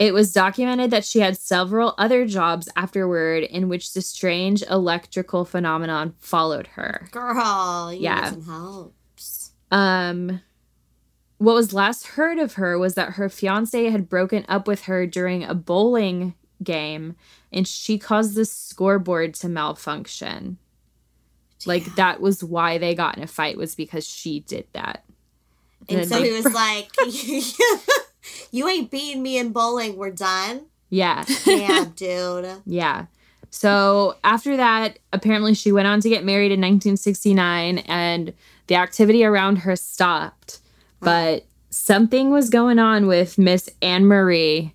It 0.00 0.12
was 0.12 0.32
documented 0.32 0.90
that 0.90 1.04
she 1.04 1.20
had 1.20 1.38
several 1.38 1.94
other 1.96 2.26
jobs 2.26 2.68
afterward 2.74 3.44
in 3.44 3.68
which 3.68 3.92
the 3.94 4.02
strange 4.02 4.64
electrical 4.68 5.44
phenomenon 5.44 6.14
followed 6.18 6.66
her. 6.74 7.08
Girl, 7.12 7.92
you 7.92 8.00
Yeah. 8.00 8.20
need 8.22 8.30
some 8.30 8.44
help. 8.44 8.94
Um 9.70 10.40
what 11.38 11.54
was 11.54 11.72
last 11.72 12.06
heard 12.08 12.38
of 12.38 12.54
her 12.54 12.78
was 12.78 12.94
that 12.94 13.12
her 13.14 13.28
fiance 13.28 13.90
had 13.90 14.08
broken 14.08 14.44
up 14.48 14.66
with 14.66 14.82
her 14.84 15.06
during 15.06 15.44
a 15.44 15.54
bowling 15.54 16.34
game 16.62 17.14
and 17.52 17.66
she 17.68 17.98
caused 17.98 18.34
the 18.34 18.44
scoreboard 18.44 19.34
to 19.34 19.48
malfunction. 19.48 20.58
Like 21.66 21.94
that 21.96 22.20
was 22.20 22.42
why 22.42 22.78
they 22.78 22.94
got 22.94 23.16
in 23.16 23.22
a 23.22 23.26
fight 23.28 23.56
was 23.56 23.74
because 23.74 24.06
she 24.06 24.40
did 24.40 24.66
that. 24.72 25.03
And 25.88 26.08
so 26.08 26.22
he 26.22 26.32
was 26.32 26.44
like, 26.52 26.90
You 28.50 28.68
ain't 28.68 28.90
beating 28.90 29.22
me 29.22 29.38
in 29.38 29.52
bowling. 29.52 29.96
We're 29.96 30.10
done. 30.10 30.66
Yeah. 30.90 31.24
Damn, 31.44 31.90
dude. 31.96 32.62
Yeah. 32.64 33.06
So 33.50 34.16
after 34.24 34.56
that, 34.56 34.98
apparently 35.12 35.54
she 35.54 35.72
went 35.72 35.86
on 35.88 36.00
to 36.00 36.08
get 36.08 36.24
married 36.24 36.52
in 36.52 36.60
1969 36.60 37.78
and 37.78 38.32
the 38.66 38.76
activity 38.76 39.24
around 39.24 39.56
her 39.58 39.76
stopped. 39.76 40.60
Uh-huh. 41.02 41.10
But 41.40 41.46
something 41.70 42.30
was 42.30 42.48
going 42.48 42.78
on 42.78 43.06
with 43.06 43.38
Miss 43.38 43.68
Anne 43.82 44.06
Marie. 44.06 44.74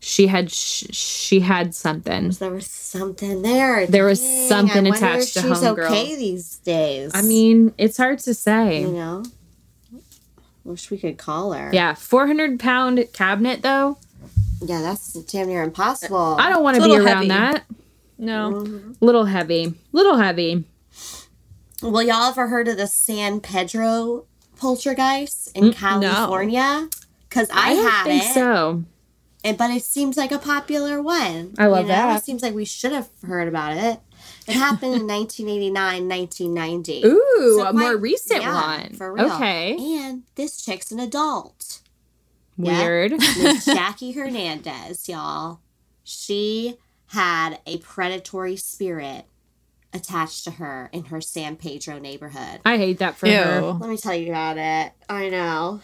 She 0.00 0.28
had 0.28 0.50
sh- 0.50 0.86
she 0.92 1.40
had 1.40 1.74
something. 1.74 2.30
There 2.30 2.50
was 2.50 2.66
something 2.66 3.42
there. 3.42 3.86
There 3.86 4.06
was 4.06 4.20
Dang, 4.20 4.48
something 4.48 4.86
I 4.86 4.96
attached 4.96 5.36
if 5.36 5.42
to 5.42 5.48
she's 5.48 5.58
Homegirl. 5.58 5.84
okay 5.86 6.16
these 6.16 6.56
days. 6.58 7.12
I 7.14 7.22
mean, 7.22 7.74
it's 7.76 7.96
hard 7.98 8.18
to 8.20 8.34
say. 8.34 8.80
you 8.82 8.92
know? 8.92 9.22
Wish 10.64 10.90
we 10.90 10.98
could 10.98 11.16
call 11.18 11.52
her. 11.52 11.70
Yeah, 11.72 11.94
400 11.94 12.60
pound 12.60 13.04
cabinet 13.12 13.62
though. 13.62 13.98
Yeah, 14.62 14.82
that's 14.82 15.14
damn 15.24 15.48
near 15.48 15.62
impossible. 15.62 16.36
I 16.38 16.50
don't 16.50 16.62
want 16.62 16.76
to 16.76 16.82
be 16.84 16.94
around 16.96 17.06
heavy. 17.06 17.28
that. 17.28 17.64
No. 18.18 18.50
Mhm. 18.52 18.96
Little 19.00 19.24
heavy. 19.24 19.74
Little 19.92 20.18
heavy. 20.18 20.64
Well, 21.82 22.02
y'all 22.02 22.28
ever 22.28 22.48
heard 22.48 22.68
of 22.68 22.76
the 22.76 22.86
San 22.86 23.40
Pedro 23.40 24.26
poltergeist 24.58 25.56
in 25.56 25.72
California? 25.72 26.88
Because 27.28 27.48
I, 27.50 27.70
I 27.70 27.74
don't 27.74 27.90
had 27.90 28.04
think 28.04 28.24
it, 28.24 28.34
so. 28.34 28.84
and- 29.42 29.56
but 29.56 29.70
it 29.70 29.82
seems 29.82 30.16
like 30.18 30.30
a 30.32 30.38
popular 30.38 31.00
one. 31.00 31.54
I 31.58 31.66
love 31.66 31.86
you 31.86 31.88
know? 31.92 31.94
that. 31.94 32.18
It 32.18 32.24
seems 32.24 32.42
like 32.42 32.54
we 32.54 32.66
should 32.66 32.92
have 32.92 33.08
heard 33.26 33.48
about 33.48 33.76
it. 33.78 33.98
It 34.50 34.56
happened 34.56 34.94
in 34.94 35.06
1989, 35.06 36.08
1990. 36.08 37.02
Ooh, 37.06 37.56
So 37.58 37.66
a 37.66 37.72
more 37.72 37.96
recent 37.96 38.42
yeah, 38.42 38.78
one. 38.78 38.94
For 38.94 39.12
real. 39.12 39.32
Okay. 39.32 39.76
And 39.78 40.24
this 40.34 40.62
chick's 40.64 40.90
an 40.90 41.00
adult. 41.00 41.80
Weird. 42.56 43.12
Miss 43.12 43.64
Jackie 43.66 44.12
Hernandez, 44.12 45.08
y'all. 45.08 45.60
She 46.04 46.76
had 47.06 47.58
a 47.66 47.78
predatory 47.78 48.56
spirit 48.56 49.24
attached 49.92 50.44
to 50.44 50.52
her 50.52 50.88
in 50.92 51.06
her 51.06 51.20
San 51.20 51.56
Pedro 51.56 51.98
neighborhood. 51.98 52.60
I 52.64 52.76
hate 52.76 52.98
that 52.98 53.16
for 53.16 53.28
her. 53.28 53.60
Let 53.60 53.90
me 53.90 53.96
tell 53.96 54.14
you 54.14 54.30
about 54.30 54.58
it. 54.58 54.92
I 55.08 55.28
know. 55.28 55.80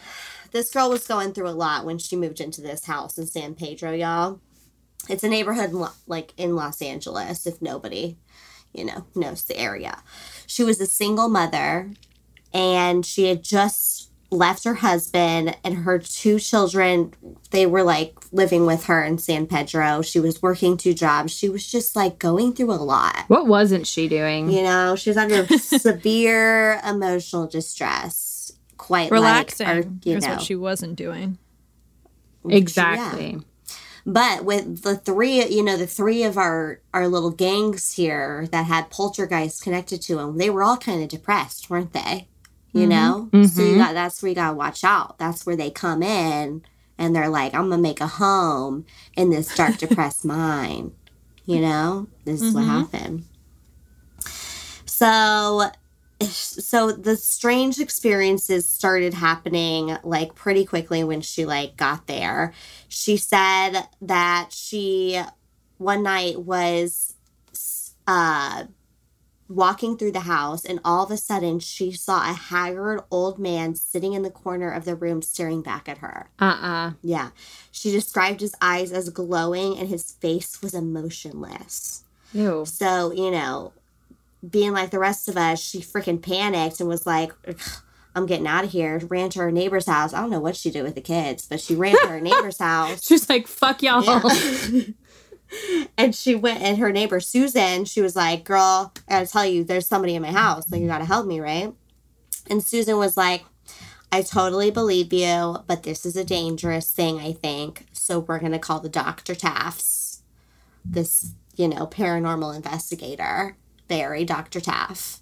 This 0.51 0.71
girl 0.71 0.89
was 0.89 1.05
going 1.05 1.33
through 1.33 1.49
a 1.49 1.51
lot 1.51 1.85
when 1.85 1.97
she 1.97 2.15
moved 2.15 2.39
into 2.39 2.61
this 2.61 2.85
house 2.85 3.17
in 3.17 3.27
San 3.27 3.53
Pedro, 3.55 3.91
y'all. 3.91 4.39
It's 5.09 5.23
a 5.23 5.29
neighborhood 5.29 5.71
in 5.71 5.79
Lo- 5.79 5.89
like 6.05 6.33
in 6.37 6.55
Los 6.55 6.81
Angeles, 6.81 7.45
if 7.45 7.61
nobody, 7.61 8.17
you 8.77 8.85
know, 8.85 9.05
knows 9.15 9.43
the 9.43 9.57
area. 9.57 10.03
She 10.45 10.63
was 10.63 10.79
a 10.79 10.85
single 10.85 11.27
mother 11.27 11.91
and 12.53 13.05
she 13.05 13.25
had 13.25 13.43
just 13.43 14.11
left 14.29 14.65
her 14.65 14.75
husband 14.75 15.55
and 15.63 15.75
her 15.79 15.99
two 15.99 16.39
children. 16.39 17.13
They 17.51 17.65
were 17.65 17.83
like 17.83 18.15
living 18.31 18.65
with 18.65 18.85
her 18.85 19.03
in 19.03 19.17
San 19.17 19.47
Pedro. 19.47 20.01
She 20.01 20.19
was 20.19 20.41
working 20.41 20.77
two 20.77 20.93
jobs. 20.93 21.33
She 21.33 21.49
was 21.49 21.69
just 21.69 21.95
like 21.95 22.19
going 22.19 22.53
through 22.53 22.71
a 22.71 22.75
lot. 22.75 23.25
What 23.27 23.47
wasn't 23.47 23.87
she 23.87 24.07
doing? 24.07 24.51
You 24.51 24.63
know, 24.63 24.95
she 24.95 25.09
was 25.09 25.17
under 25.17 25.45
severe 25.57 26.79
emotional 26.85 27.47
distress. 27.47 28.51
Quite 28.77 29.09
Relaxing 29.09 29.67
like, 29.67 29.85
or, 29.85 29.89
you 30.03 30.19
know, 30.19 30.27
what 30.29 30.41
she 30.41 30.55
wasn't 30.55 30.95
doing. 30.95 31.39
Exactly. 32.47 33.39
But 34.09 34.45
with 34.45 34.83
the 34.83 34.95
three, 34.95 35.45
you 35.47 35.61
know, 35.61 35.75
the 35.75 35.85
three 35.85 36.23
of 36.23 36.37
our 36.37 36.79
our 36.93 37.09
little 37.09 37.29
gangs 37.29 37.91
here 37.91 38.47
that 38.53 38.65
had 38.65 38.89
poltergeist 38.89 39.61
connected 39.61 40.01
to 40.03 40.15
them, 40.15 40.37
they 40.37 40.49
were 40.49 40.63
all 40.63 40.77
kind 40.77 41.03
of 41.03 41.09
depressed, 41.09 41.69
weren't 41.69 41.91
they? 41.91 42.29
You 42.71 42.87
mm-hmm. 42.87 42.89
know, 43.33 43.47
so 43.47 43.61
you 43.61 43.71
mm-hmm. 43.71 43.79
got 43.79 43.93
that's 43.93 44.23
where 44.23 44.29
you 44.29 44.35
gotta 44.35 44.55
watch 44.55 44.85
out. 44.85 45.19
That's 45.19 45.45
where 45.45 45.57
they 45.57 45.69
come 45.69 46.01
in 46.01 46.63
and 46.97 47.13
they're 47.13 47.27
like, 47.27 47.53
"I'm 47.53 47.69
gonna 47.69 47.81
make 47.81 47.99
a 47.99 48.07
home 48.07 48.85
in 49.17 49.29
this 49.29 49.53
dark, 49.53 49.77
depressed 49.77 50.23
mind." 50.23 50.93
You 51.45 51.59
know, 51.59 52.07
this 52.23 52.41
is 52.41 52.53
what 52.53 52.63
mm-hmm. 52.63 52.79
happened. 52.79 53.25
So 54.85 55.69
so 56.21 56.91
the 56.91 57.15
strange 57.15 57.79
experiences 57.79 58.67
started 58.67 59.13
happening 59.13 59.97
like 60.03 60.33
pretty 60.35 60.65
quickly 60.65 61.03
when 61.03 61.21
she 61.21 61.45
like 61.45 61.77
got 61.77 62.07
there 62.07 62.53
she 62.87 63.17
said 63.17 63.83
that 64.01 64.49
she 64.51 65.21
one 65.77 66.01
night 66.03 66.39
was 66.41 67.13
uh 68.07 68.63
walking 69.49 69.95
through 69.95 70.11
the 70.11 70.21
house 70.21 70.65
and 70.65 70.79
all 70.83 71.05
of 71.05 71.11
a 71.11 71.17
sudden 71.17 71.59
she 71.59 71.91
saw 71.91 72.29
a 72.29 72.33
haggard 72.33 72.99
old 73.11 73.39
man 73.39 73.75
sitting 73.75 74.13
in 74.13 74.21
the 74.23 74.29
corner 74.29 74.69
of 74.71 74.83
the 74.85 74.95
room 74.95 75.21
staring 75.21 75.61
back 75.61 75.87
at 75.87 75.99
her 75.99 76.29
Uh-uh. 76.39 76.93
yeah 77.01 77.29
she 77.71 77.91
described 77.91 78.41
his 78.41 78.55
eyes 78.59 78.91
as 78.91 79.09
glowing 79.09 79.77
and 79.77 79.87
his 79.87 80.11
face 80.13 80.61
was 80.61 80.73
emotionless 80.73 82.03
Ew. 82.33 82.65
so, 82.65 83.13
you 83.13 83.31
know, 83.31 83.71
being 84.49 84.73
like 84.73 84.91
the 84.91 84.99
rest 84.99 85.27
of 85.27 85.37
us, 85.37 85.59
she 85.59 85.79
freaking 85.79 86.21
panicked 86.21 86.79
and 86.79 86.89
was 86.89 87.05
like, 87.05 87.31
I'm 88.15 88.25
getting 88.25 88.47
out 88.47 88.63
of 88.63 88.71
here. 88.71 88.99
Ran 89.09 89.29
to 89.31 89.39
her 89.39 89.51
neighbor's 89.51 89.85
house. 89.85 90.13
I 90.13 90.21
don't 90.21 90.31
know 90.31 90.39
what 90.39 90.55
she 90.55 90.71
did 90.71 90.83
with 90.83 90.95
the 90.95 91.01
kids, 91.01 91.45
but 91.45 91.61
she 91.61 91.75
ran 91.75 91.95
to 92.01 92.07
her 92.07 92.21
neighbor's 92.21 92.57
house. 92.59 93.03
She's 93.05 93.29
like, 93.29 93.47
fuck 93.47 93.83
y'all. 93.83 94.03
Yeah. 94.03 94.81
and 95.97 96.15
she 96.15 96.35
went, 96.35 96.61
and 96.61 96.77
her 96.77 96.91
neighbor, 96.91 97.19
Susan, 97.19 97.85
she 97.85 98.01
was 98.01 98.15
like, 98.15 98.43
Girl, 98.43 98.93
I 99.07 99.13
gotta 99.13 99.27
tell 99.27 99.45
you, 99.45 99.63
there's 99.63 99.87
somebody 99.87 100.15
in 100.15 100.21
my 100.21 100.31
house. 100.31 100.69
Like, 100.71 100.81
you 100.81 100.87
gotta 100.87 101.05
help 101.05 101.27
me, 101.27 101.39
right? 101.39 101.73
And 102.49 102.63
Susan 102.63 102.97
was 102.97 103.17
like, 103.17 103.45
I 104.11 104.21
totally 104.21 104.71
believe 104.71 105.11
you, 105.11 105.57
but 105.67 105.83
this 105.83 106.05
is 106.05 106.15
a 106.15 106.23
dangerous 106.23 106.91
thing, 106.91 107.19
I 107.19 107.33
think. 107.33 107.85
So 107.93 108.19
we're 108.19 108.39
gonna 108.39 108.59
call 108.59 108.79
the 108.79 108.89
Dr. 108.89 109.35
Tafts, 109.35 110.23
this, 110.83 111.33
you 111.55 111.67
know, 111.67 111.85
paranormal 111.87 112.55
investigator, 112.55 113.57
Barry, 113.87 114.25
Dr. 114.25 114.59
Taff. 114.59 115.21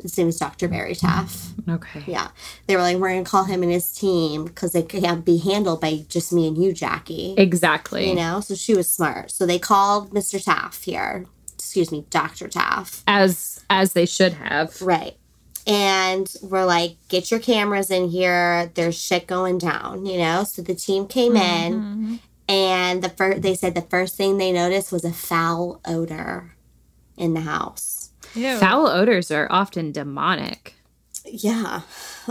His 0.00 0.18
name 0.18 0.28
is 0.28 0.38
Dr. 0.38 0.68
Barry 0.68 0.94
Taff. 0.94 1.52
Okay. 1.68 2.04
Yeah. 2.06 2.28
They 2.66 2.76
were 2.76 2.82
like, 2.82 2.98
we're 2.98 3.08
going 3.08 3.24
to 3.24 3.30
call 3.30 3.44
him 3.44 3.62
and 3.62 3.72
his 3.72 3.92
team 3.92 4.44
because 4.44 4.72
they 4.72 4.82
can't 4.82 5.24
be 5.24 5.38
handled 5.38 5.80
by 5.80 6.04
just 6.08 6.32
me 6.32 6.46
and 6.46 6.62
you, 6.62 6.72
Jackie. 6.72 7.34
Exactly. 7.38 8.08
You 8.08 8.14
know, 8.14 8.40
so 8.40 8.54
she 8.54 8.74
was 8.74 8.90
smart. 8.90 9.30
So 9.30 9.46
they 9.46 9.58
called 9.58 10.10
Mr. 10.10 10.42
Taff 10.42 10.82
here. 10.82 11.24
Excuse 11.54 11.90
me, 11.90 12.04
Dr. 12.10 12.48
Taff. 12.48 13.02
As 13.06 13.64
as 13.70 13.94
they 13.94 14.06
should 14.06 14.34
have. 14.34 14.80
Right. 14.82 15.16
And 15.66 16.32
we're 16.42 16.64
like, 16.64 16.96
get 17.08 17.30
your 17.30 17.40
cameras 17.40 17.90
in 17.90 18.08
here. 18.08 18.70
There's 18.74 19.00
shit 19.00 19.26
going 19.26 19.58
down, 19.58 20.06
you 20.06 20.18
know? 20.18 20.44
So 20.44 20.62
the 20.62 20.76
team 20.76 21.08
came 21.08 21.36
in 21.36 21.72
mm-hmm. 21.72 22.14
and 22.48 23.02
the 23.02 23.08
first 23.08 23.42
they 23.42 23.54
said 23.54 23.74
the 23.74 23.82
first 23.82 24.16
thing 24.16 24.36
they 24.36 24.52
noticed 24.52 24.92
was 24.92 25.04
a 25.04 25.12
foul 25.12 25.80
odor 25.86 26.55
in 27.16 27.34
the 27.34 27.40
house. 27.40 28.10
Ew. 28.34 28.58
Foul 28.58 28.88
odors 28.88 29.30
are 29.30 29.46
often 29.50 29.92
demonic. 29.92 30.74
Yeah. 31.24 31.82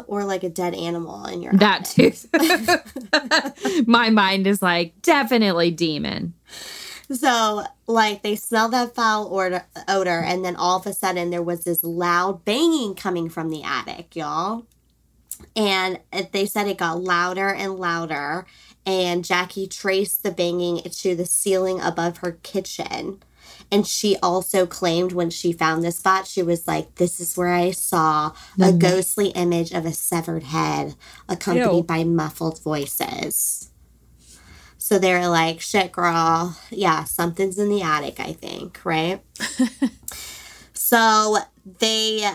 Or 0.08 0.24
like 0.24 0.44
a 0.44 0.50
dead 0.50 0.74
animal 0.74 1.26
in 1.26 1.42
your 1.42 1.54
That 1.54 1.86
too. 1.86 2.14
My 3.92 4.10
mind 4.10 4.48
is 4.48 4.62
like 4.62 5.02
definitely 5.02 5.72
demon. 5.72 6.34
So, 7.12 7.64
like, 7.86 8.24
they 8.24 8.36
smell 8.36 8.70
that 8.70 8.96
foul 8.96 9.32
odor, 9.32 9.68
odor, 9.88 10.22
and 10.22 10.44
then 10.44 10.56
all 10.56 10.80
of 10.80 10.88
a 10.88 10.94
sudden 10.94 11.30
there 11.30 11.44
was 11.44 11.64
this 11.64 11.84
loud 11.84 12.44
banging 12.46 12.96
coming 12.96 13.30
from 13.30 13.52
the 13.52 13.62
attic, 13.62 14.16
y'all. 14.16 14.66
And 15.56 16.00
they 16.32 16.48
said 16.48 16.68
it 16.68 16.78
got 16.78 17.02
louder 17.02 17.50
and 17.50 17.76
louder, 17.76 18.48
and 18.88 19.24
Jackie 19.24 19.68
traced 19.68 20.24
the 20.24 20.32
banging 20.32 20.82
to 20.82 21.16
the 21.16 21.26
ceiling 21.26 21.80
above 21.80 22.18
her 22.18 22.40
kitchen. 22.44 23.22
And 23.72 23.86
she 23.86 24.18
also 24.22 24.66
claimed 24.66 25.12
when 25.12 25.30
she 25.30 25.52
found 25.52 25.84
this 25.84 25.98
spot, 25.98 26.28
she 26.28 26.44
was 26.44 26.68
like, 26.68 26.96
This 26.96 27.20
is 27.20 27.36
where 27.38 27.54
I 27.54 27.72
saw 27.72 28.28
a 28.28 28.32
mm-hmm. 28.58 28.78
ghostly 28.78 29.30
image 29.30 29.72
of 29.72 29.86
a 29.86 29.94
severed 29.94 30.44
head 30.44 30.96
accompanied 31.28 31.78
Ew. 31.78 31.84
by 31.84 32.04
muffled 32.04 32.62
voices. 32.62 33.72
So 34.78 35.00
they're 35.00 35.28
like, 35.28 35.62
shit, 35.62 35.92
girl. 35.92 36.56
Yeah, 36.70 37.06
something's 37.06 37.58
in 37.58 37.70
the 37.70 37.82
attic, 37.82 38.20
I 38.20 38.34
think, 38.34 38.80
right? 38.84 39.20
so 40.74 41.38
they, 41.80 42.30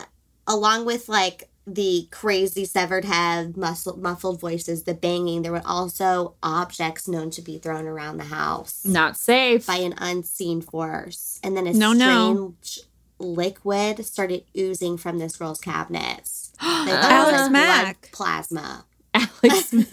along 0.48 0.84
with 0.84 1.08
like 1.08 1.49
the 1.74 2.08
crazy 2.10 2.64
severed 2.64 3.04
head, 3.04 3.56
muscle, 3.56 3.96
muffled 3.96 4.40
voices, 4.40 4.82
the 4.82 4.94
banging, 4.94 5.42
there 5.42 5.52
were 5.52 5.62
also 5.64 6.34
objects 6.42 7.06
known 7.06 7.30
to 7.30 7.42
be 7.42 7.58
thrown 7.58 7.86
around 7.86 8.16
the 8.16 8.24
house 8.24 8.84
Not 8.84 9.16
safe. 9.16 9.66
by 9.66 9.76
an 9.76 9.94
unseen 9.98 10.60
force. 10.60 11.38
And 11.44 11.56
then 11.56 11.66
a 11.66 11.72
No, 11.72 11.92
no. 11.92 12.54
strange 12.58 12.80
liquid 13.18 14.04
started 14.04 14.44
oozing 14.58 14.96
from 14.96 15.18
this 15.18 15.36
girl's 15.36 15.60
cabinets. 15.60 16.52
Alex 16.60 17.42
like 17.42 17.52
Mack. 17.52 18.08
Plasma. 18.12 18.84
Alex. 19.14 19.74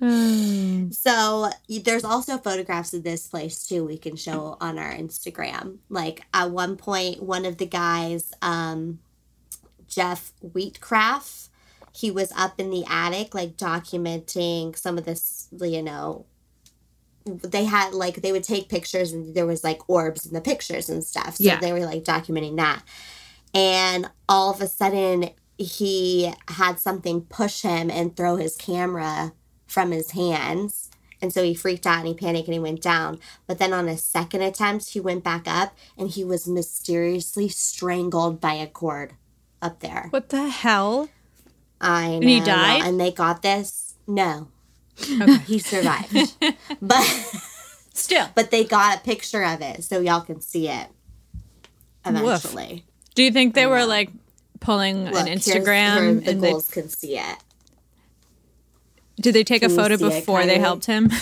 Mm. 0.00 0.92
So 0.94 1.48
there's 1.68 2.04
also 2.04 2.36
photographs 2.38 2.92
of 2.92 3.02
this 3.02 3.26
place 3.28 3.66
too 3.66 3.84
we 3.84 3.96
can 3.96 4.14
show 4.16 4.56
on 4.60 4.78
our 4.78 4.92
Instagram. 4.92 5.78
Like 5.88 6.22
at 6.34 6.50
one 6.50 6.76
point, 6.76 7.22
one 7.22 7.44
of 7.46 7.56
the 7.58 7.66
guys, 7.66 8.32
um, 8.42 8.98
Jeff 9.96 10.34
Wheatcraft, 10.44 11.48
he 11.90 12.10
was 12.10 12.30
up 12.36 12.60
in 12.60 12.68
the 12.70 12.84
attic 12.86 13.34
like 13.34 13.56
documenting 13.56 14.76
some 14.76 14.98
of 14.98 15.06
this, 15.06 15.48
you 15.58 15.82
know. 15.82 16.26
They 17.24 17.64
had 17.64 17.94
like 17.94 18.16
they 18.20 18.30
would 18.30 18.44
take 18.44 18.68
pictures 18.68 19.12
and 19.12 19.34
there 19.34 19.46
was 19.46 19.64
like 19.64 19.88
orbs 19.88 20.26
in 20.26 20.34
the 20.34 20.42
pictures 20.42 20.90
and 20.90 21.02
stuff. 21.02 21.36
So 21.36 21.44
Yeah. 21.44 21.58
they 21.60 21.72
were 21.72 21.86
like 21.86 22.04
documenting 22.04 22.56
that. 22.56 22.82
And 23.54 24.10
all 24.28 24.50
of 24.52 24.60
a 24.60 24.68
sudden 24.68 25.30
he 25.56 26.30
had 26.48 26.78
something 26.78 27.22
push 27.22 27.62
him 27.62 27.90
and 27.90 28.14
throw 28.14 28.36
his 28.36 28.54
camera 28.54 29.32
from 29.66 29.92
his 29.92 30.10
hands. 30.10 30.90
And 31.22 31.32
so 31.32 31.42
he 31.42 31.54
freaked 31.54 31.86
out 31.86 32.00
and 32.00 32.08
he 32.08 32.14
panicked 32.14 32.48
and 32.48 32.52
he 32.52 32.60
went 32.60 32.82
down. 32.82 33.18
But 33.46 33.58
then 33.58 33.72
on 33.72 33.88
a 33.88 33.96
second 33.96 34.42
attempt, 34.42 34.90
he 34.90 35.00
went 35.00 35.24
back 35.24 35.48
up 35.48 35.74
and 35.96 36.10
he 36.10 36.22
was 36.22 36.46
mysteriously 36.46 37.48
strangled 37.48 38.42
by 38.42 38.52
a 38.52 38.66
cord 38.66 39.14
up 39.62 39.80
there. 39.80 40.06
What 40.10 40.28
the 40.30 40.48
hell? 40.48 41.08
I 41.80 42.08
know. 42.08 42.14
And 42.16 42.24
he 42.24 42.40
died? 42.40 42.82
And 42.84 43.00
they 43.00 43.10
got 43.12 43.42
this. 43.42 43.94
No, 44.06 44.48
Okay. 45.02 45.36
he 45.46 45.58
survived. 45.58 46.36
but 46.82 47.04
Still. 47.92 48.28
but 48.34 48.50
they 48.50 48.64
got 48.64 48.98
a 48.98 49.00
picture 49.00 49.42
of 49.42 49.60
it 49.60 49.82
so 49.84 50.00
y'all 50.00 50.20
can 50.20 50.40
see 50.40 50.68
it 50.68 50.88
eventually. 52.04 52.84
Do 53.14 53.22
you 53.22 53.30
think 53.32 53.54
they 53.54 53.66
were 53.66 53.84
like 53.84 54.10
pulling 54.60 55.04
Look, 55.06 55.14
an 55.16 55.26
here's 55.26 55.46
Instagram 55.46 56.24
the 56.24 56.30
and 56.30 56.42
they, 56.42 56.50
goals 56.52 56.70
can 56.70 56.88
see 56.88 57.18
it. 57.18 57.36
did 59.20 59.34
they 59.34 59.44
take 59.44 59.62
a 59.62 59.66
Can 59.66 59.70
you 59.70 59.76
photo 59.76 59.94
it, 59.94 60.00
before 60.00 60.46
they 60.46 60.58
helped 60.58 60.86
him? 60.86 61.10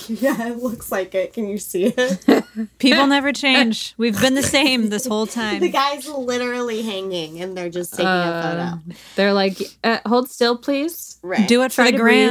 Yeah, 0.08 0.48
it 0.48 0.58
looks 0.58 0.92
like 0.92 1.14
it. 1.14 1.32
Can 1.32 1.48
you 1.48 1.58
see 1.58 1.86
it? 1.96 2.44
People 2.78 3.06
never 3.06 3.32
change. 3.44 3.94
We've 3.96 4.18
been 4.20 4.34
the 4.34 4.42
same 4.42 4.88
this 4.90 5.06
whole 5.06 5.26
time. 5.26 5.60
the 5.60 5.68
guy's 5.70 6.06
literally 6.08 6.82
hanging, 6.82 7.40
and 7.40 7.56
they're 7.56 7.70
just 7.70 7.92
taking 7.92 8.06
Uh, 8.06 8.78
a 8.78 8.82
photo. 8.88 8.98
They're 9.16 9.32
like, 9.32 9.58
uh, 9.82 9.98
hold 10.06 10.28
still, 10.30 10.58
please. 10.58 11.18
Right. 11.22 11.48
Do 11.48 11.62
it 11.62 11.72
for 11.72 11.82
Try 11.82 11.90
the 11.92 11.96
to 11.96 12.02
breathe. 12.02 12.28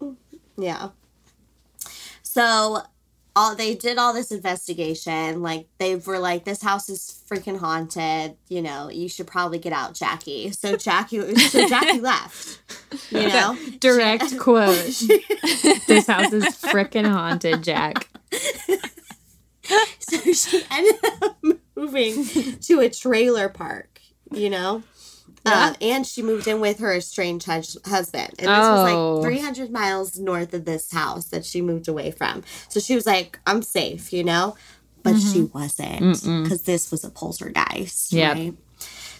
gram. 0.00 0.16
Yeah. 0.58 0.88
So 2.22 2.82
all 3.38 3.54
they 3.54 3.74
did 3.76 3.98
all 3.98 4.12
this 4.12 4.32
investigation. 4.32 5.42
Like 5.42 5.68
they 5.78 5.94
were 5.94 6.18
like, 6.18 6.44
this 6.44 6.60
house 6.60 6.88
is 6.88 7.22
freaking 7.30 7.58
haunted. 7.58 8.36
You 8.48 8.62
know, 8.62 8.90
you 8.90 9.08
should 9.08 9.28
probably 9.28 9.60
get 9.60 9.72
out, 9.72 9.94
Jackie. 9.94 10.50
So 10.50 10.76
Jackie, 10.88 11.34
so 11.36 11.68
Jackie 11.68 12.00
left. 12.00 12.60
You 13.10 13.28
know, 13.28 13.56
Direct 13.78 14.38
quote. 14.40 14.76
this 15.86 16.08
house 16.08 16.32
is 16.32 16.44
freaking 16.56 17.06
haunted, 17.06 17.62
Jack. 17.62 18.08
so 20.00 20.32
she 20.32 20.62
ended 20.70 20.96
up 21.22 21.38
moving 21.76 22.24
to 22.58 22.80
a 22.80 22.90
trailer 22.90 23.48
park. 23.48 24.00
You 24.32 24.50
know. 24.50 24.82
Uh, 25.52 25.74
and 25.80 26.06
she 26.06 26.22
moved 26.22 26.46
in 26.46 26.60
with 26.60 26.78
her 26.80 26.94
estranged 26.94 27.46
husband. 27.86 28.30
And 28.38 28.48
this 28.48 28.48
was 28.48 28.90
Oh. 28.90 29.14
like 29.16 29.24
300 29.24 29.70
miles 29.70 30.18
north 30.18 30.52
of 30.54 30.64
this 30.64 30.90
house 30.92 31.26
that 31.26 31.44
she 31.44 31.60
moved 31.62 31.88
away 31.88 32.10
from. 32.10 32.42
So 32.68 32.80
she 32.80 32.94
was 32.94 33.06
like, 33.06 33.38
I'm 33.46 33.62
safe, 33.62 34.12
you 34.12 34.24
know? 34.24 34.56
But 35.02 35.18
she 35.18 35.42
wasn't 35.42 36.22
because 36.42 36.62
this 36.62 36.90
was 36.90 37.04
a 37.04 37.10
poltergeist. 37.10 38.12
Yep. 38.12 38.36
Right? 38.36 38.54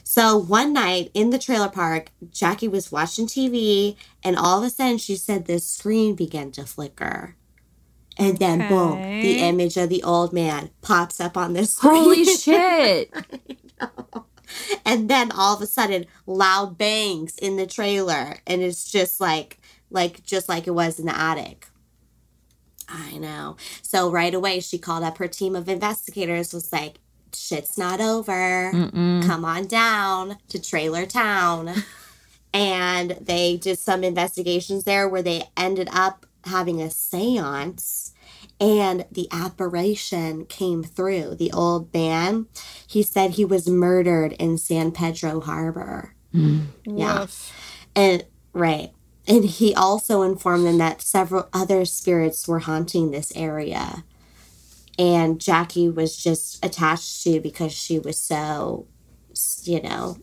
So 0.04 0.36
one 0.36 0.72
night 0.72 1.10
in 1.14 1.30
the 1.30 1.38
trailer 1.38 1.68
park, 1.68 2.10
Jackie 2.30 2.68
was 2.68 2.90
watching 2.90 3.26
TV 3.26 3.96
and 4.22 4.36
all 4.36 4.58
of 4.58 4.64
a 4.64 4.70
sudden 4.70 4.98
she 4.98 5.16
said 5.16 5.44
the 5.46 5.58
screen 5.60 6.14
began 6.14 6.50
to 6.52 6.64
flicker. 6.64 7.36
And 8.18 8.38
then 8.38 8.68
boom, 8.68 9.00
the 9.00 9.38
image 9.38 9.76
of 9.76 9.88
the 9.90 10.02
old 10.02 10.32
man 10.32 10.70
pops 10.82 11.20
up 11.20 11.36
on 11.36 11.52
this 11.52 11.72
screen. 11.74 11.94
Holy 11.94 12.24
shit. 12.24 13.12
and 14.84 15.08
then 15.08 15.30
all 15.32 15.54
of 15.54 15.62
a 15.62 15.66
sudden 15.66 16.06
loud 16.26 16.78
bangs 16.78 17.36
in 17.38 17.56
the 17.56 17.66
trailer. 17.66 18.38
And 18.46 18.62
it's 18.62 18.90
just 18.90 19.20
like 19.20 19.58
like 19.90 20.22
just 20.22 20.48
like 20.48 20.66
it 20.66 20.72
was 20.72 20.98
in 20.98 21.06
the 21.06 21.18
attic. 21.18 21.66
I 22.88 23.18
know. 23.18 23.56
So 23.82 24.10
right 24.10 24.34
away 24.34 24.60
she 24.60 24.78
called 24.78 25.04
up 25.04 25.18
her 25.18 25.28
team 25.28 25.54
of 25.54 25.68
investigators 25.68 26.52
was 26.52 26.72
like 26.72 26.96
shit's 27.34 27.76
not 27.76 28.00
over. 28.00 28.70
Come 29.26 29.44
on 29.44 29.66
down 29.66 30.38
to 30.48 30.60
trailer 30.60 31.06
town. 31.06 31.72
And 32.54 33.10
they 33.20 33.58
did 33.58 33.78
some 33.78 34.02
investigations 34.02 34.84
there 34.84 35.08
where 35.08 35.22
they 35.22 35.42
ended 35.56 35.88
up 35.92 36.24
having 36.44 36.80
a 36.80 36.90
seance 36.90 38.14
and 38.60 39.06
the 39.12 39.28
apparition 39.30 40.44
came 40.46 40.82
through 40.82 41.36
the 41.36 41.52
old 41.52 41.92
man. 41.94 42.46
He 42.86 43.02
said 43.02 43.32
he 43.32 43.44
was 43.44 43.68
murdered 43.68 44.32
in 44.32 44.58
san 44.58 44.90
pedro 44.92 45.40
harbor. 45.40 46.14
Yeah. 46.32 47.20
Woof. 47.20 47.52
and 47.94 48.24
right. 48.52 48.90
And 49.26 49.44
he 49.44 49.74
also 49.74 50.22
informed 50.22 50.66
them 50.66 50.78
that 50.78 51.02
several 51.02 51.48
other 51.52 51.84
spirits 51.84 52.48
were 52.48 52.60
haunting 52.60 53.10
this 53.10 53.32
area. 53.36 54.04
And 54.98 55.40
jackie 55.40 55.88
was 55.88 56.16
just 56.16 56.64
attached 56.64 57.22
to 57.22 57.40
because 57.40 57.72
she 57.72 57.98
was 57.98 58.20
so 58.20 58.86
you 59.62 59.80
know 59.80 60.16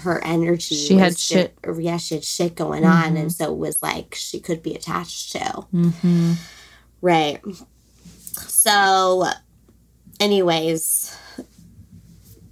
her 0.00 0.24
energy 0.24 0.74
She 0.76 0.94
had 0.94 1.18
shit. 1.18 1.54
yeah 1.78 1.98
she 1.98 2.14
had 2.14 2.24
shit 2.24 2.54
going 2.54 2.84
on. 2.86 3.16
And 3.18 3.30
so 3.30 3.52
it 3.52 3.58
was 3.58 3.82
like 3.82 4.14
she 4.14 4.40
could 4.40 4.62
be 4.62 4.74
attached 4.74 5.32
to. 5.32 5.38
Mm-hmm. 5.74 6.32
right 7.02 7.40
so 8.32 9.24
anyways 10.20 11.16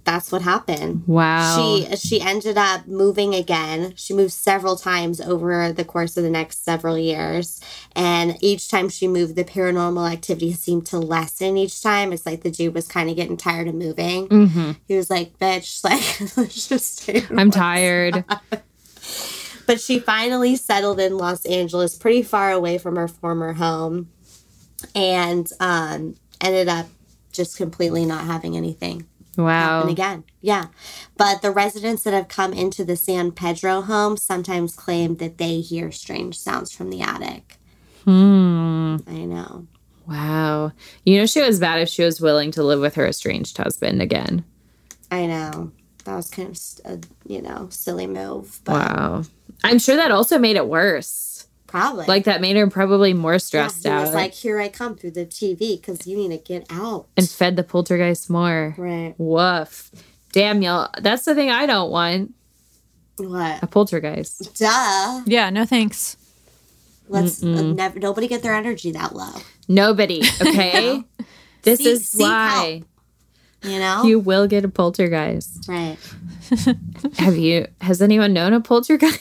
that's 0.03 0.31
what 0.31 0.41
happened 0.41 1.03
Wow. 1.07 1.55
she 1.55 1.95
she 1.95 2.19
ended 2.21 2.57
up 2.57 2.87
moving 2.87 3.35
again. 3.35 3.93
She 3.95 4.13
moved 4.15 4.33
several 4.33 4.75
times 4.75 5.21
over 5.21 5.71
the 5.71 5.85
course 5.85 6.17
of 6.17 6.23
the 6.23 6.29
next 6.29 6.65
several 6.65 6.97
years, 6.97 7.61
and 7.95 8.35
each 8.41 8.67
time 8.67 8.89
she 8.89 9.07
moved, 9.07 9.35
the 9.35 9.43
paranormal 9.43 10.11
activity 10.11 10.53
seemed 10.53 10.87
to 10.87 10.97
lessen. 10.97 11.55
Each 11.55 11.81
time, 11.83 12.11
it's 12.13 12.25
like 12.25 12.41
the 12.41 12.49
dude 12.51 12.73
was 12.73 12.87
kind 12.87 13.09
of 13.11 13.15
getting 13.15 13.37
tired 13.37 13.67
of 13.67 13.75
moving. 13.75 14.25
hmm 14.27 14.71
He 14.87 14.95
was 14.97 15.09
like, 15.11 15.37
"Bitch, 15.37 15.83
like 15.83 16.35
let's 16.35 16.67
just 16.67 17.01
stay." 17.03 17.23
I'm 17.29 17.51
tired. 17.51 18.25
but 19.67 19.79
she 19.79 19.99
finally 19.99 20.55
settled 20.55 20.99
in 20.99 21.15
Los 21.17 21.45
Angeles, 21.45 21.95
pretty 21.95 22.23
far 22.23 22.51
away 22.51 22.79
from 22.79 22.95
her 22.95 23.07
former 23.07 23.53
home, 23.53 24.09
and 24.95 25.49
um, 25.59 26.15
ended 26.39 26.67
up 26.67 26.87
just 27.31 27.57
completely 27.57 28.05
not 28.05 28.25
having 28.25 28.57
anything 28.57 29.05
Wow. 29.37 29.87
again. 29.87 30.23
Yeah. 30.41 30.65
But 31.17 31.41
the 31.41 31.51
residents 31.51 32.03
that 32.03 32.13
have 32.13 32.27
come 32.27 32.51
into 32.53 32.83
the 32.83 32.95
San 32.97 33.31
Pedro 33.31 33.81
home 33.81 34.17
sometimes 34.17 34.75
claim 34.75 35.15
that 35.17 35.37
they 35.37 35.61
hear 35.61 35.91
strange 35.91 36.37
sounds 36.37 36.71
from 36.73 36.89
the 36.89 37.01
attic. 37.01 37.57
Hmm. 38.03 38.97
I 39.07 39.19
know. 39.25 39.67
Wow. 40.07 40.73
You 41.05 41.19
know, 41.19 41.25
she 41.25 41.41
was 41.41 41.59
bad 41.59 41.79
if 41.79 41.87
she 41.87 42.03
was 42.03 42.19
willing 42.19 42.51
to 42.51 42.63
live 42.63 42.81
with 42.81 42.95
her 42.95 43.07
estranged 43.07 43.57
husband 43.57 44.01
again. 44.01 44.43
I 45.09 45.27
know. 45.27 45.71
That 46.05 46.15
was 46.15 46.29
kind 46.29 46.49
of 46.49 46.59
a, 46.85 46.99
you 47.31 47.41
know, 47.41 47.67
silly 47.69 48.07
move, 48.07 48.59
but 48.65 48.73
Wow. 48.73 49.23
I'm 49.63 49.77
sure 49.79 49.95
that 49.95 50.11
also 50.11 50.39
made 50.39 50.55
it 50.55 50.67
worse. 50.67 51.30
Probably. 51.71 52.05
Like, 52.05 52.25
that 52.25 52.41
made 52.41 52.55
her 52.57 52.67
probably 52.69 53.13
more 53.13 53.33
yeah, 53.33 53.37
stressed 53.37 53.83
he 53.83 53.89
out 53.89 54.01
was 54.01 54.13
like, 54.13 54.33
here 54.33 54.59
I 54.59 54.67
come 54.69 54.95
through 54.95 55.11
the 55.11 55.25
TV 55.25 55.79
because 55.79 56.05
you 56.05 56.17
need 56.17 56.29
to 56.29 56.37
get 56.37 56.65
out. 56.69 57.07
and 57.17 57.27
fed 57.27 57.55
the 57.55 57.63
poltergeist 57.63 58.29
more. 58.29 58.75
right. 58.77 59.15
Woof. 59.17 59.89
Damn, 60.33 60.61
y'all. 60.61 60.89
That's 60.99 61.25
the 61.25 61.33
thing 61.35 61.49
I 61.49 61.65
don't 61.65 61.89
want 61.91 62.33
What? 63.17 63.63
a 63.63 63.67
poltergeist. 63.67 64.57
Duh. 64.59 65.21
Yeah, 65.25 65.49
no 65.49 65.65
thanks. 65.65 66.17
Let's 67.09 67.43
uh, 67.43 67.47
never, 67.73 67.99
nobody 67.99 68.27
get 68.27 68.41
their 68.43 68.53
energy 68.53 68.91
that 68.91 69.13
low. 69.15 69.33
Nobody, 69.67 70.21
okay? 70.41 71.03
this 71.63 71.79
Seek- 71.79 71.87
is 71.87 72.07
seek 72.07 72.21
why 72.21 72.83
You 73.63 73.79
know? 73.79 74.03
you 74.03 74.19
will 74.19 74.47
get 74.47 74.63
a 74.63 74.69
poltergeist. 74.69 75.67
right. 75.67 75.97
Have 77.17 77.37
you, 77.37 77.67
has 77.81 78.01
anyone 78.01 78.31
known 78.33 78.53
a 78.53 78.61
poltergeist? 78.61 79.19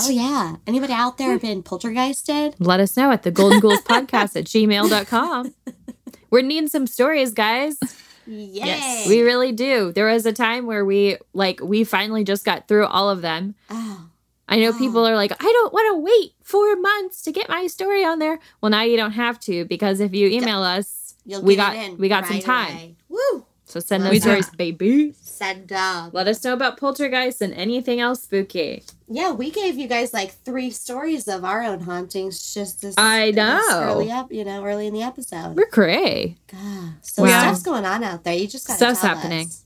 Oh, 0.00 0.10
yeah. 0.10 0.56
Anybody 0.66 0.92
out 0.92 1.18
there 1.18 1.38
been 1.38 1.62
poltergeisted? 1.62 2.54
Let 2.58 2.80
us 2.80 2.96
know 2.96 3.10
at 3.12 3.22
the 3.22 3.30
Golden 3.30 3.60
Ghouls 3.60 3.80
Podcast 3.80 4.36
at 4.36 4.44
gmail.com. 4.44 5.54
We're 6.30 6.42
needing 6.42 6.68
some 6.68 6.86
stories, 6.86 7.32
guys. 7.32 7.78
Yay. 8.26 9.04
We 9.08 9.22
really 9.22 9.52
do. 9.52 9.92
There 9.92 10.06
was 10.06 10.26
a 10.26 10.32
time 10.32 10.66
where 10.66 10.84
we, 10.84 11.16
like, 11.32 11.60
we 11.62 11.84
finally 11.84 12.24
just 12.24 12.44
got 12.44 12.68
through 12.68 12.86
all 12.86 13.08
of 13.08 13.22
them. 13.22 13.54
oh, 13.70 14.10
I 14.48 14.60
know 14.60 14.72
people 14.72 15.00
oh. 15.00 15.10
are 15.10 15.16
like, 15.16 15.32
I 15.32 15.44
don't 15.44 15.72
want 15.72 15.94
to 15.94 16.00
wait 16.00 16.32
four 16.42 16.76
months 16.76 17.22
to 17.22 17.32
get 17.32 17.48
my 17.48 17.66
story 17.66 18.04
on 18.04 18.18
there. 18.18 18.38
Well, 18.60 18.70
now 18.70 18.82
you 18.82 18.96
don't 18.96 19.12
have 19.12 19.40
to 19.40 19.64
because 19.64 20.00
if 20.00 20.14
you 20.14 20.28
email 20.28 20.62
us, 20.62 21.14
you'll 21.24 21.42
we 21.42 21.56
got 21.56 21.98
we 21.98 22.08
got 22.08 22.26
some 22.26 22.36
right 22.36 22.44
time. 22.44 22.74
away. 22.74 22.96
Woo. 23.08 23.45
So 23.76 23.80
send 23.80 24.04
We 24.04 24.18
those 24.18 24.22
do. 24.22 24.28
stories, 24.30 24.48
baby. 24.56 25.12
Send 25.20 25.70
up. 25.70 26.14
Let 26.14 26.26
us 26.28 26.42
know 26.42 26.54
about 26.54 26.78
poltergeists 26.78 27.42
and 27.42 27.52
anything 27.52 28.00
else 28.00 28.22
spooky. 28.22 28.82
Yeah, 29.06 29.32
we 29.32 29.50
gave 29.50 29.76
you 29.76 29.86
guys 29.86 30.14
like 30.14 30.32
three 30.46 30.70
stories 30.70 31.28
of 31.28 31.44
our 31.44 31.62
own 31.62 31.80
hauntings 31.80 32.54
just 32.54 32.80
this. 32.80 32.94
I 32.96 33.32
this 33.32 33.36
know. 33.36 33.60
early 33.82 34.10
up, 34.10 34.32
you 34.32 34.46
know, 34.46 34.64
early 34.64 34.86
in 34.86 34.94
the 34.94 35.02
episode. 35.02 35.56
We're 35.58 35.66
cray. 35.66 36.38
God, 36.50 36.94
so 37.02 37.22
Wow. 37.24 37.38
stuff's 37.42 37.62
going 37.64 37.84
on 37.84 38.02
out 38.02 38.24
there. 38.24 38.32
You 38.32 38.48
just 38.48 38.66
got 38.66 38.78
Stuff's 38.78 39.02
tell 39.02 39.14
happening. 39.14 39.48
Us. 39.48 39.64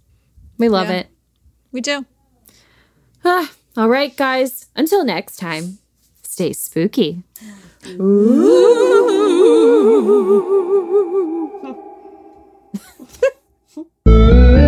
We 0.59 0.69
love 0.69 0.89
Yeah. 0.89 0.97
it. 0.97 1.07
We 1.71 1.81
do. 1.81 2.05
Ah, 3.25 3.53
all 3.77 3.89
right, 3.89 4.17
guys. 4.17 4.67
Until 4.75 5.05
next 5.05 5.37
time, 5.37 5.79
stay 6.25 6.53
spooky. 6.53 7.23
Ooh. 7.89 8.51
Música 14.07 14.60